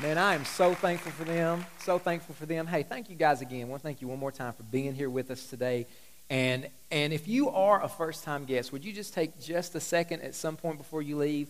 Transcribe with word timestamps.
Man, 0.00 0.16
I 0.16 0.34
am 0.34 0.46
so 0.46 0.72
thankful 0.72 1.12
for 1.12 1.24
them. 1.24 1.66
So 1.80 1.98
thankful 1.98 2.34
for 2.34 2.46
them. 2.46 2.66
Hey, 2.66 2.82
thank 2.82 3.10
you 3.10 3.14
guys 3.14 3.42
again. 3.42 3.68
To 3.68 3.78
thank 3.78 4.00
you 4.00 4.08
one 4.08 4.18
more 4.18 4.32
time 4.32 4.54
for 4.54 4.62
being 4.62 4.94
here 4.94 5.10
with 5.10 5.30
us 5.30 5.46
today. 5.46 5.86
And, 6.30 6.66
and 6.90 7.12
if 7.12 7.28
you 7.28 7.50
are 7.50 7.84
a 7.84 7.88
first 7.88 8.24
time 8.24 8.46
guest, 8.46 8.72
would 8.72 8.86
you 8.86 8.92
just 8.94 9.12
take 9.12 9.38
just 9.38 9.74
a 9.74 9.80
second 9.80 10.22
at 10.22 10.34
some 10.34 10.56
point 10.56 10.78
before 10.78 11.02
you 11.02 11.18
leave? 11.18 11.48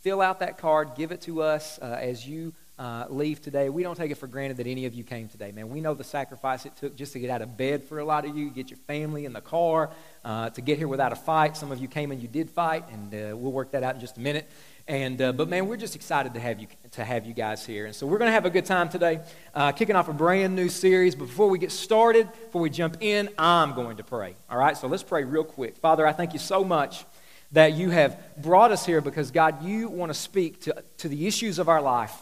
Fill 0.00 0.22
out 0.22 0.40
that 0.40 0.56
card, 0.56 0.92
give 0.96 1.12
it 1.12 1.20
to 1.22 1.42
us 1.42 1.78
uh, 1.82 1.98
as 2.00 2.26
you 2.26 2.54
uh, 2.78 3.04
leave 3.10 3.42
today. 3.42 3.68
We 3.68 3.82
don't 3.82 3.96
take 3.96 4.10
it 4.10 4.16
for 4.16 4.26
granted 4.26 4.56
that 4.56 4.66
any 4.66 4.86
of 4.86 4.94
you 4.94 5.04
came 5.04 5.28
today, 5.28 5.52
man. 5.52 5.68
We 5.68 5.82
know 5.82 5.92
the 5.92 6.04
sacrifice 6.04 6.64
it 6.64 6.74
took 6.76 6.96
just 6.96 7.12
to 7.12 7.18
get 7.18 7.28
out 7.28 7.42
of 7.42 7.56
bed 7.56 7.84
for 7.84 7.98
a 7.98 8.04
lot 8.04 8.24
of 8.24 8.36
you, 8.36 8.50
get 8.50 8.70
your 8.70 8.78
family 8.86 9.26
in 9.26 9.34
the 9.34 9.42
car, 9.42 9.90
uh, 10.24 10.50
to 10.50 10.60
get 10.62 10.78
here 10.78 10.88
without 10.88 11.12
a 11.12 11.16
fight. 11.16 11.56
Some 11.56 11.70
of 11.70 11.78
you 11.78 11.88
came 11.88 12.10
and 12.12 12.20
you 12.20 12.28
did 12.28 12.50
fight, 12.50 12.84
and 12.90 13.14
uh, 13.14 13.36
we'll 13.36 13.52
work 13.52 13.72
that 13.72 13.82
out 13.82 13.94
in 13.94 14.00
just 14.00 14.16
a 14.16 14.20
minute. 14.20 14.50
And 14.86 15.20
uh, 15.22 15.32
but 15.32 15.48
man, 15.48 15.66
we're 15.66 15.78
just 15.78 15.96
excited 15.96 16.34
to 16.34 16.40
have 16.40 16.60
you 16.60 16.66
to 16.92 17.04
have 17.04 17.24
you 17.24 17.32
guys 17.32 17.64
here, 17.64 17.86
and 17.86 17.94
so 17.94 18.06
we're 18.06 18.18
going 18.18 18.28
to 18.28 18.34
have 18.34 18.44
a 18.44 18.50
good 18.50 18.66
time 18.66 18.90
today, 18.90 19.20
uh, 19.54 19.72
kicking 19.72 19.96
off 19.96 20.10
a 20.10 20.12
brand 20.12 20.54
new 20.54 20.68
series. 20.68 21.14
But 21.14 21.26
before 21.28 21.48
we 21.48 21.58
get 21.58 21.72
started, 21.72 22.30
before 22.30 22.60
we 22.60 22.68
jump 22.68 22.98
in, 23.00 23.30
I'm 23.38 23.72
going 23.72 23.96
to 23.96 24.04
pray. 24.04 24.34
All 24.50 24.58
right, 24.58 24.76
so 24.76 24.86
let's 24.86 25.02
pray 25.02 25.24
real 25.24 25.42
quick. 25.42 25.78
Father, 25.78 26.06
I 26.06 26.12
thank 26.12 26.34
you 26.34 26.38
so 26.38 26.62
much 26.62 27.06
that 27.52 27.72
you 27.72 27.88
have 27.90 28.20
brought 28.36 28.72
us 28.72 28.84
here 28.84 29.00
because 29.00 29.30
God, 29.30 29.64
you 29.64 29.88
want 29.88 30.10
to 30.10 30.18
speak 30.18 30.60
to 30.62 30.84
to 30.98 31.08
the 31.08 31.26
issues 31.26 31.58
of 31.58 31.70
our 31.70 31.80
life. 31.80 32.14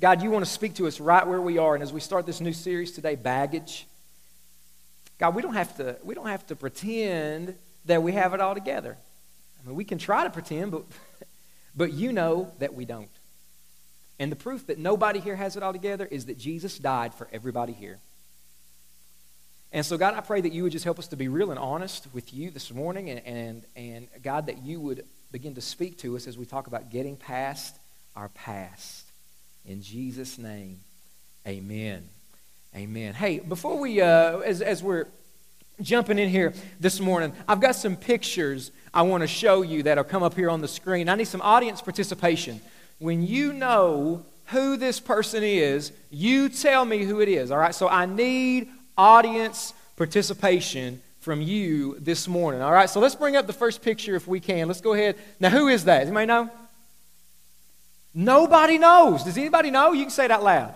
God, 0.00 0.22
you 0.22 0.30
want 0.30 0.44
to 0.44 0.50
speak 0.50 0.74
to 0.74 0.86
us 0.86 1.00
right 1.00 1.26
where 1.26 1.40
we 1.40 1.56
are, 1.56 1.72
and 1.72 1.82
as 1.82 1.94
we 1.94 2.00
start 2.00 2.26
this 2.26 2.42
new 2.42 2.52
series 2.52 2.92
today, 2.92 3.14
baggage. 3.14 3.86
God, 5.18 5.34
we 5.34 5.40
don't 5.40 5.54
have 5.54 5.74
to 5.78 5.96
we 6.04 6.14
don't 6.14 6.26
have 6.26 6.46
to 6.48 6.56
pretend 6.56 7.54
that 7.86 8.02
we 8.02 8.12
have 8.12 8.34
it 8.34 8.40
all 8.42 8.54
together. 8.54 8.98
I 9.64 9.66
mean, 9.66 9.76
we 9.76 9.84
can 9.84 9.96
try 9.96 10.24
to 10.24 10.30
pretend, 10.30 10.72
but 10.72 10.84
but 11.78 11.92
you 11.92 12.12
know 12.12 12.50
that 12.58 12.74
we 12.74 12.84
don't. 12.84 13.08
And 14.18 14.32
the 14.32 14.36
proof 14.36 14.66
that 14.66 14.78
nobody 14.78 15.20
here 15.20 15.36
has 15.36 15.56
it 15.56 15.62
all 15.62 15.72
together 15.72 16.04
is 16.04 16.26
that 16.26 16.36
Jesus 16.36 16.76
died 16.76 17.14
for 17.14 17.28
everybody 17.32 17.72
here. 17.72 17.98
And 19.72 19.86
so, 19.86 19.96
God, 19.96 20.14
I 20.14 20.20
pray 20.20 20.40
that 20.40 20.52
you 20.52 20.64
would 20.64 20.72
just 20.72 20.84
help 20.84 20.98
us 20.98 21.06
to 21.08 21.16
be 21.16 21.28
real 21.28 21.50
and 21.50 21.58
honest 21.58 22.08
with 22.12 22.34
you 22.34 22.50
this 22.50 22.72
morning, 22.72 23.10
and, 23.10 23.24
and, 23.24 23.62
and 23.76 24.08
God, 24.22 24.46
that 24.46 24.62
you 24.62 24.80
would 24.80 25.04
begin 25.30 25.54
to 25.54 25.60
speak 25.60 25.98
to 25.98 26.16
us 26.16 26.26
as 26.26 26.36
we 26.36 26.46
talk 26.46 26.66
about 26.66 26.90
getting 26.90 27.16
past 27.16 27.76
our 28.16 28.28
past. 28.30 29.04
In 29.64 29.82
Jesus' 29.82 30.36
name, 30.36 30.80
amen. 31.46 32.08
Amen. 32.74 33.14
Hey, 33.14 33.38
before 33.38 33.78
we, 33.78 34.00
uh, 34.00 34.38
as, 34.38 34.62
as 34.62 34.82
we're 34.82 35.06
jumping 35.80 36.18
in 36.18 36.28
here 36.28 36.52
this 36.80 37.00
morning, 37.00 37.32
I've 37.46 37.60
got 37.60 37.74
some 37.74 37.96
pictures 37.96 38.70
I 38.92 39.02
want 39.02 39.22
to 39.22 39.26
show 39.26 39.62
you 39.62 39.82
that'll 39.84 40.04
come 40.04 40.22
up 40.22 40.34
here 40.34 40.50
on 40.50 40.60
the 40.60 40.68
screen. 40.68 41.08
I 41.08 41.14
need 41.14 41.28
some 41.28 41.42
audience 41.42 41.80
participation. 41.80 42.60
When 42.98 43.26
you 43.26 43.52
know 43.52 44.24
who 44.46 44.76
this 44.76 44.98
person 44.98 45.42
is, 45.42 45.92
you 46.10 46.48
tell 46.48 46.84
me 46.84 47.04
who 47.04 47.20
it 47.20 47.28
is. 47.28 47.50
All 47.50 47.58
right? 47.58 47.74
So 47.74 47.88
I 47.88 48.06
need 48.06 48.68
audience 48.96 49.74
participation 49.96 51.00
from 51.20 51.42
you 51.42 51.96
this 52.00 52.26
morning. 52.26 52.62
All 52.62 52.72
right? 52.72 52.88
So 52.88 53.00
let's 53.00 53.14
bring 53.14 53.36
up 53.36 53.46
the 53.46 53.52
first 53.52 53.82
picture 53.82 54.16
if 54.16 54.26
we 54.26 54.40
can. 54.40 54.66
Let's 54.66 54.80
go 54.80 54.94
ahead. 54.94 55.16
Now, 55.38 55.50
who 55.50 55.68
is 55.68 55.84
that? 55.84 56.00
Does 56.00 56.08
anybody 56.08 56.26
know? 56.26 56.50
Nobody 58.14 58.78
knows. 58.78 59.22
Does 59.22 59.36
anybody 59.36 59.70
know? 59.70 59.92
You 59.92 60.04
can 60.04 60.10
say 60.10 60.24
it 60.24 60.30
out 60.30 60.42
loud. 60.42 60.74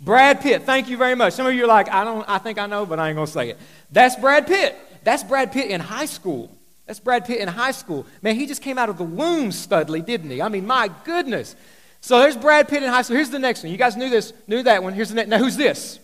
Brad 0.00 0.40
Pitt. 0.40 0.62
Thank 0.62 0.88
you 0.88 0.96
very 0.96 1.14
much. 1.14 1.32
Some 1.32 1.46
of 1.46 1.54
you 1.54 1.64
are 1.64 1.68
like, 1.68 1.88
I 1.88 2.04
don't 2.04 2.28
I 2.28 2.38
think 2.38 2.58
I 2.58 2.66
know, 2.66 2.84
but 2.86 2.98
I 2.98 3.08
ain't 3.08 3.16
gonna 3.16 3.26
say 3.26 3.50
it. 3.50 3.58
That's 3.90 4.16
Brad 4.16 4.46
Pitt. 4.46 4.76
That's 5.04 5.22
Brad 5.22 5.52
Pitt 5.52 5.70
in 5.70 5.80
high 5.80 6.06
school. 6.06 6.50
That's 6.86 7.00
Brad 7.00 7.24
Pitt 7.24 7.40
in 7.40 7.48
high 7.48 7.72
school. 7.72 8.06
Man, 8.22 8.36
he 8.36 8.46
just 8.46 8.62
came 8.62 8.78
out 8.78 8.88
of 8.88 8.98
the 8.98 9.04
womb 9.04 9.50
studly, 9.50 10.04
didn't 10.04 10.30
he? 10.30 10.40
I 10.40 10.48
mean, 10.48 10.66
my 10.66 10.90
goodness. 11.04 11.56
So 12.00 12.20
there's 12.20 12.36
Brad 12.36 12.68
Pitt 12.68 12.82
in 12.82 12.88
high 12.88 13.02
school. 13.02 13.16
Here's 13.16 13.30
the 13.30 13.38
next 13.38 13.62
one. 13.62 13.72
You 13.72 13.78
guys 13.78 13.96
knew 13.96 14.10
this, 14.10 14.32
knew 14.46 14.62
that 14.62 14.82
one. 14.82 14.92
Here's 14.92 15.08
the 15.08 15.16
next. 15.16 15.28
Now, 15.28 15.38
who's 15.38 15.56
this? 15.56 15.98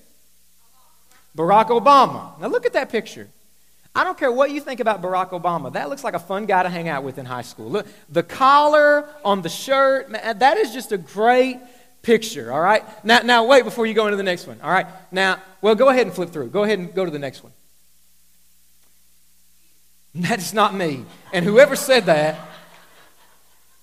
Barack 1.37 1.69
Obama. 1.69 2.39
Now, 2.41 2.49
look 2.49 2.67
at 2.67 2.73
that 2.73 2.91
picture. 2.91 3.29
I 3.95 4.05
don't 4.05 4.17
care 4.17 4.33
what 4.33 4.51
you 4.51 4.61
think 4.61 4.81
about 4.81 5.03
Barack 5.03 5.31
Obama. 5.31 5.73
That 5.73 5.91
looks 5.91 6.03
like 6.03 6.15
a 6.15 6.19
fun 6.19 6.47
guy 6.47 6.63
to 6.63 6.69
hang 6.69 6.89
out 6.89 7.05
with 7.05 7.19
in 7.19 7.27
high 7.27 7.43
school. 7.43 7.69
Look, 7.69 7.87
the 8.09 8.23
collar 8.23 9.07
on 9.25 9.43
the 9.43 9.51
shirt, 9.51 10.11
man, 10.11 10.39
that 10.39 10.57
is 10.57 10.73
just 10.73 10.93
a 10.93 10.99
great 10.99 11.59
picture, 12.03 12.53
all 12.53 12.61
right? 12.61 12.85
Now, 13.05 13.21
now, 13.21 13.47
wait 13.47 13.65
before 13.65 13.87
you 13.87 13.95
go 13.95 14.07
into 14.07 14.17
the 14.17 14.23
next 14.23 14.47
one, 14.47 14.61
all 14.61 14.71
right? 14.71 14.87
Now, 15.11 15.41
well, 15.61 15.75
go 15.75 15.89
ahead 15.89 16.07
and 16.07 16.15
flip 16.15 16.31
through. 16.31 16.51
Go 16.51 16.65
ahead 16.65 16.79
and 16.79 16.93
go 16.95 17.05
to 17.05 17.11
the 17.11 17.19
next 17.19 17.43
one. 17.43 17.53
That 20.15 20.41
is 20.41 20.53
not 20.53 20.75
me. 20.75 21.07
And 21.33 21.43
whoever 21.43 21.75
said 21.75 22.05
that, 22.05 22.39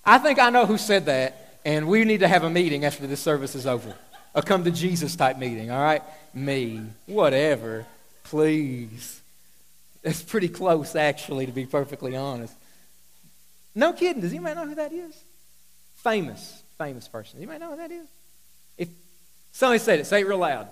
I 0.05 0.19
think 0.19 0.37
I 0.37 0.51
know 0.51 0.67
who 0.67 0.77
said 0.77 1.07
that, 1.07 1.59
and 1.65 1.87
we 1.87 2.05
need 2.05 2.19
to 2.19 2.27
have 2.27 2.43
a 2.43 2.49
meeting 2.51 2.85
after 2.85 3.07
this 3.07 3.19
service 3.19 3.55
is 3.55 3.65
over. 3.65 3.95
A 4.35 4.43
come 4.43 4.63
to 4.63 4.71
Jesus 4.71 5.15
type 5.15 5.39
meeting, 5.39 5.71
all 5.71 5.81
right? 5.81 6.03
Me. 6.33 6.81
Whatever. 7.07 7.87
Please. 8.23 9.21
It's 10.03 10.21
pretty 10.21 10.49
close, 10.49 10.95
actually, 10.95 11.47
to 11.47 11.51
be 11.51 11.65
perfectly 11.65 12.15
honest. 12.15 12.53
No 13.73 13.93
kidding. 13.93 14.21
Does 14.21 14.31
anybody 14.31 14.55
know 14.55 14.67
who 14.67 14.75
that 14.75 14.93
is? 14.93 15.15
Famous, 15.95 16.58
famous 16.79 17.09
person. 17.09 17.37
Anybody 17.37 17.59
know 17.59 17.71
who 17.71 17.77
that 17.77 17.91
is? 17.91 18.07
If 18.77 18.87
somebody 19.51 19.79
said 19.79 19.99
it, 19.99 20.07
say 20.07 20.21
it 20.21 20.27
real 20.27 20.37
loud. 20.37 20.67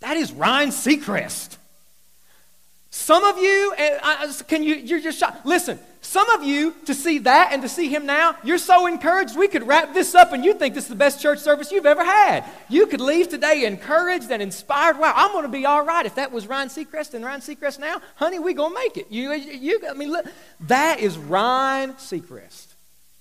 That 0.00 0.16
is 0.16 0.32
Ryan 0.32 0.70
Seacrest. 0.70 1.58
Some 2.88 3.22
of 3.24 3.36
you, 3.36 3.74
can 4.48 4.62
you, 4.62 4.76
you're 4.76 5.00
just 5.00 5.18
shocked. 5.18 5.44
Listen, 5.44 5.78
some 6.00 6.30
of 6.30 6.42
you, 6.42 6.74
to 6.86 6.94
see 6.94 7.18
that 7.18 7.50
and 7.52 7.60
to 7.60 7.68
see 7.68 7.88
him 7.88 8.06
now, 8.06 8.36
you're 8.42 8.56
so 8.56 8.86
encouraged. 8.86 9.36
We 9.36 9.48
could 9.48 9.66
wrap 9.66 9.92
this 9.92 10.14
up 10.14 10.32
and 10.32 10.42
you 10.42 10.54
think 10.54 10.74
this 10.74 10.84
is 10.84 10.90
the 10.90 10.96
best 10.96 11.20
church 11.20 11.40
service 11.40 11.70
you've 11.70 11.84
ever 11.84 12.02
had. 12.02 12.44
You 12.70 12.86
could 12.86 13.02
leave 13.02 13.28
today 13.28 13.66
encouraged 13.66 14.30
and 14.30 14.40
inspired. 14.40 14.98
Wow, 14.98 15.12
I'm 15.14 15.32
going 15.32 15.42
to 15.42 15.50
be 15.50 15.66
all 15.66 15.84
right. 15.84 16.06
If 16.06 16.14
that 16.14 16.32
was 16.32 16.46
Ryan 16.46 16.70
Seacrest 16.70 17.12
and 17.12 17.22
Ryan 17.22 17.42
Seacrest 17.42 17.78
now, 17.78 18.00
honey, 18.14 18.38
we 18.38 18.54
going 18.54 18.72
to 18.72 18.78
make 18.78 18.96
it. 18.96 19.08
You, 19.10 19.32
you, 19.34 19.80
I 19.86 19.92
mean, 19.92 20.10
look, 20.10 20.24
that 20.60 21.00
is 21.00 21.18
Ryan 21.18 21.92
Seacrest. 21.94 22.75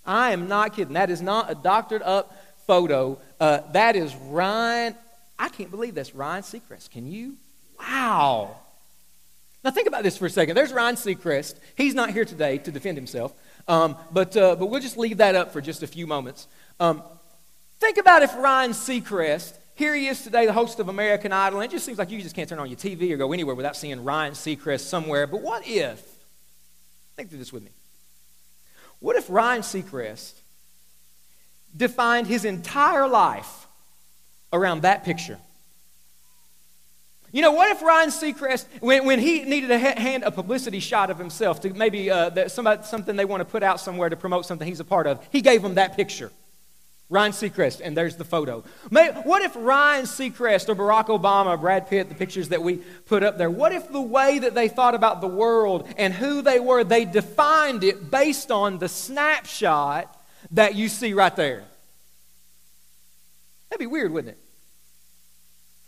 I 0.06 0.32
am 0.32 0.48
not 0.48 0.76
kidding. 0.76 0.94
That 0.94 1.10
is 1.10 1.22
not 1.22 1.50
a 1.50 1.56
doctored 1.56 2.02
up 2.02 2.36
photo. 2.68 3.20
Uh, 3.40 3.60
that 3.74 3.96
is 3.96 4.16
Ryan. 4.16 4.96
I 5.38 5.50
can't 5.50 5.72
believe 5.72 5.96
that's 5.96 6.16
Ryan 6.16 6.44
Seacrest. 6.44 6.92
Can 6.92 7.08
you? 7.08 7.36
Wow. 7.80 8.58
Now, 9.64 9.72
think 9.72 9.88
about 9.88 10.04
this 10.04 10.18
for 10.18 10.28
a 10.28 10.30
second. 10.30 10.56
There's 10.56 10.72
Ryan 10.72 10.96
Seacrest. 10.96 11.56
He's 11.76 11.96
not 11.96 12.12
here 12.12 12.24
today 12.24 12.60
to 12.60 12.72
defend 12.72 12.98
himself, 12.98 13.34
um, 13.68 13.98
but, 14.12 14.38
uh, 14.38 14.56
but 14.56 14.68
we'll 14.68 14.80
just 14.80 14.96
leave 14.98 15.18
that 15.18 15.34
up 15.34 15.52
for 15.52 15.60
just 15.60 15.82
a 15.82 15.88
few 15.88 16.06
moments. 16.06 16.48
Um, 16.80 17.02
think 17.80 17.98
about 17.98 18.22
if 18.22 18.36
Ryan 18.36 18.72
Seacrest, 18.72 19.58
here 19.74 19.96
he 19.96 20.06
is 20.08 20.22
today, 20.22 20.46
the 20.46 20.54
host 20.54 20.80
of 20.80 20.88
American 20.88 21.32
Idol, 21.32 21.62
and 21.62 21.70
it 21.70 21.74
just 21.74 21.84
seems 21.84 21.98
like 21.98 22.12
you 22.12 22.22
just 22.22 22.36
can't 22.36 22.48
turn 22.48 22.60
on 22.60 22.70
your 22.70 22.78
TV 22.78 23.12
or 23.12 23.18
go 23.18 23.34
anywhere 23.34 23.56
without 23.56 23.76
seeing 23.76 24.04
Ryan 24.04 24.34
Seacrest 24.34 24.82
somewhere. 24.82 25.26
But 25.26 25.42
what 25.42 25.68
if, 25.68 26.00
think 27.16 27.30
through 27.30 27.40
this 27.40 27.52
with 27.52 27.64
me, 27.64 27.72
what 29.06 29.16
if 29.16 29.30
Ryan 29.30 29.62
Seacrest 29.62 30.34
defined 31.78 32.26
his 32.26 32.44
entire 32.44 33.08
life 33.08 33.68
around 34.52 34.82
that 34.82 35.04
picture? 35.04 35.38
You 37.32 37.44
know, 37.44 37.52
what 37.52 37.70
if 37.70 37.84
Ryan 37.84 38.10
Seacrest, 38.10 38.66
when, 38.80 39.06
when 39.06 39.20
he 39.20 39.44
needed 39.44 39.68
to 39.68 39.78
ha- 39.78 40.02
hand 40.02 40.24
a 40.24 40.32
publicity 40.32 40.80
shot 40.80 41.12
of 41.12 41.20
himself 41.20 41.62
to 41.62 41.70
maybe 41.72 42.10
uh, 42.10 42.48
somebody, 42.48 42.82
something 42.82 43.16
they 43.16 43.26
want 43.26 43.42
to 43.42 43.46
put 43.46 43.62
out 43.62 43.80
somewhere 43.80 44.10
to 44.10 44.16
promote 44.16 44.48
something 44.48 44.68
he's 44.68 44.80
a 44.80 44.84
part 44.84 45.06
of, 45.06 45.24
he 45.32 45.42
gave 45.42 45.64
him 45.64 45.76
that 45.76 45.96
picture. 45.96 46.32
Ryan 47.10 47.34
Seacrest, 47.34 47.82
and 47.84 47.96
there's 47.96 48.16
the 48.16 48.26
photo. 48.26 48.64
May, 48.90 49.10
what 49.10 49.44
if 49.44 49.56
Ryan 49.56 50.06
Seacrest 50.06 50.70
or 50.70 50.76
Barack 50.76 51.08
Obama, 51.08 51.48
or 51.48 51.58
Brad 51.58 51.88
Pitt, 51.88 52.10
the 52.10 52.16
pictures 52.16 52.50
that 52.50 52.64
we 52.64 52.78
put 53.06 53.22
up 53.22 53.38
there, 53.38 53.50
what 53.50 53.72
if 53.72 53.92
the 53.92 54.02
way 54.02 54.40
that 54.40 54.56
they 54.56 54.68
thought 54.68 54.96
about 54.96 55.22
the 55.22 55.28
world 55.28 55.88
and 55.98 56.14
who 56.14 56.42
they 56.42 56.60
were, 56.60 56.84
they 56.84 57.06
defined 57.06 57.84
it 57.84 58.10
based 58.10 58.50
on 58.50 58.80
the 58.80 58.90
snapshot 58.90 60.20
that 60.52 60.74
you 60.74 60.90
see 60.90 61.14
right 61.14 61.36
there? 61.36 61.64
That'd 63.70 63.80
be 63.80 63.88
weird, 63.88 64.12
wouldn't 64.12 64.36
it? 64.36 64.45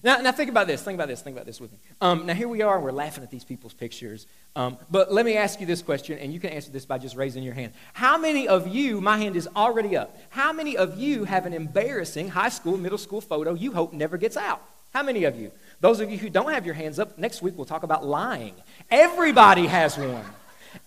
Now, 0.03 0.17
now 0.21 0.31
think 0.31 0.49
about 0.51 0.67
this. 0.67 0.83
Think 0.83 0.95
about 0.95 1.07
this. 1.07 1.21
Think 1.21 1.35
about 1.35 1.47
this 1.47 1.59
with 1.59 1.71
me. 1.71 1.79
Um, 2.01 2.27
now, 2.27 2.35
here 2.35 2.47
we 2.47 2.61
are. 2.61 2.79
We're 2.79 2.91
laughing 2.91 3.23
at 3.23 3.31
these 3.31 3.43
people's 3.43 3.73
pictures. 3.73 4.27
Um, 4.55 4.77
but 4.91 5.11
let 5.11 5.25
me 5.25 5.35
ask 5.35 5.59
you 5.59 5.65
this 5.65 5.81
question, 5.81 6.19
and 6.19 6.31
you 6.31 6.39
can 6.39 6.51
answer 6.51 6.71
this 6.71 6.85
by 6.85 6.99
just 6.99 7.15
raising 7.15 7.41
your 7.41 7.55
hand. 7.55 7.73
How 7.93 8.15
many 8.17 8.47
of 8.47 8.67
you, 8.67 9.01
my 9.01 9.17
hand 9.17 9.35
is 9.35 9.49
already 9.55 9.97
up, 9.97 10.15
how 10.29 10.53
many 10.53 10.77
of 10.77 10.99
you 10.99 11.23
have 11.23 11.47
an 11.47 11.53
embarrassing 11.53 12.29
high 12.29 12.49
school, 12.49 12.77
middle 12.77 12.97
school 12.97 13.21
photo 13.21 13.55
you 13.55 13.71
hope 13.71 13.91
never 13.91 14.17
gets 14.17 14.37
out? 14.37 14.61
How 14.93 15.01
many 15.01 15.23
of 15.23 15.39
you? 15.39 15.51
Those 15.81 15.99
of 15.99 16.11
you 16.11 16.17
who 16.17 16.29
don't 16.29 16.51
have 16.51 16.65
your 16.65 16.75
hands 16.75 16.99
up, 16.99 17.17
next 17.17 17.41
week 17.41 17.55
we'll 17.57 17.65
talk 17.65 17.83
about 17.83 18.05
lying. 18.05 18.53
Everybody 18.91 19.65
has 19.65 19.97
one. 19.97 20.25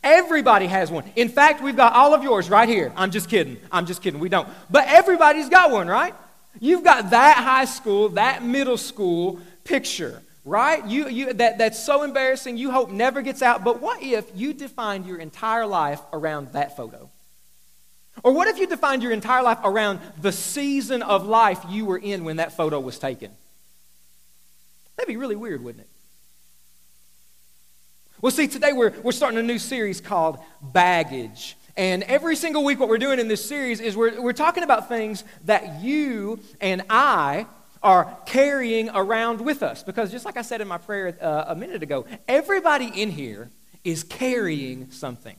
Everybody 0.05 0.67
has 0.67 0.91
one. 0.91 1.05
In 1.17 1.29
fact, 1.29 1.63
we've 1.63 1.77
got 1.77 1.95
all 1.95 2.15
of 2.15 2.23
yours 2.23 2.49
right 2.49 2.69
here. 2.69 2.93
I'm 2.97 3.11
just 3.11 3.29
kidding. 3.29 3.57
I'm 3.73 3.87
just 3.87 4.03
kidding. 4.03 4.21
We 4.21 4.29
don't. 4.29 4.49
But 4.71 4.87
everybody's 4.87 5.49
got 5.49 5.71
one, 5.73 5.89
right? 5.89 6.15
You've 6.59 6.83
got 6.83 7.11
that 7.11 7.37
high 7.37 7.65
school, 7.65 8.11
that 8.11 8.43
middle 8.43 8.77
school 8.77 9.41
picture, 9.65 10.23
right? 10.45 10.85
You, 10.87 11.09
you, 11.09 11.33
that, 11.35 11.59
that's 11.59 11.83
so 11.83 12.03
embarrassing, 12.03 12.57
you 12.57 12.71
hope 12.71 12.91
never 12.91 13.23
gets 13.23 13.43
out. 13.43 13.63
But 13.63 13.81
what 13.81 14.03
if 14.03 14.31
you 14.35 14.53
defined 14.53 15.07
your 15.07 15.19
entire 15.19 15.67
life 15.67 16.01
around 16.13 16.53
that 16.53 16.77
photo? 16.77 17.09
Or 18.23 18.33
what 18.33 18.49
if 18.49 18.59
you 18.59 18.67
defined 18.67 19.03
your 19.03 19.13
entire 19.13 19.43
life 19.43 19.59
around 19.65 20.01
the 20.21 20.33
season 20.33 21.03
of 21.03 21.27
life 21.27 21.61
you 21.69 21.85
were 21.85 21.99
in 21.99 22.25
when 22.25 22.37
that 22.37 22.53
photo 22.53 22.81
was 22.81 22.99
taken? 22.99 23.31
That'd 24.97 25.09
be 25.09 25.17
really 25.17 25.37
weird, 25.37 25.63
wouldn't 25.63 25.85
it? 25.85 25.91
Well, 28.21 28.33
see, 28.33 28.49
today 28.49 28.73
we're, 28.75 28.93
we're 29.03 29.13
starting 29.13 29.39
a 29.39 29.43
new 29.43 29.59
series 29.59 30.01
called 30.01 30.39
Baggage. 30.61 31.57
And 31.77 32.03
every 32.05 32.37
single 32.37 32.65
week, 32.65 32.81
what 32.81 32.89
we're 32.89 32.99
doing 32.99 33.19
in 33.19 33.29
this 33.29 33.45
series 33.45 33.81
is 33.81 33.97
we're, 33.97 34.21
we're 34.21 34.33
talking 34.33 34.63
about 34.63 34.89
things 34.89 35.25
that 35.45 35.83
you 35.83 36.41
and 36.61 36.83
I 36.91 37.47
are 37.83 38.17
carrying 38.27 38.91
around 38.91 39.41
with 39.41 39.63
us. 39.63 39.83
Because 39.83 40.11
just 40.11 40.25
like 40.25 40.37
I 40.37 40.43
said 40.43 40.61
in 40.61 40.69
my 40.69 40.79
prayer 40.79 41.17
uh, 41.21 41.45
a 41.49 41.55
minute 41.55 41.83
ago, 41.83 42.07
everybody 42.29 42.87
in 42.87 43.11
here 43.11 43.51
is 43.85 44.03
carrying 44.05 44.91
something. 44.91 45.37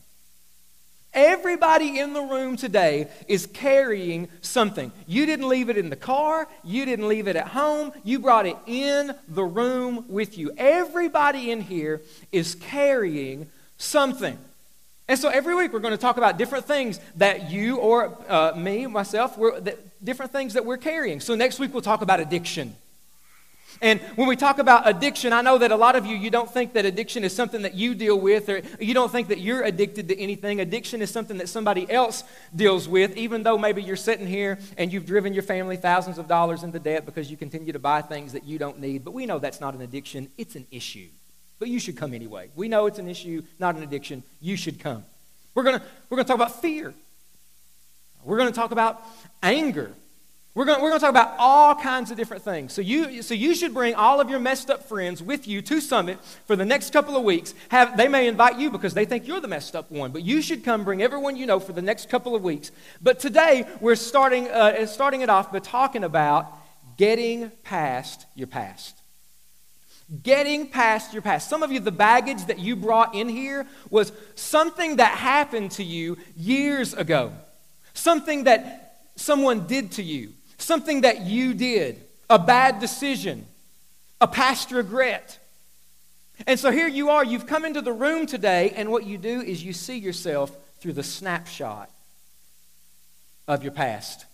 Everybody 1.14 2.00
in 2.00 2.14
the 2.14 2.22
room 2.22 2.56
today 2.56 3.10
is 3.28 3.46
carrying 3.46 4.30
something. 4.40 4.94
You 5.08 5.26
didn't 5.26 5.50
leave 5.50 5.70
it 5.70 5.78
in 5.78 5.90
the 5.90 5.98
car, 5.98 6.48
you 6.64 6.86
didn't 6.86 7.10
leave 7.10 7.28
it 7.28 7.36
at 7.36 7.50
home, 7.50 7.92
you 8.06 8.20
brought 8.20 8.46
it 8.46 8.56
in 8.66 9.14
the 9.28 9.44
room 9.44 10.06
with 10.08 10.38
you. 10.38 10.54
Everybody 10.58 11.52
in 11.52 11.62
here 11.62 12.02
is 12.32 12.56
carrying 12.56 13.50
something. 13.78 14.38
And 15.12 15.20
so 15.20 15.28
every 15.28 15.56
week 15.56 15.74
we're 15.74 15.80
going 15.80 15.92
to 15.92 15.98
talk 15.98 16.16
about 16.16 16.38
different 16.38 16.64
things 16.64 17.02
that 17.18 17.52
you 17.52 17.76
or 17.76 18.18
uh, 18.30 18.54
me, 18.56 18.88
myself, 18.88 19.38
different 20.02 20.32
things 20.32 20.54
that 20.54 20.66
we're 20.66 20.78
carrying. 20.78 21.20
So 21.20 21.36
next 21.36 21.60
week 21.60 21.74
we'll 21.74 21.82
talk 21.82 22.02
about 22.02 22.22
addiction. 22.22 22.78
And 23.82 24.00
when 24.16 24.30
we 24.30 24.38
talk 24.38 24.58
about 24.58 24.88
addiction, 24.88 25.34
I 25.34 25.42
know 25.42 25.58
that 25.58 25.70
a 25.70 25.76
lot 25.76 25.98
of 25.98 26.06
you, 26.06 26.16
you 26.16 26.30
don't 26.30 26.50
think 26.50 26.72
that 26.76 26.86
addiction 26.86 27.26
is 27.26 27.36
something 27.36 27.64
that 27.64 27.74
you 27.74 27.94
deal 27.94 28.18
with, 28.18 28.48
or 28.48 28.62
you 28.80 28.94
don't 28.94 29.12
think 29.12 29.28
that 29.28 29.40
you're 29.40 29.64
addicted 29.64 30.08
to 30.08 30.18
anything. 30.18 30.62
Addiction 30.62 31.02
is 31.02 31.12
something 31.12 31.40
that 31.40 31.50
somebody 31.50 31.92
else 31.92 32.24
deals 32.56 32.88
with, 32.88 33.18
even 33.18 33.44
though 33.44 33.58
maybe 33.58 33.84
you're 33.84 33.98
sitting 33.98 34.28
here 34.28 34.60
and 34.78 34.94
you've 34.94 35.06
driven 35.06 35.34
your 35.34 35.44
family 35.44 35.76
thousands 35.76 36.20
of 36.20 36.30
dollars 36.30 36.64
into 36.64 36.80
debt 36.80 37.06
because 37.06 37.30
you 37.30 37.36
continue 37.36 37.74
to 37.74 37.80
buy 37.80 38.02
things 38.02 38.32
that 38.32 38.46
you 38.46 38.58
don't 38.58 38.80
need. 38.80 39.04
But 39.04 39.14
we 39.14 39.26
know 39.26 39.40
that's 39.40 39.60
not 39.60 39.74
an 39.74 39.82
addiction, 39.82 40.30
it's 40.38 40.56
an 40.56 40.68
issue. 40.72 41.10
But 41.62 41.70
you 41.70 41.78
should 41.78 41.96
come 41.96 42.16
anyway. 42.16 42.50
We 42.56 42.68
know 42.70 42.88
it's 42.88 42.98
an 42.98 43.08
issue, 43.08 43.44
not 43.60 43.76
an 43.76 43.84
addiction. 43.84 44.24
You 44.40 44.56
should 44.56 44.80
come. 44.80 45.06
We're 45.54 45.62
going 45.62 45.80
we're 46.10 46.16
going 46.16 46.26
to 46.26 46.28
talk 46.28 46.38
about 46.38 46.60
fear. 46.60 46.92
We're 48.24 48.38
going 48.38 48.50
to 48.50 48.56
talk 48.56 48.72
about 48.72 49.00
anger. 49.44 49.92
We're 50.56 50.66
going, 50.66 50.82
we're 50.82 50.90
going 50.90 51.00
to 51.00 51.06
talk 51.06 51.12
about 51.12 51.36
all 51.38 51.76
kinds 51.76 52.10
of 52.10 52.18
different 52.18 52.42
things. 52.42 52.74
So 52.74 52.82
you, 52.82 53.22
so 53.22 53.36
you 53.36 53.54
should 53.54 53.76
bring 53.76 53.94
all 53.94 54.20
of 54.20 54.28
your 54.28 54.40
messed 54.40 54.72
up 54.72 54.90
friends 54.90 55.22
with 55.22 55.48
you 55.48 55.62
to 55.62 55.80
Summit 55.80 56.18
for 56.48 56.56
the 56.56 56.66
next 56.66 56.94
couple 56.94 57.16
of 57.16 57.24
weeks. 57.24 57.54
Have, 57.70 57.96
they 57.96 58.08
may 58.08 58.28
invite 58.28 58.58
you 58.58 58.72
because 58.72 58.96
they 58.96 59.06
think 59.06 59.28
you're 59.28 59.40
the 59.40 59.48
messed 59.48 59.76
up 59.76 59.92
one, 59.92 60.12
but 60.12 60.24
you 60.24 60.42
should 60.42 60.64
come 60.64 60.84
bring 60.84 61.04
everyone 61.04 61.36
you 61.36 61.46
know 61.46 61.60
for 61.60 61.74
the 61.74 61.82
next 61.82 62.10
couple 62.10 62.36
of 62.36 62.42
weeks. 62.42 62.72
But 63.04 63.20
today, 63.20 63.68
we're 63.80 63.96
starting, 63.96 64.48
uh, 64.50 64.88
starting 64.88 65.22
it 65.22 65.30
off 65.30 65.52
by 65.52 65.60
talking 65.60 66.04
about 66.04 66.52
getting 66.98 67.52
past 67.64 68.26
your 68.34 68.48
past. 68.48 69.01
Getting 70.24 70.68
past 70.68 71.14
your 71.14 71.22
past. 71.22 71.50
Some 71.50 71.64
of 71.64 71.72
you, 71.72 71.80
the 71.80 71.92
baggage 71.92 72.46
that 72.46 72.60
you 72.60 72.76
brought 72.76 73.16
in 73.16 73.30
here 73.30 73.66
was 73.90 74.12
something 74.36 74.98
that 74.98 75.18
happened 75.18 75.72
to 75.72 75.84
you 75.84 76.18
years 76.36 76.94
ago, 76.94 77.32
something 77.94 78.44
that 78.46 79.04
someone 79.16 79.68
did 79.68 79.92
to 79.94 80.04
you 80.04 80.34
something 80.62 81.02
that 81.02 81.22
you 81.22 81.54
did, 81.54 82.02
a 82.30 82.40
bad 82.40 82.80
decision, 82.80 83.46
a 84.20 84.28
past 84.28 84.72
regret. 84.72 85.40
And 86.48 86.60
so 86.60 86.72
here 86.72 86.88
you 86.88 87.10
are, 87.10 87.24
you've 87.24 87.48
come 87.48 87.66
into 87.66 87.82
the 87.82 87.94
room 87.94 88.26
today, 88.26 88.74
and 88.76 88.90
what 88.92 89.06
you 89.06 89.18
do 89.18 89.42
is 89.42 89.64
you 89.64 89.74
see 89.74 89.98
yourself 89.98 90.56
through 90.80 90.94
the 90.94 91.04
snapshot 91.04 91.90
of 93.48 93.64
your 93.64 93.74
past. 93.74 94.26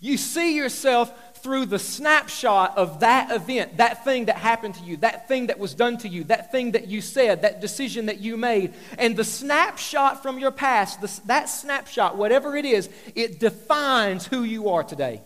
You 0.00 0.16
see 0.16 0.56
yourself 0.56 1.12
through 1.42 1.66
the 1.66 1.78
snapshot 1.78 2.76
of 2.76 3.00
that 3.00 3.30
event, 3.30 3.78
that 3.78 4.04
thing 4.04 4.26
that 4.26 4.36
happened 4.36 4.74
to 4.76 4.84
you, 4.84 4.96
that 4.98 5.28
thing 5.28 5.46
that 5.46 5.58
was 5.58 5.74
done 5.74 5.98
to 5.98 6.08
you, 6.08 6.24
that 6.24 6.52
thing 6.52 6.72
that 6.72 6.88
you 6.88 7.00
said, 7.00 7.42
that 7.42 7.60
decision 7.60 8.06
that 8.06 8.20
you 8.20 8.36
made. 8.36 8.74
And 8.98 9.16
the 9.16 9.24
snapshot 9.24 10.22
from 10.22 10.38
your 10.38 10.50
past, 10.50 11.00
the, 11.00 11.20
that 11.26 11.48
snapshot, 11.48 12.16
whatever 12.16 12.56
it 12.56 12.64
is, 12.64 12.88
it 13.14 13.40
defines 13.40 14.26
who 14.26 14.42
you 14.42 14.68
are 14.70 14.82
today. 14.82 15.20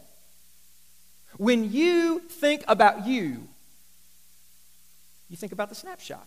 When 1.37 1.73
you 1.73 2.21
think 2.21 2.65
about 2.69 3.07
you, 3.07 3.49
you 5.29 5.37
think 5.37 5.53
about 5.53 5.69
the 5.69 5.75
snapshot. 5.75 6.27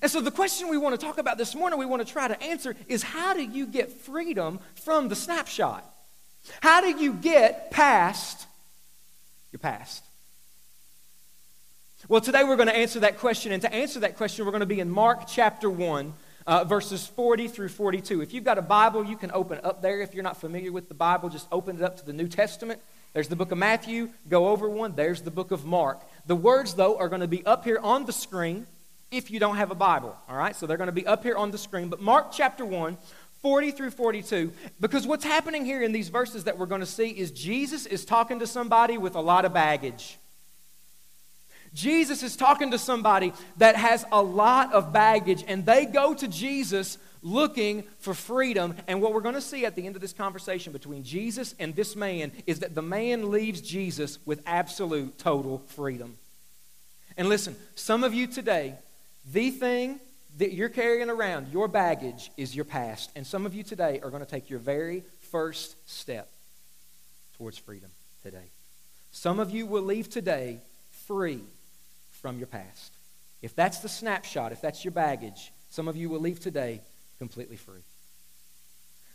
And 0.00 0.10
so, 0.10 0.20
the 0.20 0.30
question 0.30 0.68
we 0.68 0.78
want 0.78 0.98
to 0.98 1.06
talk 1.06 1.18
about 1.18 1.36
this 1.36 1.54
morning, 1.54 1.78
we 1.78 1.84
want 1.84 2.04
to 2.04 2.10
try 2.10 2.26
to 2.26 2.42
answer 2.42 2.74
is 2.88 3.02
how 3.02 3.34
do 3.34 3.42
you 3.42 3.66
get 3.66 3.90
freedom 3.90 4.58
from 4.74 5.08
the 5.08 5.14
snapshot? 5.14 5.91
How 6.60 6.80
do 6.80 6.90
you 7.02 7.12
get 7.14 7.70
past 7.70 8.46
your 9.52 9.58
past? 9.58 10.04
Well, 12.08 12.20
today 12.20 12.42
we're 12.42 12.56
going 12.56 12.68
to 12.68 12.76
answer 12.76 13.00
that 13.00 13.18
question. 13.18 13.52
And 13.52 13.62
to 13.62 13.72
answer 13.72 14.00
that 14.00 14.16
question, 14.16 14.44
we're 14.44 14.50
going 14.50 14.60
to 14.60 14.66
be 14.66 14.80
in 14.80 14.90
Mark 14.90 15.28
chapter 15.28 15.70
1, 15.70 16.12
uh, 16.46 16.64
verses 16.64 17.06
40 17.06 17.46
through 17.46 17.68
42. 17.68 18.22
If 18.22 18.34
you've 18.34 18.44
got 18.44 18.58
a 18.58 18.62
Bible, 18.62 19.04
you 19.04 19.16
can 19.16 19.30
open 19.32 19.60
up 19.62 19.82
there. 19.82 20.00
If 20.00 20.12
you're 20.12 20.24
not 20.24 20.40
familiar 20.40 20.72
with 20.72 20.88
the 20.88 20.94
Bible, 20.94 21.28
just 21.28 21.46
open 21.52 21.76
it 21.76 21.82
up 21.82 21.98
to 21.98 22.06
the 22.06 22.12
New 22.12 22.26
Testament. 22.26 22.80
There's 23.12 23.28
the 23.28 23.36
book 23.36 23.52
of 23.52 23.58
Matthew. 23.58 24.10
Go 24.28 24.48
over 24.48 24.68
one. 24.68 24.94
There's 24.96 25.22
the 25.22 25.30
book 25.30 25.52
of 25.52 25.64
Mark. 25.64 26.02
The 26.26 26.34
words, 26.34 26.74
though, 26.74 26.98
are 26.98 27.08
going 27.08 27.20
to 27.20 27.28
be 27.28 27.46
up 27.46 27.64
here 27.64 27.78
on 27.78 28.04
the 28.04 28.12
screen 28.12 28.66
if 29.12 29.30
you 29.30 29.38
don't 29.38 29.56
have 29.56 29.70
a 29.70 29.76
Bible. 29.76 30.16
All 30.28 30.36
right? 30.36 30.56
So 30.56 30.66
they're 30.66 30.78
going 30.78 30.88
to 30.88 30.92
be 30.92 31.06
up 31.06 31.22
here 31.22 31.36
on 31.36 31.52
the 31.52 31.58
screen. 31.58 31.88
But 31.88 32.00
Mark 32.00 32.32
chapter 32.32 32.64
1, 32.64 32.96
40 33.42 33.72
through 33.72 33.90
42, 33.90 34.52
because 34.80 35.06
what's 35.06 35.24
happening 35.24 35.64
here 35.64 35.82
in 35.82 35.92
these 35.92 36.08
verses 36.08 36.44
that 36.44 36.58
we're 36.58 36.66
going 36.66 36.80
to 36.80 36.86
see 36.86 37.08
is 37.08 37.30
Jesus 37.32 37.86
is 37.86 38.04
talking 38.04 38.38
to 38.38 38.46
somebody 38.46 38.98
with 38.98 39.16
a 39.16 39.20
lot 39.20 39.44
of 39.44 39.52
baggage. 39.52 40.16
Jesus 41.74 42.22
is 42.22 42.36
talking 42.36 42.70
to 42.70 42.78
somebody 42.78 43.32
that 43.56 43.76
has 43.76 44.04
a 44.12 44.22
lot 44.22 44.72
of 44.72 44.92
baggage, 44.92 45.44
and 45.48 45.66
they 45.66 45.86
go 45.86 46.14
to 46.14 46.28
Jesus 46.28 46.98
looking 47.22 47.82
for 47.98 48.14
freedom. 48.14 48.76
And 48.86 49.00
what 49.00 49.12
we're 49.14 49.20
going 49.20 49.34
to 49.34 49.40
see 49.40 49.64
at 49.64 49.74
the 49.74 49.86
end 49.86 49.96
of 49.96 50.02
this 50.02 50.12
conversation 50.12 50.72
between 50.72 51.02
Jesus 51.02 51.54
and 51.58 51.74
this 51.74 51.96
man 51.96 52.32
is 52.46 52.60
that 52.60 52.74
the 52.74 52.82
man 52.82 53.30
leaves 53.30 53.60
Jesus 53.60 54.18
with 54.26 54.42
absolute, 54.46 55.18
total 55.18 55.58
freedom. 55.68 56.16
And 57.16 57.28
listen, 57.28 57.56
some 57.74 58.04
of 58.04 58.14
you 58.14 58.26
today, 58.26 58.74
the 59.32 59.50
thing 59.50 60.00
that 60.38 60.52
you're 60.52 60.68
carrying 60.68 61.10
around, 61.10 61.48
your 61.52 61.68
baggage, 61.68 62.30
is 62.36 62.54
your 62.54 62.64
past. 62.64 63.10
And 63.14 63.26
some 63.26 63.46
of 63.46 63.54
you 63.54 63.62
today 63.62 64.00
are 64.02 64.10
going 64.10 64.24
to 64.24 64.30
take 64.30 64.48
your 64.48 64.58
very 64.58 65.04
first 65.30 65.76
step 65.88 66.28
towards 67.36 67.58
freedom 67.58 67.90
today. 68.22 68.50
Some 69.10 69.38
of 69.38 69.50
you 69.50 69.66
will 69.66 69.82
leave 69.82 70.08
today 70.08 70.60
free 71.06 71.40
from 72.10 72.38
your 72.38 72.46
past. 72.46 72.92
If 73.42 73.54
that's 73.54 73.80
the 73.80 73.88
snapshot, 73.88 74.52
if 74.52 74.60
that's 74.60 74.84
your 74.84 74.92
baggage, 74.92 75.52
some 75.68 75.88
of 75.88 75.96
you 75.96 76.08
will 76.08 76.20
leave 76.20 76.40
today 76.40 76.80
completely 77.18 77.56
free. 77.56 77.82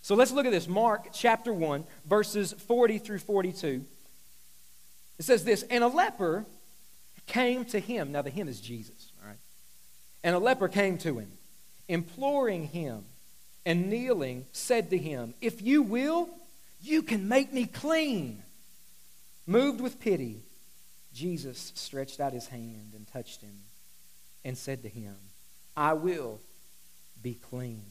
So 0.01 0.15
let's 0.15 0.31
look 0.31 0.45
at 0.45 0.51
this. 0.51 0.67
Mark 0.67 1.07
chapter 1.13 1.53
1, 1.53 1.83
verses 2.05 2.53
40 2.53 2.97
through 3.00 3.19
42. 3.19 3.83
It 5.19 5.25
says 5.25 5.43
this 5.43 5.63
And 5.63 5.83
a 5.83 5.88
leper 5.88 6.45
came 7.25 7.65
to 7.65 7.79
him. 7.79 8.12
Now, 8.12 8.21
the 8.21 8.29
him 8.29 8.47
is 8.47 8.62
Jesus? 8.62 9.06
And 10.24 10.36
a 10.36 10.39
leper 10.39 10.67
came 10.67 10.97
to 11.00 11.19
him, 11.19 11.31
imploring 11.88 12.67
him, 12.67 13.05
and 13.65 13.89
kneeling, 13.89 14.45
said 14.51 14.89
to 14.89 14.97
him, 14.97 15.33
If 15.41 15.62
you 15.62 15.81
will, 15.81 16.29
you 16.81 17.01
can 17.01 17.27
make 17.27 17.53
me 17.53 17.65
clean. 17.65 18.43
Moved 19.45 19.81
with 19.81 20.00
pity, 20.00 20.41
Jesus 21.13 21.71
stretched 21.75 22.19
out 22.19 22.33
his 22.33 22.47
hand 22.47 22.93
and 22.95 23.07
touched 23.07 23.41
him 23.41 23.55
and 24.43 24.57
said 24.57 24.83
to 24.83 24.89
him, 24.89 25.15
I 25.75 25.93
will 25.93 26.39
be 27.21 27.36
clean. 27.36 27.83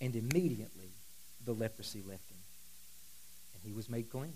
And 0.00 0.16
immediately 0.16 0.90
the 1.44 1.52
leprosy 1.52 2.00
left 2.00 2.28
him, 2.30 2.38
and 3.54 3.62
he 3.64 3.72
was 3.72 3.88
made 3.88 4.10
clean. 4.10 4.34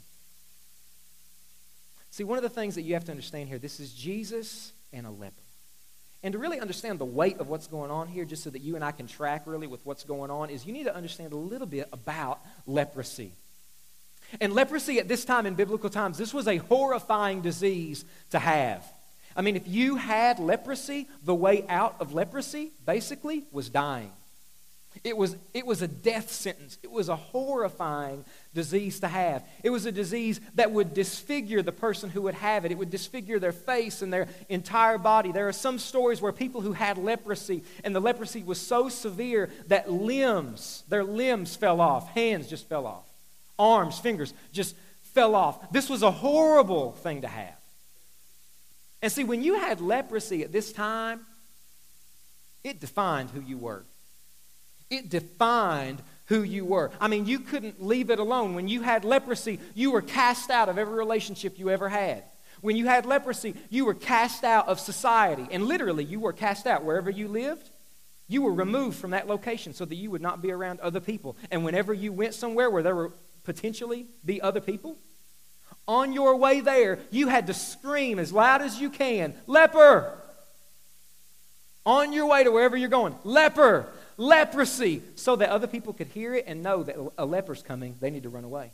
See, 2.11 2.25
one 2.25 2.39
of 2.39 2.43
the 2.43 2.51
things 2.51 2.77
that 2.77 2.83
you 2.83 2.95
have 2.95 3.05
to 3.05 3.11
understand 3.11 3.49
here 3.49 3.59
this 3.59 3.81
is 3.81 3.93
Jesus 3.93 4.73
and 4.93 5.07
a 5.07 5.11
leper. 5.11 5.35
And 6.23 6.33
to 6.33 6.39
really 6.39 6.59
understand 6.59 6.99
the 6.99 7.05
weight 7.05 7.39
of 7.39 7.49
what's 7.49 7.67
going 7.67 7.91
on 7.91 8.09
here, 8.09 8.25
just 8.25 8.43
so 8.43 8.51
that 8.51 8.63
you 8.63 8.75
and 8.75 8.85
I 8.85 8.93
can 8.93 9.07
track 9.07 9.43
really 9.47 9.67
with 9.67 9.85
what's 9.85 10.05
going 10.05 10.31
on, 10.31 10.51
is 10.51 10.67
you 10.67 10.73
need 10.73 10.85
to 10.85 10.95
understand 10.95 11.33
a 11.33 11.37
little 11.37 11.67
bit 11.67 11.89
about 11.93 12.41
leprosy. 12.67 13.33
And 14.41 14.53
leprosy 14.53 14.99
at 14.99 15.09
this 15.09 15.25
time 15.25 15.47
in 15.47 15.55
biblical 15.55 15.91
times, 15.91 16.19
this 16.19 16.35
was 16.35 16.49
a 16.49 16.57
horrifying 16.57 17.43
disease 17.43 18.05
to 18.31 18.39
have. 18.39 18.85
I 19.37 19.43
mean, 19.43 19.55
if 19.55 19.69
you 19.69 19.97
had 19.97 20.39
leprosy, 20.39 21.09
the 21.23 21.35
way 21.35 21.65
out 21.69 21.97
of 22.01 22.15
leprosy 22.15 22.73
basically 22.85 23.45
was 23.53 23.69
dying. 23.69 24.11
It 25.05 25.17
was, 25.17 25.37
it 25.55 25.67
was 25.67 25.83
a 25.83 25.89
death 25.89 26.31
sentence. 26.31 26.79
It 26.83 26.91
was 26.91 27.09
a 27.09 27.17
horrifying 27.17 28.25
disease 28.55 29.01
to 29.01 29.09
have. 29.09 29.45
It 29.63 29.71
was 29.71 29.87
a 29.87 29.93
disease 29.93 30.41
that 30.55 30.71
would 30.71 30.95
disfigure 30.95 31.63
the 31.63 31.73
person 31.73 32.11
who 32.11 32.23
would 32.23 32.35
have 32.35 32.65
it. 32.65 32.73
It 32.73 32.79
would 32.79 32.91
disfigure 32.91 33.39
their 33.39 33.53
face 33.53 34.03
and 34.03 34.13
their 34.13 34.29
entire 34.49 34.99
body. 34.99 35.33
There 35.33 35.49
are 35.49 35.53
some 35.53 35.79
stories 35.79 36.21
where 36.21 36.33
people 36.33 36.61
who 36.61 36.73
had 36.73 36.99
leprosy, 36.99 37.63
and 37.85 37.95
the 37.95 38.01
leprosy 38.01 38.43
was 38.43 38.61
so 38.61 38.89
severe 38.89 39.51
that 39.69 39.91
limbs, 39.91 40.85
their 40.89 41.05
limbs 41.05 41.57
fell 41.57 41.81
off, 41.81 42.09
hands 42.11 42.49
just 42.49 42.69
fell 42.69 42.87
off, 42.87 43.05
arms, 43.59 43.99
fingers 43.99 44.33
just 44.53 44.75
fell 45.03 45.35
off. 45.35 45.73
This 45.73 45.89
was 45.89 46.03
a 46.03 46.11
horrible 46.11 46.93
thing 46.93 47.23
to 47.23 47.29
have. 47.29 47.57
And 49.03 49.13
see, 49.13 49.25
when 49.25 49.43
you 49.43 49.55
had 49.55 49.81
leprosy 49.81 50.43
at 50.43 50.53
this 50.53 50.73
time, 50.73 51.21
it 52.65 52.81
defined 52.81 53.31
who 53.31 53.41
you 53.41 53.59
were. 53.59 53.85
It 54.91 55.09
defined 55.09 56.03
who 56.27 56.43
you 56.43 56.65
were. 56.65 56.91
I 57.01 57.09
mean, 57.09 57.27
you 57.27 57.39
couldn't 57.39 57.83
leave 57.83 58.11
it 58.11 58.19
alone. 58.19 58.55
When 58.55 58.69
you 58.69 58.83
had 58.83 59.05
leprosy, 59.05 59.61
you 59.75 59.91
were 59.93 60.03
cast 60.03 60.51
out 60.51 60.69
of 60.69 60.79
every 60.79 60.95
relationship 60.95 61.59
you 61.59 61.71
ever 61.71 61.89
had. 61.89 62.25
When 62.61 62.77
you 62.77 62.87
had 62.87 63.07
leprosy, 63.07 63.55
you 63.71 63.85
were 63.85 63.95
cast 63.95 64.43
out 64.43 64.69
of 64.69 64.81
society. 64.81 65.47
And 65.51 65.67
literally, 65.67 66.05
you 66.05 66.21
were 66.21 66.33
cast 66.33 66.67
out 66.67 66.85
wherever 66.85 67.11
you 67.11 67.29
lived. 67.29 67.71
You 68.29 68.43
were 68.43 68.53
removed 68.53 68.99
from 68.99 69.13
that 69.13 69.29
location 69.29 69.73
so 69.73 69.85
that 69.85 69.95
you 69.95 70.11
would 70.11 70.23
not 70.23 70.43
be 70.43 70.51
around 70.51 70.81
other 70.81 71.01
people. 71.01 71.37
And 71.51 71.65
whenever 71.65 71.95
you 71.95 72.13
went 72.13 72.35
somewhere 72.35 72.71
where 72.71 72.83
there 72.83 72.97
were 72.97 73.13
potentially 73.45 74.07
be 74.25 74.41
other 74.41 74.61
people, 74.61 74.97
on 75.87 76.13
your 76.13 76.35
way 76.37 76.61
there, 76.61 76.99
you 77.11 77.29
had 77.29 77.47
to 77.47 77.55
scream 77.55 78.19
as 78.19 78.33
loud 78.33 78.63
as 78.63 78.81
you 78.81 78.91
can, 78.91 79.35
leper! 79.47 80.13
On 81.85 82.13
your 82.13 82.27
way 82.27 82.43
to 82.43 82.51
wherever 82.51 82.77
you're 82.77 82.89
going, 82.89 83.15
leper! 83.23 83.87
Leprosy, 84.17 85.03
so 85.15 85.37
that 85.37 85.51
other 85.51 85.67
people 85.67 85.93
could 85.93 86.09
hear 86.09 86.35
it 86.35 86.45
and 86.47 86.63
know 86.63 86.83
that 86.83 86.97
a 87.19 87.27
leper's 87.27 87.63
coming, 87.63 87.95
they 88.01 88.11
need 88.11 88.23
to 88.23 88.29
run 88.29 88.45
away. 88.45 88.71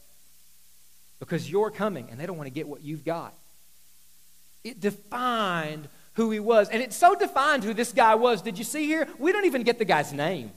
Because 1.18 1.50
you're 1.50 1.70
coming 1.70 2.08
and 2.10 2.18
they 2.18 2.26
don't 2.26 2.36
want 2.36 2.46
to 2.46 2.54
get 2.54 2.68
what 2.68 2.82
you've 2.82 3.04
got. 3.04 3.34
It 4.64 4.80
defined 4.80 5.88
who 6.14 6.30
he 6.30 6.40
was. 6.40 6.68
And 6.68 6.82
it 6.82 6.92
so 6.92 7.14
defined 7.14 7.64
who 7.64 7.74
this 7.74 7.92
guy 7.92 8.14
was. 8.14 8.42
Did 8.42 8.58
you 8.58 8.64
see 8.64 8.86
here? 8.86 9.08
We 9.18 9.32
don't 9.32 9.44
even 9.44 9.62
get 9.62 9.78
the 9.78 9.84
guy's 9.84 10.12
name. 10.12 10.50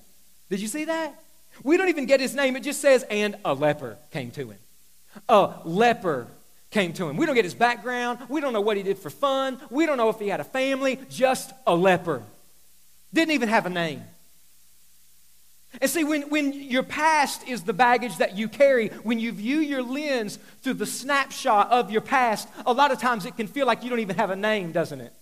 Did 0.49 0.59
you 0.59 0.67
see 0.67 0.85
that? 0.85 1.19
We 1.63 1.77
don't 1.77 1.89
even 1.89 2.05
get 2.05 2.19
his 2.19 2.35
name. 2.35 2.55
It 2.55 2.63
just 2.63 2.81
says, 2.81 3.03
and 3.09 3.35
a 3.45 3.53
leper 3.53 3.97
came 4.11 4.31
to 4.31 4.49
him. 4.49 4.57
A 5.29 5.53
leper 5.63 6.27
came 6.71 6.93
to 6.93 7.07
him. 7.07 7.15
We 7.15 7.25
don't 7.25 7.35
get 7.35 7.45
his 7.45 7.53
background. 7.53 8.19
We 8.27 8.41
don't 8.41 8.51
know 8.51 8.61
what 8.61 8.75
he 8.75 8.83
did 8.83 8.97
for 8.97 9.09
fun. 9.09 9.59
We 9.69 9.85
don't 9.85 9.97
know 9.97 10.09
if 10.09 10.19
he 10.19 10.27
had 10.27 10.41
a 10.41 10.43
family. 10.43 10.99
Just 11.09 11.53
a 11.65 11.73
leper. 11.73 12.21
Didn't 13.13 13.31
even 13.31 13.49
have 13.49 13.65
a 13.65 13.69
name. 13.69 14.03
And 15.81 15.89
see, 15.89 16.03
when, 16.03 16.29
when 16.29 16.53
your 16.53 16.83
past 16.83 17.47
is 17.47 17.63
the 17.63 17.73
baggage 17.73 18.17
that 18.17 18.37
you 18.37 18.47
carry, 18.47 18.89
when 19.03 19.19
you 19.19 19.31
view 19.31 19.59
your 19.59 19.81
lens 19.81 20.39
through 20.61 20.75
the 20.75 20.85
snapshot 20.85 21.71
of 21.71 21.91
your 21.91 22.01
past, 22.01 22.47
a 22.65 22.73
lot 22.73 22.91
of 22.91 22.99
times 22.99 23.25
it 23.25 23.35
can 23.35 23.47
feel 23.47 23.67
like 23.67 23.83
you 23.83 23.89
don't 23.89 23.99
even 23.99 24.15
have 24.15 24.29
a 24.29 24.35
name, 24.35 24.71
doesn't 24.71 25.01
it? 25.01 25.13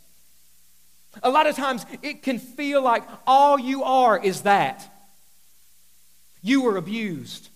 A 1.21 1.29
lot 1.29 1.47
of 1.47 1.55
times 1.55 1.85
it 2.01 2.23
can 2.23 2.39
feel 2.39 2.81
like 2.81 3.03
all 3.27 3.59
you 3.59 3.83
are 3.83 4.17
is 4.17 4.41
that. 4.41 4.89
You 6.41 6.61
were 6.63 6.77
abused. 6.77 7.49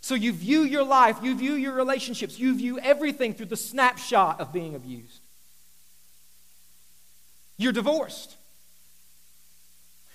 So 0.00 0.14
you 0.14 0.32
view 0.32 0.62
your 0.62 0.84
life, 0.84 1.18
you 1.22 1.34
view 1.34 1.54
your 1.54 1.72
relationships, 1.72 2.38
you 2.38 2.54
view 2.56 2.78
everything 2.78 3.32
through 3.32 3.46
the 3.46 3.56
snapshot 3.56 4.40
of 4.40 4.52
being 4.52 4.74
abused. 4.74 5.20
You're 7.56 7.72
divorced. 7.72 8.36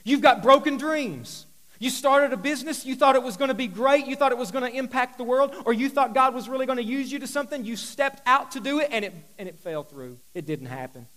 You've 0.04 0.22
got 0.22 0.44
broken 0.44 0.78
dreams. 0.78 1.46
You 1.80 1.90
started 1.90 2.34
a 2.34 2.38
business, 2.38 2.86
you 2.86 2.96
thought 2.96 3.16
it 3.16 3.24
was 3.24 3.38
going 3.38 3.48
to 3.48 3.54
be 3.54 3.68
great, 3.68 4.06
you 4.06 4.18
thought 4.18 4.34
it 4.34 4.38
was 4.38 4.52
going 4.52 4.70
to 4.70 4.78
impact 4.78 5.18
the 5.18 5.24
world, 5.24 5.56
or 5.66 5.72
you 5.72 5.90
thought 5.90 6.14
God 6.14 6.36
was 6.36 6.50
really 6.50 6.66
going 6.66 6.78
to 6.78 6.84
use 6.84 7.10
you 7.10 7.20
to 7.20 7.28
something. 7.28 7.64
You 7.64 7.78
stepped 7.78 8.22
out 8.26 8.52
to 8.52 8.60
do 8.60 8.80
it 8.80 8.90
and 8.92 9.06
it, 9.06 9.14
and 9.38 9.48
it 9.48 9.58
fell 9.60 9.84
through. 9.84 10.18
It 10.34 10.46
didn't 10.46 10.68
happen. 10.68 11.08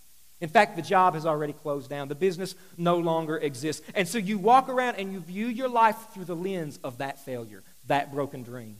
In 0.40 0.48
fact, 0.48 0.76
the 0.76 0.82
job 0.82 1.14
has 1.14 1.26
already 1.26 1.52
closed 1.52 1.90
down. 1.90 2.08
The 2.08 2.14
business 2.14 2.54
no 2.76 2.98
longer 2.98 3.38
exists. 3.38 3.86
And 3.94 4.08
so 4.08 4.18
you 4.18 4.38
walk 4.38 4.68
around 4.68 4.96
and 4.96 5.12
you 5.12 5.20
view 5.20 5.46
your 5.46 5.68
life 5.68 5.96
through 6.14 6.24
the 6.24 6.36
lens 6.36 6.78
of 6.82 6.98
that 6.98 7.24
failure, 7.24 7.62
that 7.86 8.12
broken 8.12 8.42
dream. 8.42 8.76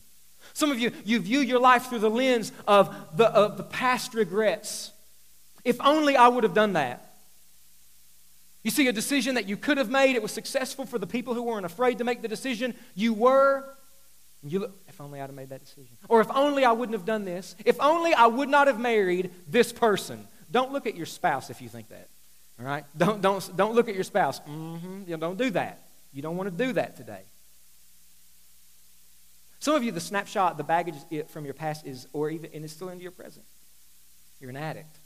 Some 0.55 0.71
of 0.71 0.79
you, 0.81 0.93
you 1.05 1.21
view 1.21 1.41
your 1.41 1.61
life 1.61 1.87
through 1.89 2.01
the 2.01 2.11
lens 2.11 2.51
of 2.67 2.95
the, 3.17 3.27
of 3.27 3.57
the 3.57 3.63
past 3.63 4.15
regrets. 4.15 4.93
If 5.65 5.81
only 5.81 6.17
I 6.17 6.29
would 6.29 6.43
have 6.45 6.55
done 6.55 6.73
that. 6.73 7.12
You 8.65 8.71
see, 8.71 8.87
a 8.87 8.93
decision 8.93 9.35
that 9.35 9.49
you 9.49 9.57
could 9.57 9.79
have 9.79 9.91
made, 9.91 10.15
it 10.15 10.23
was 10.23 10.33
successful 10.33 10.87
for 10.87 10.99
the 10.99 11.07
people 11.07 11.35
who 11.35 11.43
weren't 11.43 11.67
afraid 11.67 11.99
to 11.99 12.05
make 12.05 12.23
the 12.23 12.29
decision. 12.29 12.75
You 12.95 13.13
were. 13.13 13.65
You 14.45 14.61
look, 14.61 14.77
if 14.89 15.01
only 15.01 15.21
I'd 15.21 15.25
have 15.27 15.35
made 15.35 15.51
that 15.51 15.65
decision. 15.65 15.97
Or 16.09 16.21
if 16.21 16.31
only 16.31 16.65
I 16.65 16.73
wouldn't 16.73 16.97
have 16.97 17.07
done 17.07 17.25
this. 17.25 17.57
If 17.65 17.81
only 17.81 18.15
I 18.15 18.27
would 18.27 18.49
not 18.49 18.67
have 18.67 18.79
married 18.79 19.31
this 19.49 19.73
person. 19.73 20.27
Don't 20.51 20.73
look 20.73 20.87
at 20.87 20.97
your 20.97 21.07
spouse 21.07 21.51
if 21.51 21.61
you 21.61 21.69
think 21.69 21.89
that. 21.89 22.09
All 22.61 22.67
right? 22.67 22.85
Don't, 22.97 23.21
don't, 23.21 23.57
don't 23.57 23.75
look 23.75 23.89
at 23.89 23.95
your 23.95 24.05
spouse. 24.05 24.41
Mm-hmm. 24.41 25.03
You 25.07 25.17
know, 25.17 25.17
don't 25.17 25.39
do 25.39 25.51
that. 25.51 25.83
You 26.13 26.23
don't 26.23 26.37
want 26.37 26.51
to 26.51 26.65
do 26.65 26.73
that 26.75 26.97
today. 26.97 27.23
Some 29.61 29.75
of 29.75 29.85
you, 29.85 29.93
the 29.93 30.01
snapshot, 30.01 30.57
the 30.57 30.65
baggage 30.65 30.97
from 31.29 31.45
your 31.45 31.55
past 31.55 31.87
is, 31.87 32.09
or 32.13 32.31
even, 32.31 32.51
and 32.53 32.65
it's 32.65 32.73
still 32.73 32.89
into 32.89 33.03
your 33.03 33.13
present. 33.13 33.45
You're 34.41 34.51
an 34.51 34.57
addict. 34.57 34.99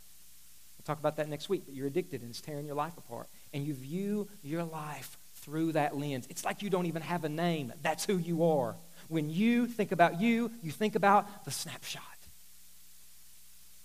We'll 0.78 0.84
talk 0.86 0.98
about 0.98 1.16
that 1.16 1.28
next 1.28 1.50
week, 1.50 1.64
but 1.66 1.74
you're 1.74 1.86
addicted 1.86 2.22
and 2.22 2.30
it's 2.30 2.40
tearing 2.40 2.66
your 2.66 2.74
life 2.74 2.96
apart 2.96 3.28
and 3.52 3.66
you 3.66 3.74
view 3.74 4.28
your 4.42 4.64
life 4.64 5.18
through 5.34 5.72
that 5.72 5.96
lens. 5.96 6.26
It's 6.28 6.44
like 6.44 6.62
you 6.62 6.70
don't 6.70 6.86
even 6.86 7.02
have 7.02 7.24
a 7.24 7.28
name. 7.28 7.72
That's 7.82 8.04
who 8.04 8.18
you 8.18 8.44
are. 8.44 8.76
When 9.08 9.30
you 9.30 9.66
think 9.66 9.92
about 9.92 10.20
you, 10.20 10.50
you 10.62 10.72
think 10.72 10.96
about 10.96 11.44
the 11.44 11.50
snapshot. 11.50 12.02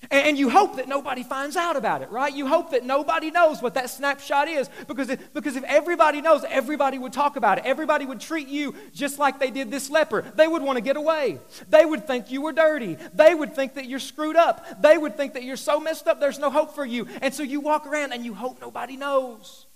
And 0.09 0.37
you 0.37 0.49
hope 0.49 0.77
that 0.77 0.87
nobody 0.87 1.21
finds 1.21 1.55
out 1.55 1.75
about 1.75 2.01
it, 2.01 2.09
right? 2.09 2.33
You 2.33 2.47
hope 2.47 2.71
that 2.71 2.83
nobody 2.83 3.29
knows 3.29 3.61
what 3.61 3.75
that 3.75 3.89
snapshot 3.89 4.47
is 4.47 4.67
because 4.87 5.09
if, 5.09 5.33
because 5.33 5.55
if 5.55 5.63
everybody 5.65 6.21
knows, 6.21 6.43
everybody 6.49 6.97
would 6.97 7.13
talk 7.13 7.35
about 7.35 7.59
it. 7.59 7.65
Everybody 7.65 8.05
would 8.05 8.19
treat 8.19 8.47
you 8.47 8.73
just 8.93 9.19
like 9.19 9.39
they 9.39 9.51
did 9.51 9.69
this 9.69 9.91
leper. 9.91 10.23
They 10.35 10.47
would 10.47 10.63
want 10.63 10.77
to 10.77 10.81
get 10.81 10.97
away. 10.97 11.39
They 11.69 11.85
would 11.85 12.07
think 12.07 12.31
you 12.31 12.41
were 12.41 12.51
dirty. 12.51 12.97
They 13.13 13.35
would 13.35 13.55
think 13.55 13.75
that 13.75 13.85
you're 13.85 13.99
screwed 13.99 14.35
up. 14.35 14.81
They 14.81 14.97
would 14.97 15.17
think 15.17 15.33
that 15.33 15.43
you're 15.43 15.55
so 15.55 15.79
messed 15.79 16.07
up, 16.07 16.19
there's 16.19 16.39
no 16.39 16.49
hope 16.49 16.73
for 16.73 16.85
you. 16.85 17.07
And 17.21 17.31
so 17.33 17.43
you 17.43 17.59
walk 17.59 17.85
around 17.85 18.11
and 18.11 18.25
you 18.25 18.33
hope 18.33 18.59
nobody 18.59 18.97
knows. 18.97 19.67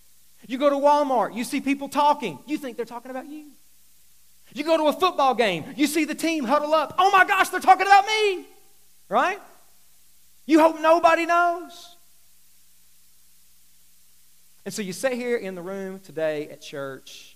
You 0.48 0.58
go 0.58 0.70
to 0.70 0.76
Walmart, 0.76 1.36
you 1.36 1.44
see 1.44 1.62
people 1.62 1.88
talking. 1.88 2.40
You 2.48 2.58
think 2.58 2.78
they're 2.78 2.86
talking 2.86 3.12
about 3.12 3.28
you. 3.28 3.46
You 4.54 4.64
go 4.64 4.78
to 4.78 4.86
a 4.86 4.94
football 4.94 5.36
game, 5.36 5.66
you 5.76 5.86
see 5.86 6.06
the 6.06 6.16
team 6.16 6.46
huddle 6.46 6.74
up. 6.74 6.96
Oh 6.98 7.12
my 7.12 7.26
gosh, 7.26 7.50
they're 7.50 7.60
talking 7.60 7.86
about 7.86 8.06
me, 8.06 8.46
right? 9.08 9.40
You 10.46 10.60
hope 10.60 10.80
nobody 10.80 11.26
knows. 11.26 11.96
And 14.66 14.74
so 14.74 14.82
you 14.82 14.94
sit 14.94 15.14
here 15.14 15.38
in 15.38 15.56
the 15.56 15.62
room 15.62 16.00
today 16.00 16.50
at 16.50 16.62
church 16.62 17.36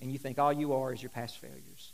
and 0.00 0.12
you 0.12 0.18
think 0.18 0.38
all 0.38 0.52
you 0.52 0.74
are 0.74 0.92
is 0.92 1.02
your 1.02 1.10
past 1.10 1.38
failures. 1.38 1.92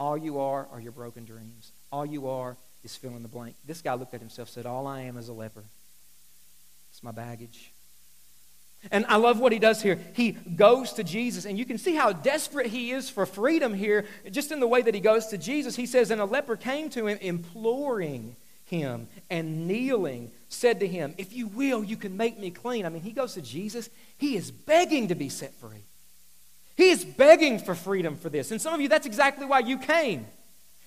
All 0.00 0.16
you 0.16 0.38
are 0.40 0.66
are 0.72 0.80
your 0.80 0.92
broken 0.92 1.24
dreams. 1.24 1.72
All 1.90 2.06
you 2.06 2.28
are 2.28 2.56
is 2.84 2.96
fill 2.96 3.16
in 3.16 3.22
the 3.22 3.28
blank. 3.28 3.56
This 3.66 3.82
guy 3.82 3.94
looked 3.94 4.14
at 4.14 4.20
himself 4.20 4.48
said, 4.48 4.64
All 4.64 4.86
I 4.86 5.02
am 5.02 5.16
is 5.16 5.28
a 5.28 5.32
leper. 5.32 5.64
It's 6.90 7.02
my 7.02 7.10
baggage. 7.10 7.72
And 8.92 9.04
I 9.08 9.16
love 9.16 9.40
what 9.40 9.50
he 9.50 9.58
does 9.58 9.82
here. 9.82 9.98
He 10.14 10.32
goes 10.32 10.92
to 10.94 11.04
Jesus, 11.04 11.44
and 11.44 11.58
you 11.58 11.64
can 11.64 11.78
see 11.78 11.96
how 11.96 12.12
desperate 12.12 12.68
he 12.68 12.92
is 12.92 13.10
for 13.10 13.26
freedom 13.26 13.74
here, 13.74 14.04
just 14.30 14.52
in 14.52 14.60
the 14.60 14.68
way 14.68 14.82
that 14.82 14.94
he 14.94 15.00
goes 15.00 15.26
to 15.26 15.38
Jesus. 15.38 15.74
He 15.74 15.86
says, 15.86 16.12
And 16.12 16.20
a 16.20 16.24
leper 16.24 16.56
came 16.56 16.88
to 16.90 17.08
him, 17.08 17.18
imploring 17.20 18.36
him 18.68 19.08
and 19.30 19.66
kneeling 19.66 20.30
said 20.48 20.80
to 20.80 20.86
him, 20.86 21.14
If 21.18 21.32
you 21.32 21.46
will, 21.48 21.82
you 21.82 21.96
can 21.96 22.16
make 22.16 22.38
me 22.38 22.50
clean. 22.50 22.86
I 22.86 22.88
mean, 22.88 23.02
he 23.02 23.12
goes 23.12 23.34
to 23.34 23.42
Jesus. 23.42 23.90
He 24.16 24.36
is 24.36 24.50
begging 24.50 25.08
to 25.08 25.14
be 25.14 25.28
set 25.28 25.54
free. 25.54 25.84
He 26.76 26.90
is 26.90 27.04
begging 27.04 27.58
for 27.58 27.74
freedom 27.74 28.16
for 28.16 28.28
this. 28.28 28.50
And 28.50 28.60
some 28.60 28.72
of 28.72 28.80
you, 28.80 28.88
that's 28.88 29.06
exactly 29.06 29.46
why 29.46 29.60
you 29.60 29.78
came. 29.78 30.26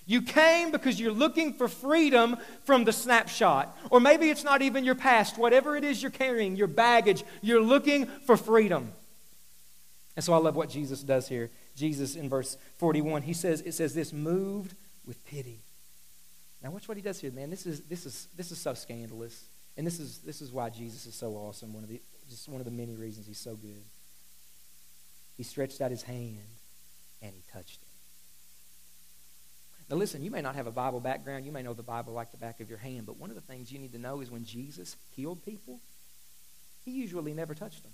You 0.06 0.22
came 0.22 0.72
because 0.72 0.98
you're 0.98 1.12
looking 1.12 1.52
for 1.52 1.68
freedom 1.68 2.36
from 2.64 2.84
the 2.84 2.92
snapshot. 2.92 3.76
Or 3.90 4.00
maybe 4.00 4.30
it's 4.30 4.42
not 4.42 4.62
even 4.62 4.84
your 4.84 4.94
past. 4.94 5.38
Whatever 5.38 5.76
it 5.76 5.84
is 5.84 6.02
you're 6.02 6.10
carrying, 6.10 6.56
your 6.56 6.66
baggage, 6.66 7.24
you're 7.40 7.60
looking 7.62 8.06
for 8.26 8.36
freedom. 8.36 8.92
And 10.16 10.24
so 10.24 10.32
I 10.32 10.38
love 10.38 10.56
what 10.56 10.70
Jesus 10.70 11.02
does 11.02 11.28
here. 11.28 11.50
Jesus 11.76 12.16
in 12.16 12.28
verse 12.28 12.56
41, 12.78 13.22
he 13.22 13.32
says, 13.32 13.60
it 13.62 13.72
says 13.72 13.94
this, 13.94 14.12
moved 14.12 14.74
with 15.06 15.24
pity. 15.24 15.60
Now 16.62 16.70
watch 16.70 16.86
what 16.86 16.96
he 16.96 17.02
does 17.02 17.20
here, 17.20 17.32
man. 17.32 17.50
This 17.50 17.66
is 17.66 17.80
this 17.82 18.06
is 18.06 18.28
this 18.36 18.52
is 18.52 18.58
so 18.58 18.74
scandalous. 18.74 19.44
And 19.76 19.86
this 19.86 19.98
is 19.98 20.18
this 20.18 20.40
is 20.42 20.52
why 20.52 20.70
Jesus 20.70 21.06
is 21.06 21.14
so 21.14 21.32
awesome. 21.32 21.72
One 21.72 21.82
of 21.82 21.88
the 21.88 22.00
just 22.28 22.48
one 22.48 22.60
of 22.60 22.64
the 22.64 22.70
many 22.70 22.94
reasons 22.94 23.26
he's 23.26 23.38
so 23.38 23.54
good. 23.54 23.82
He 25.36 25.42
stretched 25.42 25.80
out 25.80 25.90
his 25.90 26.02
hand 26.02 26.38
and 27.20 27.32
he 27.34 27.42
touched 27.52 27.80
it. 27.82 27.88
Now 29.90 29.96
listen, 29.96 30.22
you 30.22 30.30
may 30.30 30.40
not 30.40 30.54
have 30.54 30.66
a 30.66 30.70
Bible 30.70 31.00
background, 31.00 31.44
you 31.44 31.52
may 31.52 31.62
know 31.62 31.74
the 31.74 31.82
Bible 31.82 32.12
like 32.12 32.30
the 32.30 32.36
back 32.36 32.60
of 32.60 32.68
your 32.68 32.78
hand, 32.78 33.06
but 33.06 33.18
one 33.18 33.30
of 33.30 33.36
the 33.36 33.42
things 33.42 33.72
you 33.72 33.78
need 33.78 33.92
to 33.92 33.98
know 33.98 34.20
is 34.20 34.30
when 34.30 34.44
Jesus 34.44 34.96
healed 35.14 35.44
people, 35.44 35.80
he 36.84 36.92
usually 36.92 37.34
never 37.34 37.54
touched 37.54 37.82
them. 37.82 37.92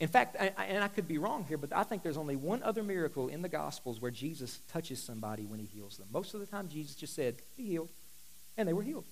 In 0.00 0.08
fact, 0.08 0.36
and 0.38 0.82
I 0.82 0.88
could 0.88 1.06
be 1.06 1.18
wrong 1.18 1.44
here, 1.48 1.56
but 1.56 1.72
I 1.72 1.84
think 1.84 2.02
there's 2.02 2.16
only 2.16 2.34
one 2.36 2.62
other 2.62 2.82
miracle 2.82 3.28
in 3.28 3.42
the 3.42 3.48
Gospels 3.48 4.00
where 4.00 4.10
Jesus 4.10 4.60
touches 4.72 5.00
somebody 5.00 5.44
when 5.44 5.60
he 5.60 5.66
heals 5.66 5.96
them. 5.96 6.08
Most 6.12 6.34
of 6.34 6.40
the 6.40 6.46
time, 6.46 6.68
Jesus 6.68 6.96
just 6.96 7.14
said, 7.14 7.36
Be 7.56 7.64
healed. 7.64 7.90
And 8.56 8.68
they 8.68 8.72
were 8.72 8.82
healed. 8.82 9.04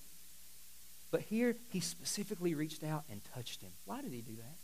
But 1.11 1.21
here, 1.21 1.57
he 1.71 1.81
specifically 1.81 2.55
reached 2.55 2.83
out 2.83 3.05
and 3.11 3.21
touched 3.35 3.61
him. 3.61 3.71
Why 3.85 4.01
did 4.03 4.13
he 4.13 4.23
do 4.23 4.35
that? 4.37 4.57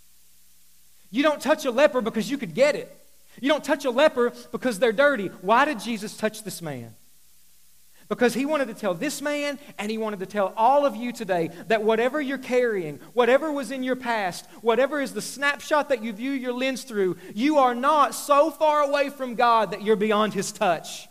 You 1.10 1.22
don't 1.22 1.40
touch 1.40 1.64
a 1.64 1.70
leper 1.70 2.00
because 2.00 2.30
you 2.30 2.38
could 2.38 2.54
get 2.54 2.74
it. 2.74 2.94
You 3.40 3.48
don't 3.48 3.64
touch 3.64 3.84
a 3.84 3.90
leper 3.90 4.32
because 4.50 4.78
they're 4.78 4.92
dirty. 4.92 5.28
Why 5.42 5.64
did 5.64 5.78
Jesus 5.78 6.16
touch 6.16 6.42
this 6.42 6.60
man? 6.60 6.94
Because 8.08 8.32
he 8.32 8.46
wanted 8.46 8.68
to 8.68 8.74
tell 8.74 8.94
this 8.94 9.20
man 9.20 9.58
and 9.78 9.90
he 9.90 9.98
wanted 9.98 10.20
to 10.20 10.26
tell 10.26 10.54
all 10.56 10.86
of 10.86 10.96
you 10.96 11.12
today 11.12 11.50
that 11.66 11.82
whatever 11.82 12.20
you're 12.20 12.38
carrying, 12.38 13.00
whatever 13.12 13.52
was 13.52 13.70
in 13.70 13.82
your 13.82 13.96
past, 13.96 14.46
whatever 14.62 15.00
is 15.00 15.12
the 15.12 15.20
snapshot 15.20 15.90
that 15.90 16.02
you 16.02 16.14
view 16.14 16.32
your 16.32 16.54
lens 16.54 16.84
through, 16.84 17.18
you 17.34 17.58
are 17.58 17.74
not 17.74 18.14
so 18.14 18.50
far 18.50 18.80
away 18.80 19.10
from 19.10 19.34
God 19.34 19.72
that 19.72 19.82
you're 19.82 19.96
beyond 19.96 20.32
his 20.32 20.52
touch. 20.52 21.06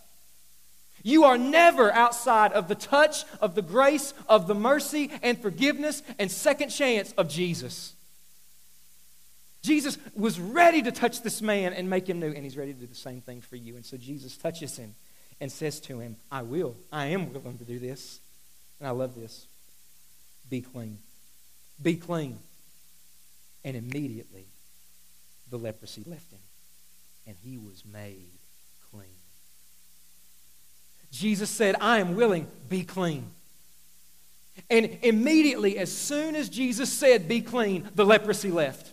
You 1.03 1.25
are 1.25 1.37
never 1.37 1.91
outside 1.91 2.51
of 2.53 2.67
the 2.67 2.75
touch 2.75 3.25
of 3.41 3.53
the 3.53 3.61
grace, 3.61 4.15
of 4.27 4.47
the 4.47 4.55
mercy 4.55 5.11
and 5.21 5.39
forgiveness 5.39 6.01
and 6.17 6.31
second 6.31 6.69
chance 6.69 7.13
of 7.13 7.29
Jesus. 7.29 7.93
Jesus 9.61 9.99
was 10.15 10.39
ready 10.39 10.81
to 10.81 10.91
touch 10.91 11.21
this 11.21 11.43
man 11.43 11.73
and 11.73 11.89
make 11.89 12.09
him 12.09 12.19
new, 12.19 12.31
and 12.31 12.43
he's 12.43 12.57
ready 12.57 12.73
to 12.73 12.79
do 12.79 12.87
the 12.87 12.95
same 12.95 13.21
thing 13.21 13.41
for 13.41 13.55
you. 13.55 13.75
And 13.75 13.85
so 13.85 13.97
Jesus 13.97 14.35
touches 14.35 14.77
him 14.77 14.95
and 15.39 15.51
says 15.51 15.79
to 15.81 15.99
him, 15.99 16.15
I 16.31 16.41
will. 16.41 16.75
I 16.91 17.07
am 17.07 17.31
willing 17.31 17.57
to 17.57 17.63
do 17.63 17.79
this. 17.79 18.19
And 18.79 18.87
I 18.87 18.91
love 18.91 19.15
this. 19.15 19.47
Be 20.49 20.61
clean. 20.61 20.97
Be 21.81 21.95
clean. 21.95 22.39
And 23.63 23.75
immediately 23.75 24.45
the 25.49 25.57
leprosy 25.57 26.03
left 26.05 26.31
him, 26.31 26.39
and 27.25 27.35
he 27.43 27.57
was 27.57 27.83
made 27.85 28.29
clean. 28.91 29.05
Jesus 31.11 31.49
said, 31.49 31.75
I 31.79 31.99
am 31.99 32.15
willing, 32.15 32.47
be 32.69 32.83
clean. 32.83 33.31
And 34.69 34.97
immediately, 35.03 35.77
as 35.77 35.95
soon 35.95 36.35
as 36.35 36.49
Jesus 36.49 36.91
said, 36.91 37.27
Be 37.27 37.41
clean, 37.41 37.87
the 37.93 38.05
leprosy 38.05 38.49
left. 38.49 38.91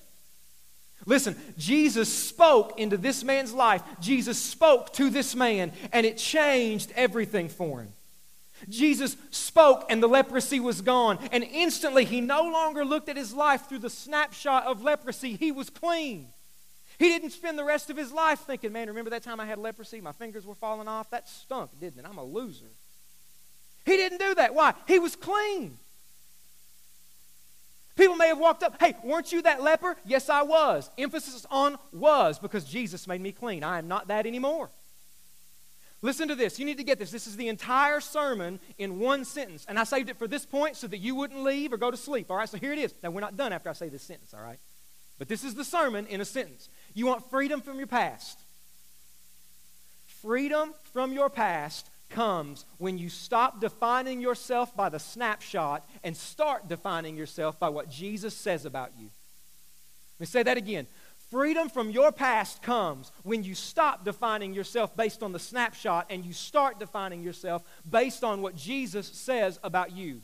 Listen, 1.06 1.36
Jesus 1.58 2.12
spoke 2.12 2.78
into 2.78 2.96
this 2.96 3.22
man's 3.24 3.52
life. 3.52 3.82
Jesus 4.00 4.38
spoke 4.38 4.92
to 4.94 5.10
this 5.10 5.34
man, 5.34 5.72
and 5.92 6.06
it 6.06 6.16
changed 6.16 6.92
everything 6.96 7.48
for 7.48 7.80
him. 7.80 7.92
Jesus 8.68 9.16
spoke, 9.30 9.84
and 9.90 10.02
the 10.02 10.06
leprosy 10.06 10.60
was 10.60 10.80
gone. 10.80 11.18
And 11.32 11.44
instantly, 11.44 12.04
he 12.04 12.20
no 12.20 12.42
longer 12.42 12.84
looked 12.84 13.08
at 13.08 13.16
his 13.16 13.34
life 13.34 13.68
through 13.68 13.80
the 13.80 13.90
snapshot 13.90 14.64
of 14.64 14.82
leprosy. 14.82 15.36
He 15.36 15.52
was 15.52 15.68
clean. 15.68 16.28
He 16.98 17.08
didn't 17.08 17.30
spend 17.30 17.58
the 17.58 17.64
rest 17.64 17.90
of 17.90 17.96
his 17.96 18.12
life 18.12 18.40
thinking, 18.40 18.72
man, 18.72 18.88
remember 18.88 19.10
that 19.10 19.24
time 19.24 19.40
I 19.40 19.46
had 19.46 19.58
leprosy? 19.58 20.00
My 20.00 20.12
fingers 20.12 20.46
were 20.46 20.54
falling 20.54 20.88
off? 20.88 21.10
That 21.10 21.28
stunk, 21.28 21.70
didn't 21.80 21.98
it? 21.98 22.06
I'm 22.08 22.18
a 22.18 22.24
loser. 22.24 22.70
He 23.84 23.96
didn't 23.96 24.18
do 24.18 24.34
that. 24.36 24.54
Why? 24.54 24.74
He 24.86 24.98
was 24.98 25.16
clean. 25.16 25.76
People 27.96 28.16
may 28.16 28.28
have 28.28 28.38
walked 28.38 28.62
up, 28.62 28.80
hey, 28.80 28.94
weren't 29.04 29.32
you 29.32 29.42
that 29.42 29.62
leper? 29.62 29.96
Yes, 30.04 30.28
I 30.28 30.42
was. 30.42 30.90
Emphasis 30.98 31.46
on 31.50 31.78
was 31.92 32.38
because 32.38 32.64
Jesus 32.64 33.06
made 33.06 33.20
me 33.20 33.30
clean. 33.30 33.62
I 33.62 33.78
am 33.78 33.86
not 33.86 34.08
that 34.08 34.26
anymore. 34.26 34.70
Listen 36.02 36.28
to 36.28 36.34
this. 36.34 36.58
You 36.58 36.66
need 36.66 36.76
to 36.76 36.84
get 36.84 36.98
this. 36.98 37.10
This 37.10 37.26
is 37.26 37.36
the 37.36 37.48
entire 37.48 38.00
sermon 38.00 38.60
in 38.78 38.98
one 38.98 39.24
sentence. 39.24 39.64
And 39.68 39.78
I 39.78 39.84
saved 39.84 40.10
it 40.10 40.18
for 40.18 40.28
this 40.28 40.44
point 40.44 40.76
so 40.76 40.86
that 40.88 40.98
you 40.98 41.14
wouldn't 41.14 41.42
leave 41.42 41.72
or 41.72 41.76
go 41.76 41.90
to 41.90 41.96
sleep. 41.96 42.30
All 42.30 42.36
right, 42.36 42.48
so 42.48 42.58
here 42.58 42.72
it 42.72 42.78
is. 42.78 42.92
Now, 43.02 43.10
we're 43.10 43.20
not 43.20 43.36
done 43.36 43.52
after 43.52 43.70
I 43.70 43.72
say 43.72 43.88
this 43.88 44.02
sentence, 44.02 44.34
all 44.34 44.42
right? 44.42 44.58
But 45.18 45.28
this 45.28 45.44
is 45.44 45.54
the 45.54 45.64
sermon 45.64 46.06
in 46.08 46.20
a 46.20 46.24
sentence. 46.24 46.68
You 46.92 47.06
want 47.06 47.30
freedom 47.30 47.62
from 47.62 47.78
your 47.78 47.86
past. 47.86 48.38
Freedom 50.20 50.74
from 50.92 51.12
your 51.12 51.30
past 51.30 51.88
comes 52.10 52.64
when 52.78 52.98
you 52.98 53.08
stop 53.08 53.60
defining 53.60 54.20
yourself 54.20 54.76
by 54.76 54.88
the 54.88 54.98
snapshot 54.98 55.88
and 56.02 56.16
start 56.16 56.68
defining 56.68 57.16
yourself 57.16 57.58
by 57.58 57.68
what 57.68 57.90
Jesus 57.90 58.34
says 58.34 58.64
about 58.64 58.92
you. 58.98 59.06
Let 59.06 60.20
me 60.20 60.26
say 60.26 60.42
that 60.42 60.56
again. 60.56 60.86
Freedom 61.30 61.68
from 61.68 61.90
your 61.90 62.12
past 62.12 62.62
comes 62.62 63.10
when 63.24 63.42
you 63.42 63.54
stop 63.54 64.04
defining 64.04 64.54
yourself 64.54 64.96
based 64.96 65.22
on 65.22 65.32
the 65.32 65.38
snapshot 65.38 66.06
and 66.10 66.24
you 66.24 66.32
start 66.32 66.78
defining 66.78 67.22
yourself 67.22 67.64
based 67.90 68.22
on 68.22 68.40
what 68.40 68.54
Jesus 68.54 69.08
says 69.08 69.58
about 69.64 69.92
you. 69.92 70.20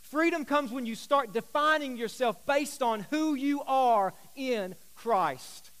Freedom 0.00 0.44
comes 0.44 0.70
when 0.70 0.86
you 0.86 0.94
start 0.94 1.32
defining 1.32 1.96
yourself 1.96 2.46
based 2.46 2.80
on 2.80 3.00
who 3.10 3.34
you 3.34 3.60
are 3.66 4.14
in 4.36 4.74
Christ. 4.94 5.72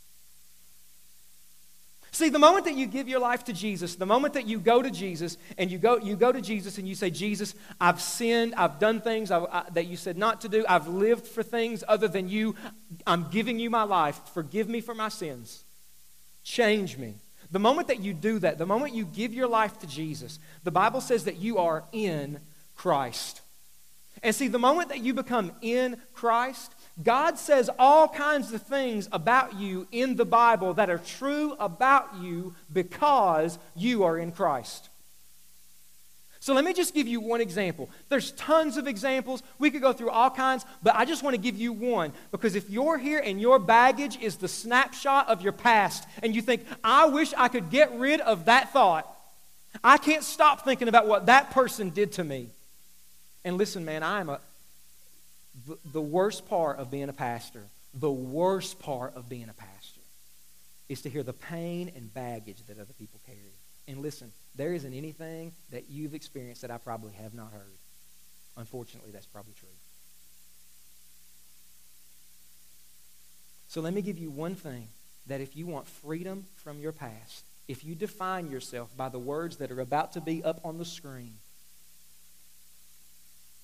See, 2.16 2.30
the 2.30 2.38
moment 2.38 2.64
that 2.64 2.74
you 2.74 2.86
give 2.86 3.10
your 3.10 3.20
life 3.20 3.44
to 3.44 3.52
Jesus, 3.52 3.96
the 3.96 4.06
moment 4.06 4.32
that 4.32 4.46
you 4.46 4.58
go 4.58 4.80
to 4.80 4.90
Jesus 4.90 5.36
and 5.58 5.70
you 5.70 5.76
go, 5.76 5.98
you 5.98 6.16
go 6.16 6.32
to 6.32 6.40
Jesus 6.40 6.78
and 6.78 6.88
you 6.88 6.94
say, 6.94 7.10
Jesus, 7.10 7.54
I've 7.78 8.00
sinned, 8.00 8.54
I've 8.54 8.78
done 8.78 9.02
things 9.02 9.30
I, 9.30 9.40
I, 9.44 9.64
that 9.74 9.84
you 9.84 9.98
said 9.98 10.16
not 10.16 10.40
to 10.40 10.48
do, 10.48 10.64
I've 10.66 10.88
lived 10.88 11.26
for 11.26 11.42
things 11.42 11.84
other 11.86 12.08
than 12.08 12.30
you, 12.30 12.56
I'm 13.06 13.28
giving 13.28 13.58
you 13.58 13.68
my 13.68 13.82
life, 13.82 14.18
forgive 14.32 14.66
me 14.66 14.80
for 14.80 14.94
my 14.94 15.10
sins, 15.10 15.62
change 16.42 16.96
me. 16.96 17.16
The 17.50 17.58
moment 17.58 17.88
that 17.88 18.00
you 18.00 18.14
do 18.14 18.38
that, 18.38 18.56
the 18.56 18.64
moment 18.64 18.94
you 18.94 19.04
give 19.04 19.34
your 19.34 19.46
life 19.46 19.78
to 19.80 19.86
Jesus, 19.86 20.38
the 20.64 20.70
Bible 20.70 21.02
says 21.02 21.24
that 21.24 21.36
you 21.36 21.58
are 21.58 21.84
in 21.92 22.40
Christ. 22.76 23.42
And 24.22 24.34
see, 24.34 24.48
the 24.48 24.58
moment 24.58 24.88
that 24.88 25.00
you 25.00 25.12
become 25.12 25.52
in 25.60 25.98
Christ, 26.14 26.74
God 27.02 27.38
says 27.38 27.68
all 27.78 28.08
kinds 28.08 28.52
of 28.52 28.62
things 28.62 29.08
about 29.12 29.56
you 29.56 29.86
in 29.92 30.16
the 30.16 30.24
Bible 30.24 30.74
that 30.74 30.88
are 30.88 30.98
true 30.98 31.54
about 31.58 32.16
you 32.20 32.54
because 32.72 33.58
you 33.74 34.04
are 34.04 34.18
in 34.18 34.32
Christ. 34.32 34.88
So 36.40 36.54
let 36.54 36.64
me 36.64 36.72
just 36.72 36.94
give 36.94 37.08
you 37.08 37.20
one 37.20 37.40
example. 37.40 37.90
There's 38.08 38.30
tons 38.32 38.76
of 38.76 38.86
examples. 38.86 39.42
We 39.58 39.70
could 39.70 39.82
go 39.82 39.92
through 39.92 40.10
all 40.10 40.30
kinds, 40.30 40.64
but 40.82 40.94
I 40.94 41.04
just 41.04 41.22
want 41.22 41.34
to 41.34 41.40
give 41.40 41.56
you 41.56 41.72
one 41.72 42.12
because 42.30 42.54
if 42.54 42.70
you're 42.70 42.98
here 42.98 43.18
and 43.18 43.40
your 43.40 43.58
baggage 43.58 44.16
is 44.18 44.36
the 44.36 44.46
snapshot 44.48 45.28
of 45.28 45.42
your 45.42 45.52
past 45.52 46.06
and 46.22 46.34
you 46.36 46.40
think, 46.40 46.64
I 46.84 47.06
wish 47.06 47.34
I 47.36 47.48
could 47.48 47.68
get 47.68 47.92
rid 47.98 48.20
of 48.20 48.44
that 48.44 48.72
thought, 48.72 49.12
I 49.82 49.98
can't 49.98 50.22
stop 50.22 50.64
thinking 50.64 50.88
about 50.88 51.08
what 51.08 51.26
that 51.26 51.50
person 51.50 51.90
did 51.90 52.12
to 52.12 52.24
me. 52.24 52.46
And 53.44 53.58
listen, 53.58 53.84
man, 53.84 54.02
I 54.02 54.20
am 54.20 54.28
a 54.28 54.40
the, 55.92 56.00
worst 56.00 56.48
part 56.48 56.78
of 56.78 56.90
being 56.90 57.08
a 57.08 57.12
pastor, 57.12 57.62
the 57.94 58.10
worst 58.10 58.78
part 58.78 59.16
of 59.16 59.28
being 59.28 59.48
a 59.48 59.54
pastor 59.54 60.00
is 60.88 61.02
to 61.02 61.08
hear 61.08 61.22
the 61.22 61.32
pain 61.32 61.90
and 61.96 62.12
baggage 62.12 62.58
that 62.68 62.78
other 62.78 62.92
people 62.98 63.20
carry. 63.26 63.38
And 63.88 64.00
listen, 64.00 64.32
there 64.54 64.74
isn't 64.74 64.92
anything 64.92 65.52
that 65.70 65.84
you've 65.88 66.14
experienced 66.14 66.62
that 66.62 66.70
I 66.70 66.78
probably 66.78 67.12
have 67.14 67.34
not 67.34 67.52
heard. 67.52 67.78
Unfortunately, 68.56 69.10
that's 69.12 69.26
probably 69.26 69.54
true. 69.58 69.68
So 73.68 73.80
let 73.80 73.94
me 73.94 74.02
give 74.02 74.18
you 74.18 74.30
one 74.30 74.54
thing 74.54 74.88
that 75.26 75.40
if 75.40 75.56
you 75.56 75.66
want 75.66 75.88
freedom 75.88 76.46
from 76.56 76.80
your 76.80 76.92
past, 76.92 77.44
if 77.68 77.84
you 77.84 77.94
define 77.94 78.50
yourself 78.50 78.96
by 78.96 79.08
the 79.08 79.18
words 79.18 79.56
that 79.56 79.70
are 79.70 79.80
about 79.80 80.12
to 80.12 80.20
be 80.20 80.42
up 80.44 80.60
on 80.64 80.78
the 80.78 80.84
screen, 80.84 81.34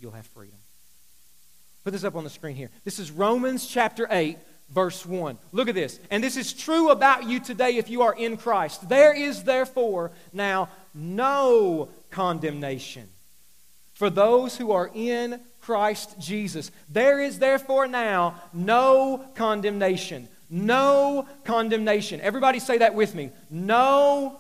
you'll 0.01 0.13
have 0.13 0.27
freedom. 0.27 0.59
Put 1.85 1.93
this 1.93 2.05
up 2.05 2.15
on 2.15 2.25
the 2.25 2.31
screen 2.31 2.57
here. 2.57 2.71
This 2.85 2.99
is 2.99 3.11
Romans 3.11 3.67
chapter 3.67 4.07
8, 4.11 4.39
verse 4.71 5.05
1. 5.05 5.37
Look 5.51 5.69
at 5.69 5.75
this. 5.75 5.99
And 6.11 6.23
this 6.23 6.37
is 6.37 6.53
true 6.53 6.91
about 6.91 7.29
you 7.29 7.41
today 7.41 7.77
if 7.77 7.91
you 7.91 8.03
are 8.03 8.15
in 8.15 8.37
Christ. 8.37 8.89
There 8.89 9.15
is 9.15 9.43
therefore 9.43 10.13
now 10.33 10.69
no 10.95 11.89
condemnation 12.11 13.09
for 13.95 14.11
those 14.11 14.57
who 14.57 14.73
are 14.73 14.91
in 14.95 15.41
Christ 15.61 16.19
Jesus. 16.19 16.71
There 16.89 17.21
is 17.21 17.39
therefore 17.39 17.87
now 17.87 18.35
no 18.53 19.25
condemnation. 19.35 20.29
No 20.51 21.27
condemnation. 21.45 22.21
Everybody 22.21 22.59
say 22.59 22.79
that 22.79 22.95
with 22.95 23.15
me. 23.15 23.31
No, 23.51 24.39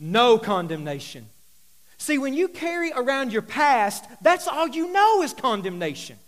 no 0.00 0.38
condemnation. 0.38 1.26
See, 1.98 2.18
when 2.18 2.34
you 2.34 2.48
carry 2.48 2.92
around 2.92 3.32
your 3.32 3.42
past, 3.42 4.04
that's 4.20 4.48
all 4.48 4.68
you 4.68 4.92
know 4.92 5.22
is 5.22 5.32
condemnation. 5.32 6.18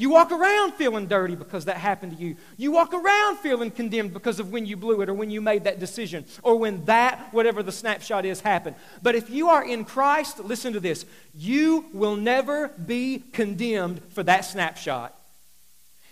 You 0.00 0.08
walk 0.08 0.32
around 0.32 0.72
feeling 0.72 1.08
dirty 1.08 1.34
because 1.34 1.66
that 1.66 1.76
happened 1.76 2.16
to 2.16 2.24
you. 2.24 2.36
You 2.56 2.72
walk 2.72 2.94
around 2.94 3.36
feeling 3.40 3.70
condemned 3.70 4.14
because 4.14 4.40
of 4.40 4.50
when 4.50 4.64
you 4.64 4.78
blew 4.78 5.02
it 5.02 5.10
or 5.10 5.12
when 5.12 5.28
you 5.30 5.42
made 5.42 5.64
that 5.64 5.78
decision 5.78 6.24
or 6.42 6.56
when 6.58 6.86
that, 6.86 7.28
whatever 7.32 7.62
the 7.62 7.70
snapshot 7.70 8.24
is, 8.24 8.40
happened. 8.40 8.76
But 9.02 9.14
if 9.14 9.28
you 9.28 9.50
are 9.50 9.62
in 9.62 9.84
Christ, 9.84 10.38
listen 10.40 10.72
to 10.72 10.80
this 10.80 11.04
you 11.34 11.84
will 11.92 12.16
never 12.16 12.68
be 12.68 13.22
condemned 13.34 14.00
for 14.08 14.22
that 14.22 14.46
snapshot. 14.46 15.14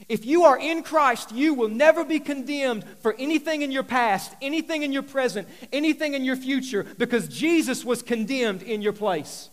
If 0.06 0.26
you 0.26 0.44
are 0.44 0.58
in 0.58 0.82
Christ, 0.82 1.32
you 1.32 1.54
will 1.54 1.70
never 1.70 2.04
be 2.04 2.20
condemned 2.20 2.84
for 3.00 3.14
anything 3.18 3.62
in 3.62 3.72
your 3.72 3.84
past, 3.84 4.34
anything 4.42 4.82
in 4.82 4.92
your 4.92 5.02
present, 5.02 5.48
anything 5.72 6.12
in 6.12 6.24
your 6.24 6.36
future, 6.36 6.84
because 6.98 7.26
Jesus 7.26 7.86
was 7.86 8.02
condemned 8.02 8.62
in 8.62 8.82
your 8.82 8.92
place. 8.92 9.48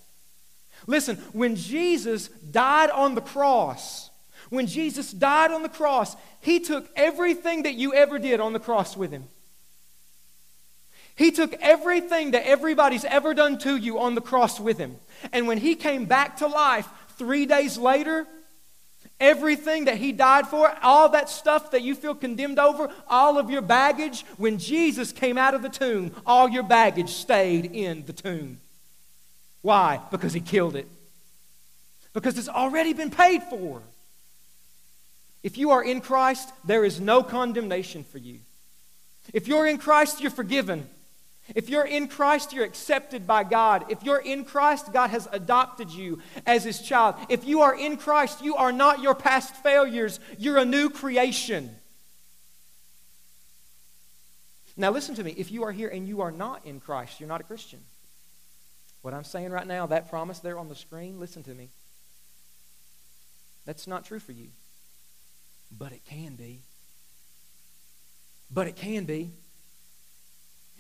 Listen, 0.88 1.16
when 1.32 1.56
Jesus 1.56 2.28
died 2.28 2.90
on 2.90 3.16
the 3.16 3.22
cross, 3.22 4.05
When 4.50 4.68
Jesus 4.68 5.12
died 5.12 5.52
on 5.52 5.64
the 5.64 5.70
cross, 5.70 6.16
he 6.42 6.60
took 6.60 6.90
everything 6.96 7.64
that 7.64 7.76
you 7.76 7.94
ever 7.94 8.20
did 8.20 8.40
on 8.40 8.54
the 8.54 8.60
cross 8.60 8.96
with 8.96 9.12
him. 9.12 9.26
He 11.16 11.32
took 11.32 11.54
everything 11.62 12.32
that 12.32 12.46
everybody's 12.46 13.06
ever 13.06 13.34
done 13.34 13.58
to 13.60 13.76
you 13.78 14.00
on 14.00 14.16
the 14.16 14.22
cross 14.22 14.60
with 14.60 14.78
him. 14.78 14.98
And 15.32 15.48
when 15.48 15.58
he 15.58 15.76
came 15.76 16.06
back 16.06 16.38
to 16.38 16.48
life 16.48 16.88
three 17.18 17.46
days 17.46 17.78
later, 17.78 18.28
everything 19.20 19.86
that 19.86 19.98
he 19.98 20.12
died 20.12 20.46
for, 20.48 20.76
all 20.84 21.10
that 21.10 21.30
stuff 21.30 21.72
that 21.72 21.82
you 21.82 21.96
feel 21.96 22.16
condemned 22.16 22.60
over, 22.60 22.90
all 23.08 23.38
of 23.38 23.50
your 23.50 23.62
baggage, 23.62 24.26
when 24.38 24.58
Jesus 24.58 25.14
came 25.14 25.38
out 25.38 25.54
of 25.54 25.62
the 25.62 25.70
tomb, 25.70 26.12
all 26.26 26.50
your 26.50 26.64
baggage 26.64 27.10
stayed 27.10 27.72
in 27.74 28.06
the 28.06 28.14
tomb. 28.14 28.60
Why? 29.62 30.02
Because 30.12 30.34
he 30.34 30.42
killed 30.42 30.76
it. 30.76 30.88
Because 32.14 32.38
it's 32.38 32.50
already 32.50 32.94
been 32.94 33.10
paid 33.10 33.42
for. 33.44 33.82
If 35.46 35.60
you 35.60 35.70
are 35.70 35.84
in 35.84 36.02
Christ, 36.02 36.52
there 36.64 36.84
is 36.84 37.00
no 37.00 37.22
condemnation 37.22 38.04
for 38.04 38.18
you. 38.18 38.40
If 39.32 39.48
you're 39.48 39.68
in 39.68 39.78
Christ, 39.78 40.20
you're 40.20 40.32
forgiven. 40.32 40.90
If 41.54 41.70
you're 41.70 41.86
in 41.86 42.08
Christ, 42.08 42.52
you're 42.52 42.66
accepted 42.66 43.28
by 43.28 43.44
God. 43.44 43.86
If 43.90 44.02
you're 44.02 44.18
in 44.18 44.44
Christ, 44.44 44.92
God 44.92 45.12
has 45.12 45.28
adopted 45.32 45.92
you 45.92 46.20
as 46.48 46.64
his 46.64 46.82
child. 46.82 47.14
If 47.30 47.46
you 47.46 47.62
are 47.62 47.78
in 47.78 47.98
Christ, 47.98 48.44
you 48.44 48.56
are 48.56 48.72
not 48.72 49.04
your 49.04 49.14
past 49.14 49.56
failures, 49.58 50.20
you're 50.40 50.58
a 50.58 50.66
new 50.66 50.90
creation. 50.90 51.70
Now, 54.76 54.90
listen 54.90 55.14
to 55.14 55.24
me. 55.24 55.36
If 55.38 55.52
you 55.52 55.64
are 55.66 55.72
here 55.72 55.90
and 55.90 56.08
you 56.08 56.22
are 56.22 56.32
not 56.32 56.66
in 56.66 56.80
Christ, 56.80 57.20
you're 57.20 57.30
not 57.30 57.42
a 57.42 57.44
Christian. 57.44 57.82
What 59.04 59.14
I'm 59.14 59.24
saying 59.24 59.52
right 59.52 59.68
now, 59.68 59.86
that 59.86 60.10
promise 60.10 60.40
there 60.40 60.58
on 60.58 60.70
the 60.70 60.76
screen, 60.76 61.20
listen 61.20 61.44
to 61.44 61.54
me. 61.54 61.70
That's 63.68 63.86
not 63.86 64.06
true 64.06 64.18
for 64.18 64.32
you. 64.32 64.48
But 65.72 65.92
it 65.92 66.04
can 66.06 66.36
be. 66.36 66.62
But 68.52 68.68
it 68.68 68.76
can 68.76 69.06
be. 69.06 69.32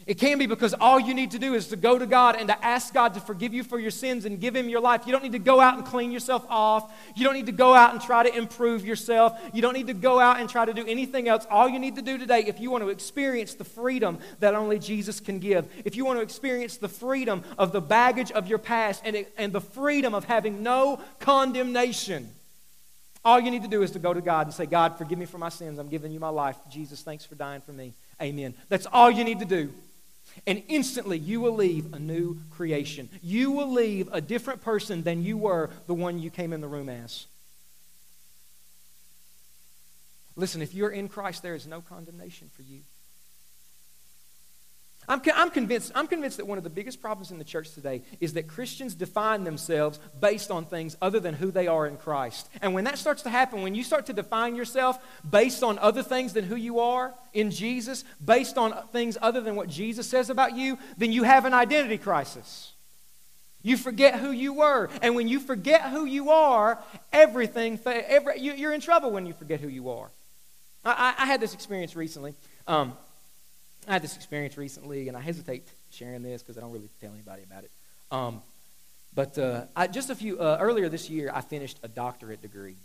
It 0.06 0.20
can 0.20 0.38
be 0.38 0.46
because 0.46 0.76
all 0.76 1.00
you 1.00 1.16
need 1.16 1.32
to 1.32 1.40
do 1.40 1.56
is 1.56 1.70
to 1.70 1.76
go 1.76 1.98
to 1.98 2.06
God 2.06 2.36
and 2.36 2.48
to 2.50 2.66
ask 2.66 2.94
God 2.94 3.16
to 3.16 3.20
forgive 3.20 3.56
you 3.56 3.64
for 3.64 3.80
your 3.80 3.90
sins 3.90 4.26
and 4.26 4.40
give 4.40 4.56
Him 4.56 4.70
your 4.70 4.82
life. 4.82 5.08
You 5.08 5.12
don't 5.12 5.24
need 5.24 5.32
to 5.32 5.40
go 5.40 5.60
out 5.60 5.78
and 5.78 5.86
clean 5.86 6.12
yourself 6.12 6.46
off. 6.48 6.94
You 7.16 7.24
don't 7.24 7.34
need 7.34 7.48
to 7.48 7.52
go 7.52 7.74
out 7.74 7.92
and 7.92 8.00
try 8.00 8.22
to 8.22 8.38
improve 8.38 8.86
yourself. 8.86 9.40
You 9.52 9.64
don't 9.64 9.74
need 9.74 9.88
to 9.88 9.96
go 9.96 10.20
out 10.20 10.40
and 10.40 10.48
try 10.48 10.64
to 10.64 10.74
do 10.74 10.86
anything 10.86 11.28
else. 11.28 11.48
All 11.50 11.68
you 11.68 11.80
need 11.80 11.96
to 11.96 12.04
do 12.04 12.20
today, 12.20 12.44
if 12.46 12.60
you 12.60 12.70
want 12.70 12.84
to 12.84 12.90
experience 12.90 13.56
the 13.56 13.64
freedom 13.64 14.20
that 14.42 14.54
only 14.54 14.78
Jesus 14.78 15.20
can 15.20 15.40
give, 15.40 15.68
if 15.86 15.96
you 15.96 16.06
want 16.06 16.20
to 16.20 16.24
experience 16.24 16.78
the 16.78 16.90
freedom 16.90 17.44
of 17.58 17.72
the 17.72 17.82
baggage 17.82 18.32
of 18.32 18.48
your 18.48 18.60
past 18.60 19.02
and, 19.06 19.26
and 19.38 19.54
the 19.54 19.62
freedom 19.62 20.14
of 20.14 20.26
having 20.26 20.62
no 20.62 21.00
condemnation, 21.20 22.30
all 23.26 23.40
you 23.40 23.50
need 23.50 23.64
to 23.64 23.68
do 23.68 23.82
is 23.82 23.92
to 23.92 24.00
go 24.00 24.14
to 24.14 24.22
God 24.22 24.46
and 24.46 24.54
say, 24.54 24.68
God, 24.68 24.98
forgive 24.98 25.18
me 25.18 25.26
for 25.26 25.40
my 25.40 25.50
sins. 25.50 25.80
I'm 25.80 25.90
giving 25.90 26.12
you 26.12 26.20
my 26.20 26.30
life. 26.30 26.56
Jesus, 26.70 27.02
thanks 27.02 27.26
for 27.26 27.34
dying 27.34 27.62
for 27.62 27.74
me. 27.74 27.94
Amen. 28.22 28.54
That's 28.70 28.86
all 28.86 29.10
you 29.10 29.24
need 29.24 29.40
to 29.40 29.46
do. 29.46 29.74
And 30.46 30.62
instantly 30.68 31.18
you 31.18 31.42
will 31.42 31.56
leave 31.56 31.94
a 31.94 32.00
new 32.00 32.38
creation. 32.52 33.10
You 33.24 33.52
will 33.52 33.72
leave 33.72 34.10
a 34.12 34.22
different 34.22 34.62
person 34.62 35.02
than 35.02 35.24
you 35.24 35.38
were 35.38 35.72
the 35.88 35.94
one 35.94 36.20
you 36.20 36.30
came 36.30 36.54
in 36.54 36.62
the 36.62 36.68
room 36.68 36.88
as. 36.88 37.26
Listen, 40.36 40.62
if 40.62 40.76
you're 40.76 40.90
in 40.90 41.08
Christ, 41.10 41.42
there 41.42 41.56
is 41.56 41.66
no 41.66 41.82
condemnation 41.82 42.50
for 42.54 42.62
you. 42.62 42.82
I'm, 45.08 45.22
I'm, 45.36 45.50
convinced, 45.52 45.92
I'm 45.94 46.08
convinced 46.08 46.38
that 46.38 46.48
one 46.48 46.58
of 46.58 46.64
the 46.64 46.70
biggest 46.70 47.02
problems 47.02 47.32
in 47.32 47.38
the 47.38 47.44
church 47.44 47.72
today 47.74 48.02
is 48.20 48.34
that 48.34 48.48
Christians 48.48 48.96
define 48.96 49.44
themselves 49.44 50.00
based 50.20 50.52
on 50.52 50.66
things 50.66 50.98
other 51.02 51.20
than 51.20 51.36
who 51.36 51.52
they 51.52 51.68
are 51.68 51.86
in 51.86 51.98
Christ. 51.98 52.50
And 52.62 52.74
when 52.74 52.86
that 52.86 52.98
starts 52.98 53.22
to 53.24 53.30
happen, 53.30 53.62
when 53.62 53.76
you 53.76 53.84
start 53.84 54.08
to 54.08 54.14
define 54.14 54.56
yourself 54.56 54.98
based 55.30 55.64
on 55.64 55.78
other 55.80 56.02
things 56.02 56.34
than 56.34 56.46
who 56.46 56.56
you 56.56 56.80
are 56.80 57.14
in 57.34 57.52
Jesus, 57.52 58.04
based 58.24 58.58
on 58.58 58.74
things 58.92 59.18
other 59.22 59.42
than 59.42 59.56
what 59.56 59.70
Jesus 59.70 60.10
says 60.10 60.30
about 60.30 60.56
you, 60.56 60.78
then 60.98 61.12
you 61.12 61.24
have 61.24 61.46
an 61.46 61.54
identity 61.54 61.98
crisis. 61.98 62.74
You 63.62 63.78
forget 63.78 64.20
who 64.20 64.32
you 64.32 64.54
were. 64.54 64.90
And 65.02 65.16
when 65.16 65.28
you 65.28 65.40
forget 65.40 65.90
who 65.90 66.06
you 66.06 66.30
are, 66.30 66.80
everything, 67.12 67.80
every, 67.86 68.40
you, 68.40 68.70
are 68.70 68.74
in 68.74 68.82
trouble 68.82 69.12
when 69.12 69.26
you 69.26 69.34
forget 69.34 69.60
who 69.60 69.68
you 69.68 69.90
are. 69.90 70.10
I, 70.84 71.16
I 71.18 71.26
had 71.26 71.42
this 71.42 71.56
experience 71.56 71.96
recently. 71.96 72.36
Um, 72.68 72.94
I 73.88 73.94
had 73.94 74.02
this 74.02 74.16
experience 74.16 74.58
recently, 74.58 75.08
and 75.08 75.18
I 75.18 75.22
hesitate 75.22 75.68
sharing 75.92 76.24
this 76.24 76.42
because 76.42 76.58
I 76.58 76.62
don't 76.62 76.72
really 76.72 76.90
tell 77.00 77.14
anybody 77.14 77.44
about 77.44 77.64
it. 77.64 77.72
Um, 78.12 78.42
but 79.14 79.38
uh, 79.38 79.66
I, 79.76 79.88
just 79.88 80.10
a 80.10 80.16
few 80.16 80.40
uh, 80.40 80.58
earlier 80.60 80.90
this 80.90 81.10
year, 81.10 81.32
I 81.34 81.42
finished 81.42 81.80
a 81.84 81.88
doctorate 81.88 82.42
degree, 82.42 82.78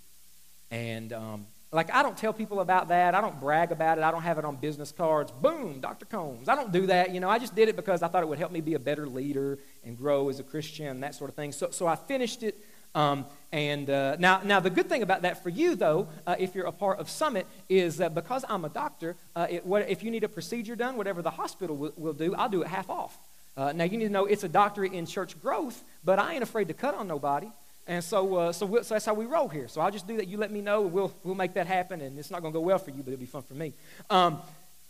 and 0.70 1.12
um, 1.12 1.46
like 1.72 1.92
I 1.94 2.02
don't 2.02 2.16
tell 2.16 2.32
people 2.32 2.60
about 2.60 2.88
that. 2.88 3.14
I 3.14 3.20
don't 3.20 3.40
brag 3.40 3.72
about 3.72 3.98
it. 3.98 4.04
I 4.04 4.10
don't 4.10 4.22
have 4.22 4.38
it 4.38 4.44
on 4.44 4.56
business 4.56 4.92
cards. 4.92 5.32
Boom, 5.32 5.80
Dr. 5.80 6.04
Combs. 6.06 6.48
I 6.48 6.54
don't 6.54 6.70
do 6.70 6.86
that. 6.86 7.12
You 7.12 7.20
know, 7.20 7.28
I 7.28 7.38
just 7.38 7.54
did 7.54 7.68
it 7.68 7.76
because 7.76 8.02
I 8.02 8.08
thought 8.08 8.22
it 8.22 8.28
would 8.28 8.38
help 8.38 8.52
me 8.52 8.60
be 8.60 8.74
a 8.74 8.78
better 8.78 9.06
leader 9.06 9.58
and 9.84 9.96
grow 9.96 10.28
as 10.28 10.38
a 10.38 10.44
Christian, 10.44 10.86
and 10.86 11.02
that 11.02 11.14
sort 11.14 11.30
of 11.30 11.36
thing. 11.36 11.52
So, 11.52 11.70
so 11.70 11.86
I 11.86 11.96
finished 11.96 12.42
it. 12.42 12.58
Um, 12.94 13.26
and 13.52 13.90
uh, 13.90 14.16
now, 14.18 14.42
now, 14.44 14.60
the 14.60 14.70
good 14.70 14.88
thing 14.88 15.02
about 15.02 15.22
that 15.22 15.42
for 15.42 15.48
you, 15.48 15.74
though, 15.74 16.08
uh, 16.26 16.36
if 16.38 16.54
you're 16.54 16.66
a 16.66 16.72
part 16.72 16.98
of 16.98 17.10
Summit, 17.10 17.46
is 17.68 17.96
that 17.96 18.14
because 18.14 18.44
I'm 18.48 18.64
a 18.64 18.68
doctor, 18.68 19.16
uh, 19.34 19.46
it, 19.50 19.66
what, 19.66 19.88
if 19.88 20.02
you 20.02 20.10
need 20.10 20.24
a 20.24 20.28
procedure 20.28 20.76
done, 20.76 20.96
whatever 20.96 21.22
the 21.22 21.30
hospital 21.30 21.76
will, 21.76 21.92
will 21.96 22.12
do, 22.12 22.34
I'll 22.34 22.48
do 22.48 22.62
it 22.62 22.68
half 22.68 22.88
off. 22.88 23.18
Uh, 23.56 23.72
now, 23.72 23.84
you 23.84 23.98
need 23.98 24.06
to 24.06 24.12
know 24.12 24.26
it's 24.26 24.44
a 24.44 24.48
doctorate 24.48 24.92
in 24.92 25.06
church 25.06 25.40
growth, 25.40 25.82
but 26.04 26.18
I 26.18 26.34
ain't 26.34 26.42
afraid 26.42 26.68
to 26.68 26.74
cut 26.74 26.94
on 26.94 27.08
nobody. 27.08 27.48
And 27.86 28.04
so, 28.04 28.36
uh, 28.36 28.52
so, 28.52 28.66
we'll, 28.66 28.84
so 28.84 28.94
that's 28.94 29.04
how 29.04 29.14
we 29.14 29.24
roll 29.24 29.48
here. 29.48 29.66
So 29.66 29.80
I'll 29.80 29.90
just 29.90 30.06
do 30.06 30.16
that. 30.18 30.28
You 30.28 30.36
let 30.36 30.52
me 30.52 30.60
know, 30.60 30.84
and 30.84 30.92
we'll, 30.92 31.12
we'll 31.24 31.34
make 31.34 31.54
that 31.54 31.66
happen. 31.66 32.00
And 32.00 32.18
it's 32.18 32.30
not 32.30 32.40
going 32.40 32.52
to 32.52 32.56
go 32.56 32.64
well 32.64 32.78
for 32.78 32.90
you, 32.90 33.02
but 33.02 33.12
it'll 33.12 33.20
be 33.20 33.26
fun 33.26 33.42
for 33.42 33.54
me. 33.54 33.72
Um, 34.08 34.38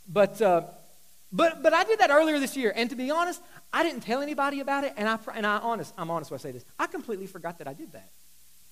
but, 0.07 0.41
but, 1.33 1.63
but 1.63 1.73
I 1.73 1.85
did 1.85 2.01
that 2.01 2.11
earlier 2.11 2.41
this 2.41 2.57
year. 2.57 2.73
And 2.75 2.91
to 2.91 2.97
be 2.97 3.11
honest, 3.11 3.41
I 3.73 3.83
didn't 3.83 4.01
tell 4.01 4.21
anybody 4.21 4.61
about 4.61 4.85
it. 4.85 4.95
And, 4.97 5.09
I, 5.09 5.19
and 5.35 5.47
I 5.47 5.59
honest, 5.59 5.95
I'm 5.97 6.11
honest 6.11 6.31
when 6.31 6.39
I 6.39 6.43
say 6.43 6.51
this. 6.53 6.65
I 6.79 6.87
completely 6.87 7.27
forgot 7.27 7.59
that 7.59 7.69
I 7.69 7.73
did 7.73 7.93
that. 7.93 8.11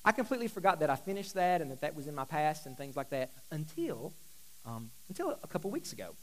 I 0.04 0.12
completely 0.12 0.48
forgot 0.48 0.80
that 0.80 0.90
I 0.90 0.96
finished 0.96 1.34
that 1.34 1.60
and 1.60 1.70
that 1.70 1.80
that 1.82 1.94
was 1.94 2.06
in 2.06 2.14
my 2.14 2.24
past 2.24 2.66
and 2.66 2.76
things 2.76 2.96
like 2.96 3.10
that 3.10 3.30
until, 3.50 4.12
um, 4.66 4.90
until 5.08 5.38
a 5.42 5.46
couple 5.46 5.70
weeks 5.70 5.92
ago. 5.92 6.14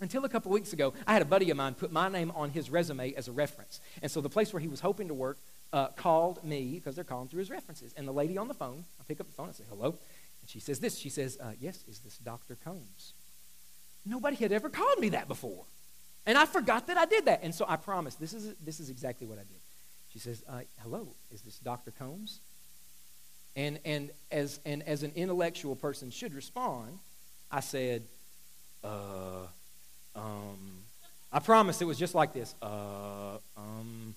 Until 0.00 0.24
a 0.24 0.28
couple 0.28 0.50
weeks 0.50 0.72
ago, 0.72 0.94
I 1.06 1.12
had 1.12 1.22
a 1.22 1.26
buddy 1.26 1.50
of 1.50 1.56
mine 1.56 1.74
put 1.74 1.92
my 1.92 2.08
name 2.08 2.32
on 2.34 2.50
his 2.50 2.70
resume 2.70 3.14
as 3.14 3.28
a 3.28 3.32
reference. 3.32 3.80
And 4.00 4.10
so 4.10 4.20
the 4.20 4.28
place 4.28 4.52
where 4.52 4.60
he 4.60 4.66
was 4.66 4.80
hoping 4.80 5.08
to 5.08 5.14
work 5.14 5.38
uh, 5.72 5.88
called 5.88 6.42
me 6.42 6.74
because 6.74 6.96
they're 6.96 7.04
calling 7.04 7.28
through 7.28 7.38
his 7.40 7.50
references. 7.50 7.94
And 7.96 8.08
the 8.08 8.12
lady 8.12 8.36
on 8.36 8.48
the 8.48 8.54
phone, 8.54 8.84
I 9.00 9.04
pick 9.06 9.20
up 9.20 9.28
the 9.28 9.32
phone 9.34 9.46
and 9.46 9.54
say, 9.54 9.64
hello. 9.68 9.94
And 10.40 10.50
she 10.50 10.58
says 10.58 10.80
this. 10.80 10.98
She 10.98 11.08
says, 11.08 11.38
uh, 11.40 11.52
yes, 11.60 11.84
is 11.88 12.00
this 12.00 12.18
Dr. 12.18 12.56
Combs? 12.64 13.12
Nobody 14.04 14.36
had 14.36 14.52
ever 14.52 14.68
called 14.68 14.98
me 14.98 15.10
that 15.10 15.28
before. 15.28 15.64
And 16.26 16.38
I 16.38 16.46
forgot 16.46 16.86
that 16.86 16.96
I 16.96 17.04
did 17.06 17.24
that. 17.26 17.40
And 17.42 17.54
so 17.54 17.64
I 17.68 17.76
promised, 17.76 18.20
this 18.20 18.32
is, 18.32 18.54
this 18.64 18.80
is 18.80 18.90
exactly 18.90 19.26
what 19.26 19.38
I 19.38 19.42
did. 19.42 19.60
She 20.12 20.18
says, 20.18 20.42
uh, 20.48 20.60
hello, 20.82 21.08
is 21.32 21.42
this 21.42 21.58
Dr. 21.58 21.90
Combs? 21.90 22.40
And, 23.56 23.78
and, 23.84 24.10
as, 24.30 24.60
and 24.64 24.82
as 24.84 25.02
an 25.02 25.12
intellectual 25.14 25.76
person 25.76 26.10
should 26.10 26.34
respond, 26.34 26.98
I 27.50 27.60
said, 27.60 28.02
uh, 28.84 29.46
um, 30.14 30.82
I 31.32 31.38
promise 31.38 31.80
it 31.80 31.86
was 31.86 31.98
just 31.98 32.14
like 32.14 32.32
this. 32.32 32.54
Uh, 32.62 33.38
um, 33.56 34.14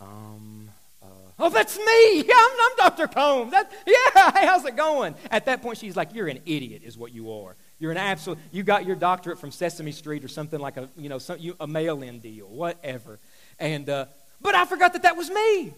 um, 0.00 0.68
uh, 1.02 1.06
oh, 1.38 1.48
that's 1.48 1.78
me. 1.78 2.24
Yeah, 2.28 2.34
I'm, 2.36 2.50
I'm 2.60 2.76
Dr. 2.76 3.08
Combs. 3.08 3.52
That, 3.52 3.72
yeah, 3.86 4.32
hey, 4.32 4.46
how's 4.46 4.64
it 4.64 4.76
going? 4.76 5.14
At 5.30 5.46
that 5.46 5.62
point, 5.62 5.78
she's 5.78 5.96
like, 5.96 6.14
you're 6.14 6.28
an 6.28 6.40
idiot 6.44 6.82
is 6.84 6.98
what 6.98 7.12
you 7.12 7.32
are. 7.32 7.56
You're 7.80 7.90
an 7.90 7.96
absolute, 7.96 8.38
you 8.52 8.62
got 8.62 8.86
your 8.86 8.94
doctorate 8.94 9.38
from 9.38 9.50
Sesame 9.50 9.90
Street 9.90 10.22
or 10.22 10.28
something 10.28 10.60
like 10.60 10.76
a, 10.76 10.88
you 10.96 11.08
know, 11.08 11.18
some, 11.18 11.38
you, 11.38 11.56
a 11.58 11.66
mail-in 11.66 12.20
deal, 12.20 12.46
whatever. 12.46 13.18
And, 13.58 13.88
uh, 13.88 14.04
but 14.40 14.54
I 14.54 14.66
forgot 14.66 14.92
that 14.92 15.02
that 15.02 15.16
was 15.16 15.30
me. 15.30 15.72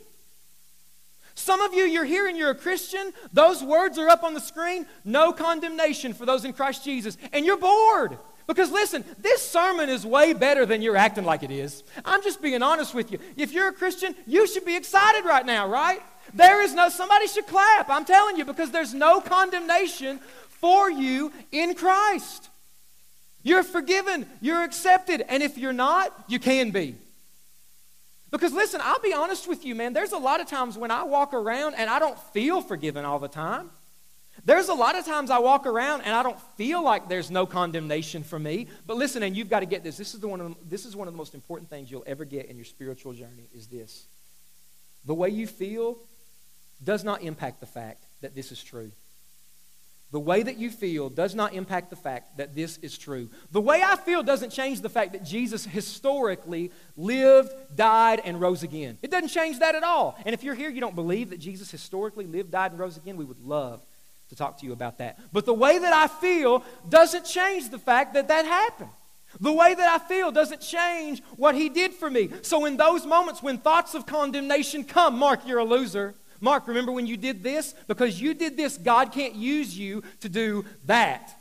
Some 1.35 1.61
of 1.61 1.73
you, 1.73 1.85
you're 1.85 2.05
here 2.05 2.29
and 2.29 2.37
you're 2.37 2.51
a 2.51 2.55
Christian. 2.55 3.13
Those 3.33 3.63
words 3.63 3.99
are 3.99 4.09
up 4.09 4.25
on 4.25 4.35
the 4.35 4.41
screen. 4.41 4.85
No 5.05 5.33
condemnation 5.33 6.13
for 6.13 6.27
those 6.27 6.45
in 6.45 6.53
Christ 6.53 6.85
Jesus. 6.85 7.17
And 7.33 7.47
you're 7.47 7.57
bored. 7.57 8.19
Because 8.47 8.71
listen, 8.71 9.05
this 9.19 9.41
sermon 9.41 9.89
is 9.89 10.05
way 10.05 10.33
better 10.33 10.67
than 10.67 10.83
you're 10.83 10.97
acting 10.97 11.25
like 11.25 11.43
it 11.43 11.51
is. 11.51 11.85
I'm 12.05 12.23
just 12.23 12.43
being 12.43 12.63
honest 12.63 12.95
with 12.95 13.13
you. 13.13 13.19
If 13.37 13.53
you're 13.53 13.69
a 13.69 13.73
Christian, 13.73 14.15
you 14.27 14.47
should 14.47 14.65
be 14.65 14.77
excited 14.77 15.25
right 15.25 15.47
now, 15.47 15.69
right? 15.69 16.03
There 16.35 16.61
is 16.63 16.75
no, 16.75 16.89
somebody 16.89 17.29
should 17.29 17.47
clap. 17.47 17.89
I'm 17.89 18.05
telling 18.05 18.37
you, 18.37 18.45
because 18.45 18.71
there's 18.71 18.95
no 18.95 19.21
condemnation 19.21 20.21
for 20.63 20.91
you 20.91 21.31
in 21.51 21.75
Christ. 21.75 22.49
You're 23.43 23.65
forgiven, 23.65 24.25
you're 24.41 24.63
accepted, 24.63 25.23
and 25.29 25.43
if 25.43 25.59
you're 25.59 25.73
not, 25.75 26.15
you 26.29 26.39
can 26.39 26.71
be. 26.71 26.95
Because 28.31 28.55
listen, 28.55 28.81
I'll 28.83 29.01
be 29.01 29.13
honest 29.13 29.47
with 29.47 29.67
you, 29.67 29.75
man. 29.75 29.93
There's 29.93 30.13
a 30.13 30.19
lot 30.19 30.41
of 30.41 30.47
times 30.47 30.79
when 30.79 30.91
I 30.91 31.03
walk 31.03 31.35
around 31.35 31.75
and 31.75 31.91
I 31.91 31.99
don't 31.99 32.19
feel 32.33 32.63
forgiven 32.63 33.05
all 33.05 33.19
the 33.19 33.29
time. 33.29 33.69
There's 34.45 34.69
a 34.69 34.75
lot 34.75 34.97
of 34.97 35.05
times 35.05 35.31
I 35.31 35.39
walk 35.41 35.67
around 35.67 36.03
and 36.03 36.15
I 36.15 36.23
don't 36.23 36.41
feel 36.57 36.83
like 36.83 37.09
there's 37.09 37.31
no 37.31 37.45
condemnation 37.45 38.23
for 38.23 38.39
me. 38.39 38.69
But 38.87 38.97
listen, 38.97 39.23
and 39.23 39.37
you've 39.37 39.51
got 39.51 39.61
to 39.61 39.67
get 39.67 39.85
this. 39.85 39.99
This 39.99 40.15
is, 40.15 40.21
the 40.21 40.29
one 40.29 40.41
of 40.41 40.49
the, 40.49 40.57
this 40.65 40.87
is 40.87 40.97
one 40.97 41.09
of 41.09 41.13
the 41.13 41.19
most 41.19 41.35
important 41.35 41.69
things 41.69 41.91
you'll 41.91 42.05
ever 42.07 42.25
get 42.25 42.47
in 42.47 42.57
your 42.57 42.65
spiritual 42.65 43.13
journey 43.13 43.49
is 43.55 43.67
this. 43.67 44.07
The 45.05 45.15
way 45.15 45.29
you 45.29 45.47
feel 45.47 45.99
does 46.83 47.05
not 47.05 47.23
impact 47.23 47.61
the 47.61 47.67
fact 47.67 48.03
that 48.23 48.35
this 48.35 48.51
is 48.51 48.63
true. 48.63 48.93
The 50.13 50.21
way 50.21 50.43
that 50.43 50.59
you 50.59 50.71
feel 50.71 51.09
does 51.09 51.35
not 51.35 51.55
impact 51.55 51.89
the 51.89 51.97
fact 51.97 52.37
that 52.37 52.55
this 52.55 52.77
is 52.79 52.99
true. 52.99 53.31
The 53.51 53.63
way 53.63 53.83
I 53.83 53.97
feel 53.97 54.23
doesn't 54.23 54.51
change 54.51 54.83
the 54.83 54.91
fact 54.91 55.13
that 55.13 55.25
Jesus 55.25 55.65
historically 55.65 56.71
lived, 56.97 57.51
died, 57.75 58.21
and 58.23 58.39
rose 58.39 58.63
again. 58.63 58.99
It 59.01 59.11
doesn't 59.11 59.31
change 59.31 59.61
that 59.61 59.75
at 59.75 59.83
all. 59.83 60.19
And 60.27 60.35
if 60.35 60.45
you're 60.45 60.55
here, 60.55 60.69
you 60.69 60.83
don't 60.83 60.95
believe 60.95 61.31
that 61.31 61.41
Jesus 61.41 61.71
historically 61.71 62.27
lived, 62.27 62.51
died, 62.51 62.73
and 62.73 62.79
rose 62.79 62.99
again, 62.99 63.17
we 63.17 63.25
would 63.25 63.41
love 63.41 63.81
to 64.29 64.37
talk 64.37 64.59
to 64.59 64.67
you 64.67 64.73
about 64.73 64.99
that. 64.99 65.19
But 65.33 65.47
the 65.47 65.55
way 65.55 65.79
that 65.79 65.93
I 65.95 66.09
feel 66.09 66.63
doesn't 66.87 67.25
change 67.25 67.71
the 67.71 67.79
fact 67.79 68.13
that 68.13 68.29
that 68.29 68.45
happened. 68.45 68.91
The 69.41 69.53
way 69.53 69.75
that 69.75 69.89
I 69.89 69.99
feel 70.07 70.31
doesn't 70.31 70.61
change 70.61 71.23
what 71.37 71.55
he 71.55 71.71
did 71.71 71.95
for 71.95 72.11
me. 72.11 72.29
So, 72.43 72.67
in 72.67 72.77
those 72.77 73.07
moments 73.07 73.43
when 73.43 73.57
thoughts 73.57 73.95
of 73.95 74.05
condemnation 74.05 74.85
come, 74.85 75.19
Mark, 75.19 75.47
you're 75.47 75.59
a 75.59 75.65
loser. 75.65 76.15
Mark, 76.43 76.67
remember 76.67 76.91
when 76.91 77.07
you 77.07 77.17
did 77.17 77.43
this? 77.43 77.73
Because 77.87 78.21
you 78.21 78.35
did 78.35 78.57
this, 78.57 78.77
God 78.77 79.13
can't 79.13 79.37
use 79.37 79.79
you 79.79 80.03
to 80.21 80.29
do 80.29 80.65
that. 80.85 81.39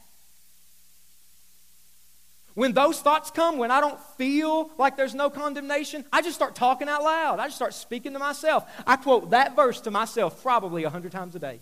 When 2.54 2.74
those 2.74 3.02
thoughts 3.02 3.32
come, 3.32 3.58
when 3.58 3.72
I 3.72 3.82
don't 3.82 4.00
feel 4.18 4.70
like 4.78 4.98
there's 4.98 5.16
no 5.16 5.30
condemnation, 5.30 6.06
I 6.14 6.22
just 6.22 6.36
start 6.36 6.54
talking 6.54 6.88
out 6.88 7.02
loud. 7.02 7.40
I 7.40 7.46
just 7.46 7.56
start 7.56 7.74
speaking 7.74 8.14
to 8.14 8.20
myself. 8.20 8.70
I 8.86 8.98
quote 8.98 9.32
that 9.32 9.56
verse 9.56 9.82
to 9.82 9.92
myself 9.92 10.44
probably 10.44 10.84
a 10.84 10.90
hundred 10.90 11.14
times 11.14 11.36
a 11.36 11.40
day. 11.40 11.62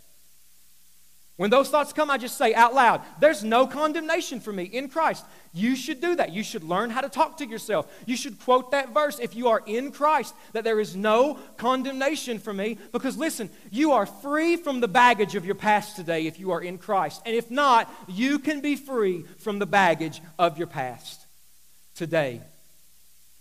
When 1.39 1.49
those 1.49 1.69
thoughts 1.69 1.93
come, 1.93 2.11
I 2.11 2.17
just 2.17 2.37
say 2.37 2.53
out 2.53 2.75
loud, 2.75 3.01
There's 3.21 3.45
no 3.45 3.65
condemnation 3.65 4.41
for 4.41 4.51
me 4.51 4.65
in 4.65 4.89
Christ. 4.89 5.23
You 5.53 5.77
should 5.77 6.01
do 6.01 6.17
that. 6.17 6.33
You 6.33 6.43
should 6.43 6.65
learn 6.65 6.89
how 6.89 6.99
to 6.99 7.07
talk 7.07 7.37
to 7.37 7.45
yourself. 7.45 7.89
You 8.05 8.17
should 8.17 8.41
quote 8.41 8.71
that 8.71 8.93
verse 8.93 9.19
if 9.19 9.37
you 9.37 9.47
are 9.47 9.63
in 9.65 9.93
Christ, 9.93 10.35
that 10.51 10.65
there 10.65 10.81
is 10.81 10.97
no 10.97 11.39
condemnation 11.55 12.39
for 12.39 12.51
me. 12.51 12.77
Because 12.91 13.15
listen, 13.15 13.49
you 13.71 13.93
are 13.93 14.05
free 14.05 14.57
from 14.57 14.81
the 14.81 14.89
baggage 14.89 15.35
of 15.35 15.45
your 15.45 15.55
past 15.55 15.95
today 15.95 16.27
if 16.27 16.41
you 16.41 16.51
are 16.51 16.61
in 16.61 16.77
Christ. 16.77 17.21
And 17.25 17.33
if 17.33 17.49
not, 17.49 17.89
you 18.09 18.39
can 18.39 18.59
be 18.59 18.75
free 18.75 19.23
from 19.37 19.59
the 19.59 19.65
baggage 19.65 20.21
of 20.37 20.57
your 20.57 20.67
past 20.67 21.25
today. 21.95 22.41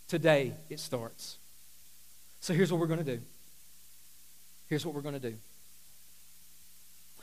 Today 0.06 0.52
it 0.70 0.78
starts. 0.78 1.36
So 2.38 2.54
here's 2.54 2.70
what 2.70 2.80
we're 2.80 2.86
going 2.86 3.04
to 3.04 3.16
do. 3.16 3.20
Here's 4.68 4.86
what 4.86 4.94
we're 4.94 5.00
going 5.00 5.20
to 5.20 5.30
do. 5.30 5.36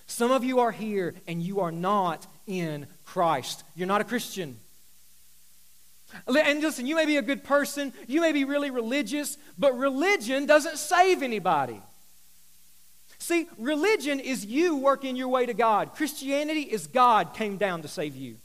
Some 0.08 0.32
of 0.32 0.44
you 0.44 0.60
are 0.60 0.72
here 0.72 1.16
and 1.28 1.42
you 1.42 1.62
are 1.62 1.72
not 1.72 2.28
in 2.48 2.88
Christ. 3.06 3.64
You're 3.76 3.88
not 3.88 4.02
a 4.02 4.06
Christian. 4.06 4.60
And 6.28 6.62
listen, 6.62 6.86
you 6.86 6.96
may 6.96 7.06
be 7.06 7.18
a 7.18 7.22
good 7.22 7.44
person, 7.44 7.92
you 8.08 8.22
may 8.22 8.32
be 8.32 8.46
really 8.46 8.70
religious, 8.70 9.38
but 9.58 9.78
religion 9.78 10.46
doesn't 10.46 10.78
save 10.78 11.24
anybody. 11.24 11.82
See, 13.18 13.48
religion 13.58 14.20
is 14.20 14.46
you 14.46 14.78
working 14.78 15.16
your 15.16 15.30
way 15.30 15.46
to 15.46 15.54
God. 15.54 15.96
Christianity 15.96 16.62
is 16.62 16.88
God 16.88 17.34
came 17.34 17.58
down 17.58 17.82
to 17.82 17.88
save 17.88 18.16
you. 18.16 18.38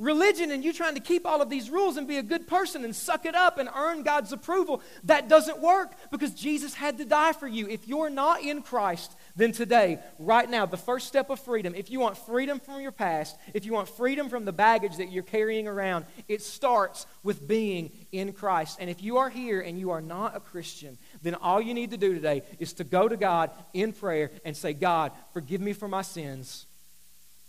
Religion 0.00 0.50
and 0.50 0.64
you 0.64 0.72
trying 0.72 0.94
to 0.94 1.00
keep 1.00 1.26
all 1.26 1.42
of 1.42 1.50
these 1.50 1.68
rules 1.68 1.98
and 1.98 2.08
be 2.08 2.16
a 2.16 2.22
good 2.22 2.48
person 2.48 2.84
and 2.84 2.96
suck 2.96 3.26
it 3.26 3.34
up 3.34 3.58
and 3.58 3.68
earn 3.76 4.02
God's 4.02 4.32
approval, 4.32 4.80
that 5.04 5.28
doesn't 5.28 5.60
work 5.60 5.92
because 6.10 6.32
Jesus 6.32 6.72
had 6.72 6.96
to 6.98 7.04
die 7.04 7.32
for 7.32 7.46
you. 7.46 7.68
If 7.68 7.86
you're 7.86 8.08
not 8.08 8.42
in 8.42 8.62
Christ, 8.62 9.14
then 9.36 9.52
today, 9.52 9.98
right 10.18 10.48
now, 10.48 10.66
the 10.66 10.76
first 10.76 11.06
step 11.06 11.30
of 11.30 11.40
freedom, 11.40 11.74
if 11.74 11.90
you 11.90 12.00
want 12.00 12.16
freedom 12.18 12.60
from 12.60 12.80
your 12.80 12.92
past, 12.92 13.36
if 13.54 13.64
you 13.64 13.72
want 13.72 13.88
freedom 13.88 14.28
from 14.28 14.44
the 14.44 14.52
baggage 14.52 14.96
that 14.96 15.10
you're 15.10 15.22
carrying 15.22 15.68
around, 15.68 16.04
it 16.28 16.42
starts 16.42 17.06
with 17.22 17.46
being 17.46 17.90
in 18.12 18.32
Christ. 18.32 18.78
And 18.80 18.90
if 18.90 19.02
you 19.02 19.18
are 19.18 19.30
here 19.30 19.60
and 19.60 19.78
you 19.78 19.90
are 19.90 20.00
not 20.00 20.36
a 20.36 20.40
Christian, 20.40 20.98
then 21.22 21.34
all 21.36 21.60
you 21.60 21.74
need 21.74 21.90
to 21.92 21.96
do 21.96 22.14
today 22.14 22.42
is 22.58 22.72
to 22.74 22.84
go 22.84 23.08
to 23.08 23.16
God 23.16 23.50
in 23.72 23.92
prayer 23.92 24.30
and 24.44 24.56
say, 24.56 24.72
God, 24.72 25.12
forgive 25.32 25.60
me 25.60 25.72
for 25.72 25.88
my 25.88 26.02
sins. 26.02 26.66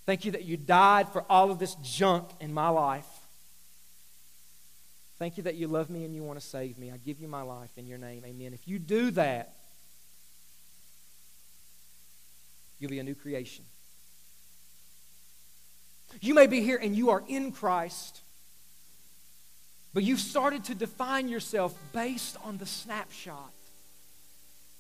Thank 0.06 0.26
you 0.26 0.32
that 0.32 0.46
you 0.46 0.58
died 0.58 1.10
for 1.10 1.24
all 1.30 1.52
of 1.52 1.60
this 1.60 1.76
junk 1.76 2.30
in 2.39 2.54
my 2.54 2.70
life. 2.70 3.08
Thank 5.17 5.38
you 5.38 5.44
that 5.44 5.56
you 5.56 5.67
love 5.67 5.89
me 5.89 6.04
and 6.04 6.15
you 6.15 6.24
want 6.24 6.39
to 6.39 6.46
save 6.46 6.80
me. 6.80 6.91
I 6.91 6.98
give 6.98 7.20
you 7.20 7.28
my 7.28 7.44
life 7.44 7.70
in 7.78 7.86
your 7.86 8.00
name. 8.00 8.24
Amen. 8.26 8.54
If 8.54 8.67
you 8.67 8.80
do 8.80 9.12
that, 9.12 9.54
You'll 12.82 12.89
be 12.89 13.00
a 13.00 13.04
new 13.04 13.13
creation. 13.13 13.63
You 16.20 16.34
may 16.34 16.48
be 16.48 16.62
here 16.62 16.80
and 16.82 16.96
you 16.96 17.12
are 17.12 17.24
in 17.28 17.52
Christ, 17.52 18.22
but 19.94 20.02
you've 20.02 20.20
started 20.20 20.63
to 20.65 20.76
define 20.76 21.30
yourself 21.30 21.76
based 21.94 22.38
on 22.44 22.58
the 22.58 22.65
snapshot. 22.65 23.54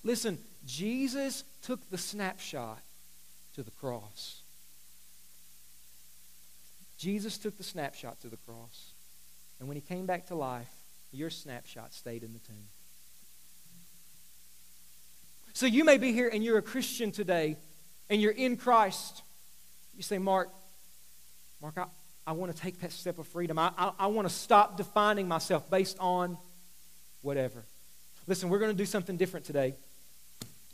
Listen, 0.03 0.39
Jesus 0.65 1.43
took 1.61 1.91
the 1.91 1.97
snapshot 1.97 2.81
to 3.53 3.61
the 3.61 3.71
cross. 3.71 4.41
Jesus 6.97 7.37
took 7.37 7.55
the 7.55 7.63
snapshot 7.63 8.19
to 8.21 8.29
the 8.29 8.37
cross. 8.37 8.93
And 9.59 9.67
when 9.67 9.75
he 9.75 9.81
came 9.81 10.07
back 10.07 10.25
to 10.27 10.35
life, 10.35 10.71
your 11.11 11.29
snapshot 11.29 11.93
stayed 11.93 12.23
in 12.23 12.33
the 12.33 12.39
tomb. 12.39 12.67
So 15.53 15.67
you 15.67 15.83
may 15.83 15.99
be 15.99 16.13
here 16.13 16.29
and 16.33 16.43
you're 16.43 16.57
a 16.57 16.63
Christian 16.63 17.11
today, 17.11 17.57
and 18.11 18.21
you're 18.21 18.31
in 18.31 18.57
Christ, 18.57 19.23
you 19.95 20.03
say, 20.03 20.17
Mark, 20.17 20.49
Mark, 21.61 21.77
I, 21.77 21.85
I 22.27 22.33
want 22.33 22.53
to 22.53 22.61
take 22.61 22.81
that 22.81 22.91
step 22.91 23.17
of 23.19 23.27
freedom. 23.27 23.57
I, 23.57 23.71
I, 23.77 23.91
I 23.99 24.07
want 24.07 24.27
to 24.27 24.33
stop 24.33 24.75
defining 24.75 25.29
myself 25.29 25.69
based 25.69 25.97
on 25.97 26.37
whatever. 27.21 27.63
Listen, 28.27 28.49
we're 28.49 28.59
going 28.59 28.71
to 28.71 28.77
do 28.77 28.85
something 28.85 29.15
different 29.15 29.45
today. 29.45 29.75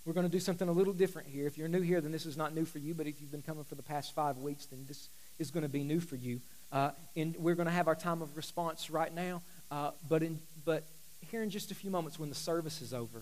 We're 0.03 0.13
going 0.13 0.25
to 0.25 0.31
do 0.31 0.39
something 0.39 0.67
a 0.67 0.71
little 0.71 0.93
different 0.93 1.27
here. 1.27 1.45
If 1.45 1.59
you're 1.59 1.67
new 1.67 1.81
here, 1.81 2.01
then 2.01 2.11
this 2.11 2.25
is 2.25 2.37
not 2.37 2.55
new 2.55 2.65
for 2.65 2.79
you. 2.79 2.95
But 2.95 3.05
if 3.05 3.21
you've 3.21 3.31
been 3.31 3.43
coming 3.43 3.63
for 3.63 3.75
the 3.75 3.83
past 3.83 4.15
five 4.15 4.39
weeks, 4.39 4.65
then 4.65 4.85
this 4.87 5.07
is 5.37 5.51
going 5.51 5.63
to 5.63 5.69
be 5.69 5.83
new 5.83 5.99
for 5.99 6.15
you. 6.15 6.39
Uh, 6.71 6.89
and 7.15 7.35
we're 7.37 7.55
going 7.55 7.67
to 7.67 7.73
have 7.73 7.87
our 7.87 7.95
time 7.95 8.23
of 8.23 8.35
response 8.35 8.89
right 8.89 9.13
now. 9.13 9.43
Uh, 9.69 9.91
but, 10.09 10.23
in, 10.23 10.39
but 10.65 10.85
here 11.29 11.43
in 11.43 11.51
just 11.51 11.69
a 11.69 11.75
few 11.75 11.91
moments 11.91 12.17
when 12.17 12.29
the 12.29 12.35
service 12.35 12.81
is 12.81 12.95
over, 12.95 13.21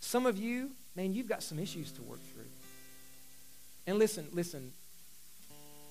some 0.00 0.26
of 0.26 0.38
you, 0.38 0.70
man, 0.98 1.14
you've 1.14 1.28
got 1.28 1.44
some 1.44 1.60
issues 1.60 1.92
to 1.92 2.02
work 2.02 2.18
through. 2.34 2.42
And 3.86 4.00
listen, 4.00 4.26
listen, 4.32 4.72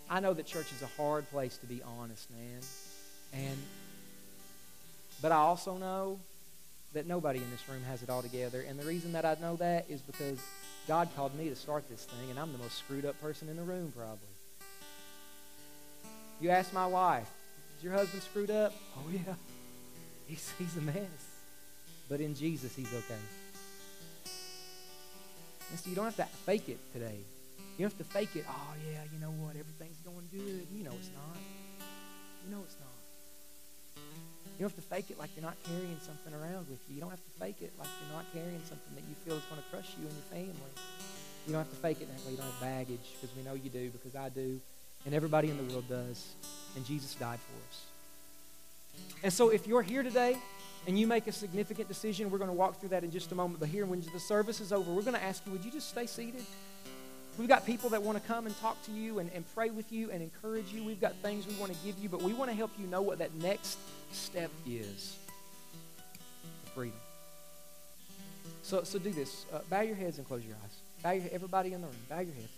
I 0.10 0.20
know 0.20 0.34
that 0.34 0.46
church 0.46 0.70
is 0.74 0.82
a 0.82 1.02
hard 1.02 1.30
place 1.32 1.56
to 1.60 1.66
be 1.66 1.82
honest, 1.98 2.30
man. 2.30 2.60
And 3.34 3.58
but 5.22 5.32
I 5.32 5.38
also 5.38 5.78
know 5.78 6.20
that 6.94 7.08
nobody 7.08 7.40
in 7.40 7.50
this 7.52 7.68
room 7.70 7.82
has 7.88 8.04
it 8.04 8.10
all 8.10 8.22
together. 8.22 8.66
And 8.68 8.78
the 8.78 8.86
reason 8.86 9.14
that 9.14 9.24
I 9.24 9.38
know 9.40 9.56
that 9.56 9.86
is 9.90 10.02
because 10.02 10.40
God 10.90 11.08
called 11.16 11.34
me 11.36 11.48
to 11.48 11.56
start 11.56 11.90
this 11.90 12.04
thing, 12.04 12.30
and 12.30 12.38
I'm 12.38 12.52
the 12.52 12.60
most 12.60 12.78
screwed 12.78 13.06
up 13.06 13.20
person 13.22 13.48
in 13.48 13.56
the 13.56 13.64
room, 13.64 13.94
probably. 13.96 14.18
You 16.42 16.50
ask 16.50 16.74
my 16.74 16.86
wife, 16.86 17.30
is 17.78 17.84
your 17.84 17.94
husband 17.94 18.24
screwed 18.24 18.52
up? 18.52 18.74
Oh, 18.98 19.10
yeah. 19.12 19.36
He's, 20.28 20.54
he's 20.60 20.76
a 20.76 20.82
mess. 20.82 20.96
But 22.10 22.20
in 22.20 22.36
Jesus, 22.36 22.76
he's 22.76 22.94
okay. 22.94 23.47
And 25.70 25.80
so 25.80 25.90
you 25.90 25.96
don't 25.96 26.06
have 26.06 26.16
to 26.18 26.26
fake 26.46 26.70
it 26.70 26.80
today. 26.94 27.20
You 27.78 27.86
don't 27.86 27.94
have 27.94 28.08
to 28.08 28.10
fake 28.14 28.36
it. 28.36 28.46
Oh, 28.50 28.74
yeah, 28.90 29.04
you 29.14 29.20
know 29.20 29.32
what? 29.38 29.56
Everything's 29.56 30.00
going 30.02 30.28
good. 30.32 30.66
You 30.74 30.84
know 30.84 30.96
it's 30.98 31.12
not. 31.14 31.38
You 32.46 32.56
know 32.56 32.62
it's 32.64 32.78
not. 32.80 32.88
You 34.58 34.66
don't 34.66 34.74
have 34.74 34.82
to 34.82 34.90
fake 34.90 35.12
it 35.12 35.20
like 35.20 35.30
you're 35.36 35.46
not 35.46 35.58
carrying 35.64 36.00
something 36.02 36.34
around 36.34 36.66
with 36.66 36.82
you. 36.90 36.96
You 36.96 37.02
don't 37.02 37.12
have 37.12 37.22
to 37.22 37.36
fake 37.38 37.62
it 37.62 37.72
like 37.78 37.90
you're 38.02 38.18
not 38.18 38.26
carrying 38.34 38.62
something 38.66 38.94
that 38.96 39.06
you 39.06 39.14
feel 39.22 39.36
is 39.38 39.46
going 39.46 39.62
to 39.62 39.70
crush 39.70 39.94
you 40.02 40.08
and 40.08 40.16
your 40.18 40.30
family. 40.34 40.74
You 41.46 41.54
don't 41.54 41.62
have 41.62 41.70
to 41.70 41.78
fake 41.78 42.02
it 42.02 42.10
that 42.10 42.26
way. 42.26 42.32
You 42.32 42.38
don't 42.38 42.50
have 42.50 42.62
baggage 42.62 43.14
because 43.14 43.36
we 43.38 43.44
know 43.44 43.54
you 43.54 43.70
do, 43.70 43.92
because 43.92 44.16
I 44.16 44.30
do, 44.30 44.60
and 45.06 45.14
everybody 45.14 45.50
in 45.50 45.58
the 45.58 45.68
world 45.72 45.88
does. 45.88 46.34
And 46.76 46.84
Jesus 46.86 47.14
died 47.14 47.38
for 47.38 47.56
us. 47.70 47.86
And 49.22 49.32
so 49.32 49.50
if 49.50 49.68
you're 49.68 49.84
here 49.84 50.02
today 50.02 50.38
and 50.88 50.98
you 50.98 51.06
make 51.06 51.28
a 51.28 51.34
significant 51.34 51.90
decision, 51.90 52.32
we're 52.32 52.38
going 52.38 52.50
to 52.50 52.56
walk 52.56 52.80
through 52.80 52.90
that 52.90 53.04
in 53.04 53.12
just 53.12 53.34
a 53.34 53.36
moment. 53.36 53.60
But 53.60 53.68
here, 53.68 53.86
when 53.86 54.02
the 54.14 54.20
service 54.20 54.62
is 54.62 54.72
over, 54.72 54.90
we're 54.90 55.02
going 55.02 55.16
to 55.16 55.24
ask 55.24 55.46
you, 55.46 55.52
would 55.52 55.66
you 55.66 55.70
just 55.70 55.90
stay 55.90 56.08
seated? 56.08 56.44
We've 57.38 57.50
got 57.50 57.66
people 57.66 57.90
that 57.90 58.02
want 58.02 58.20
to 58.20 58.26
come 58.26 58.48
and 58.48 58.58
talk 58.60 58.82
to 58.86 58.92
you 58.92 59.20
and, 59.20 59.30
and 59.36 59.44
pray 59.54 59.70
with 59.70 59.92
you 59.92 60.10
and 60.12 60.24
encourage 60.24 60.72
you. 60.72 60.84
We've 60.86 61.00
got 61.00 61.14
things 61.16 61.46
we 61.46 61.54
want 61.56 61.74
to 61.74 61.78
give 61.86 62.00
you, 62.00 62.08
but 62.08 62.22
we 62.22 62.34
want 62.34 62.50
to 62.50 62.56
help 62.56 62.72
you 62.80 62.88
know 62.88 63.02
what 63.02 63.20
that 63.20 63.36
next 63.36 63.78
step 64.12 64.50
is 64.66 65.18
freedom. 66.74 66.98
So, 68.64 68.84
so 68.84 68.98
do 68.98 69.12
this. 69.12 69.46
Uh, 69.54 69.60
bow 69.70 69.82
your 69.82 69.96
heads 69.96 70.18
and 70.18 70.28
close 70.28 70.44
your 70.46 70.56
eyes. 70.64 70.78
Bow 71.04 71.12
your, 71.12 71.26
everybody 71.32 71.74
in 71.74 71.82
the 71.82 71.88
room, 71.88 71.98
bow 72.10 72.20
your 72.20 72.34
heads 72.34 72.57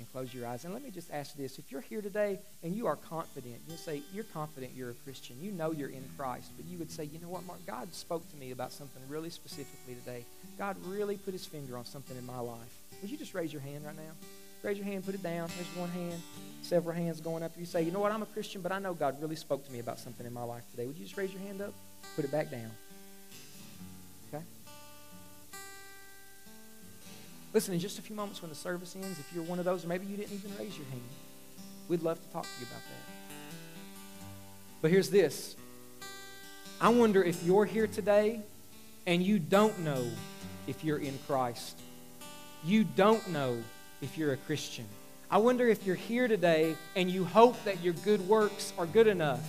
and 0.00 0.10
close 0.10 0.34
your 0.34 0.46
eyes. 0.46 0.64
And 0.64 0.74
let 0.74 0.82
me 0.82 0.90
just 0.90 1.12
ask 1.12 1.36
this. 1.36 1.58
If 1.58 1.70
you're 1.70 1.80
here 1.82 2.02
today 2.02 2.40
and 2.64 2.74
you 2.74 2.86
are 2.88 2.96
confident, 2.96 3.56
you 3.68 3.76
say, 3.76 4.02
you're 4.12 4.24
confident 4.24 4.72
you're 4.74 4.90
a 4.90 4.94
Christian, 5.04 5.36
you 5.40 5.52
know 5.52 5.70
you're 5.70 5.90
in 5.90 6.02
Christ, 6.16 6.50
but 6.56 6.66
you 6.66 6.78
would 6.78 6.90
say, 6.90 7.04
you 7.04 7.20
know 7.20 7.28
what, 7.28 7.44
Mark, 7.46 7.64
God 7.66 7.94
spoke 7.94 8.28
to 8.30 8.36
me 8.36 8.50
about 8.50 8.72
something 8.72 9.02
really 9.08 9.30
specifically 9.30 9.94
today. 9.94 10.24
God 10.58 10.76
really 10.86 11.16
put 11.16 11.32
his 11.32 11.46
finger 11.46 11.76
on 11.76 11.84
something 11.84 12.16
in 12.16 12.26
my 12.26 12.40
life. 12.40 12.58
Would 13.02 13.10
you 13.10 13.16
just 13.16 13.34
raise 13.34 13.52
your 13.52 13.62
hand 13.62 13.84
right 13.84 13.96
now? 13.96 14.12
Raise 14.62 14.76
your 14.76 14.86
hand, 14.86 15.06
put 15.06 15.14
it 15.14 15.22
down. 15.22 15.48
There's 15.56 15.76
one 15.76 15.90
hand, 15.90 16.20
several 16.62 16.94
hands 16.94 17.20
going 17.20 17.42
up. 17.42 17.52
You 17.58 17.64
say, 17.64 17.82
you 17.82 17.92
know 17.92 18.00
what, 18.00 18.12
I'm 18.12 18.22
a 18.22 18.26
Christian, 18.26 18.60
but 18.60 18.72
I 18.72 18.78
know 18.78 18.94
God 18.94 19.20
really 19.20 19.36
spoke 19.36 19.64
to 19.66 19.72
me 19.72 19.78
about 19.78 19.98
something 19.98 20.26
in 20.26 20.32
my 20.32 20.42
life 20.42 20.62
today. 20.70 20.86
Would 20.86 20.96
you 20.96 21.04
just 21.04 21.16
raise 21.16 21.32
your 21.32 21.42
hand 21.42 21.60
up? 21.60 21.72
Put 22.16 22.24
it 22.24 22.32
back 22.32 22.50
down. 22.50 22.70
Listen, 27.52 27.74
in 27.74 27.80
just 27.80 27.98
a 27.98 28.02
few 28.02 28.14
moments 28.14 28.42
when 28.42 28.48
the 28.48 28.54
service 28.54 28.94
ends, 28.94 29.18
if 29.18 29.32
you're 29.34 29.42
one 29.42 29.58
of 29.58 29.64
those, 29.64 29.84
or 29.84 29.88
maybe 29.88 30.06
you 30.06 30.16
didn't 30.16 30.32
even 30.32 30.52
raise 30.58 30.76
your 30.76 30.86
hand, 30.86 31.02
we'd 31.88 32.02
love 32.02 32.22
to 32.22 32.32
talk 32.32 32.44
to 32.44 32.60
you 32.60 32.66
about 32.66 32.82
that. 32.82 33.10
But 34.82 34.90
here's 34.90 35.10
this 35.10 35.56
I 36.80 36.88
wonder 36.88 37.22
if 37.22 37.42
you're 37.42 37.64
here 37.64 37.86
today 37.86 38.40
and 39.06 39.22
you 39.22 39.38
don't 39.38 39.78
know 39.80 40.06
if 40.66 40.84
you're 40.84 40.98
in 40.98 41.18
Christ. 41.26 41.78
You 42.64 42.84
don't 42.84 43.26
know 43.28 43.62
if 44.00 44.16
you're 44.16 44.32
a 44.32 44.36
Christian. 44.36 44.86
I 45.30 45.38
wonder 45.38 45.68
if 45.68 45.86
you're 45.86 45.96
here 45.96 46.28
today 46.28 46.74
and 46.96 47.10
you 47.10 47.24
hope 47.24 47.62
that 47.64 47.82
your 47.82 47.94
good 47.94 48.26
works 48.28 48.72
are 48.78 48.86
good 48.86 49.06
enough. 49.06 49.46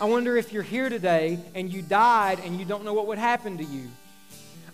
I 0.00 0.04
wonder 0.04 0.36
if 0.36 0.52
you're 0.52 0.62
here 0.62 0.88
today 0.88 1.38
and 1.54 1.72
you 1.72 1.82
died 1.82 2.40
and 2.44 2.58
you 2.58 2.64
don't 2.64 2.84
know 2.84 2.92
what 2.92 3.06
would 3.06 3.18
happen 3.18 3.58
to 3.58 3.64
you. 3.64 3.88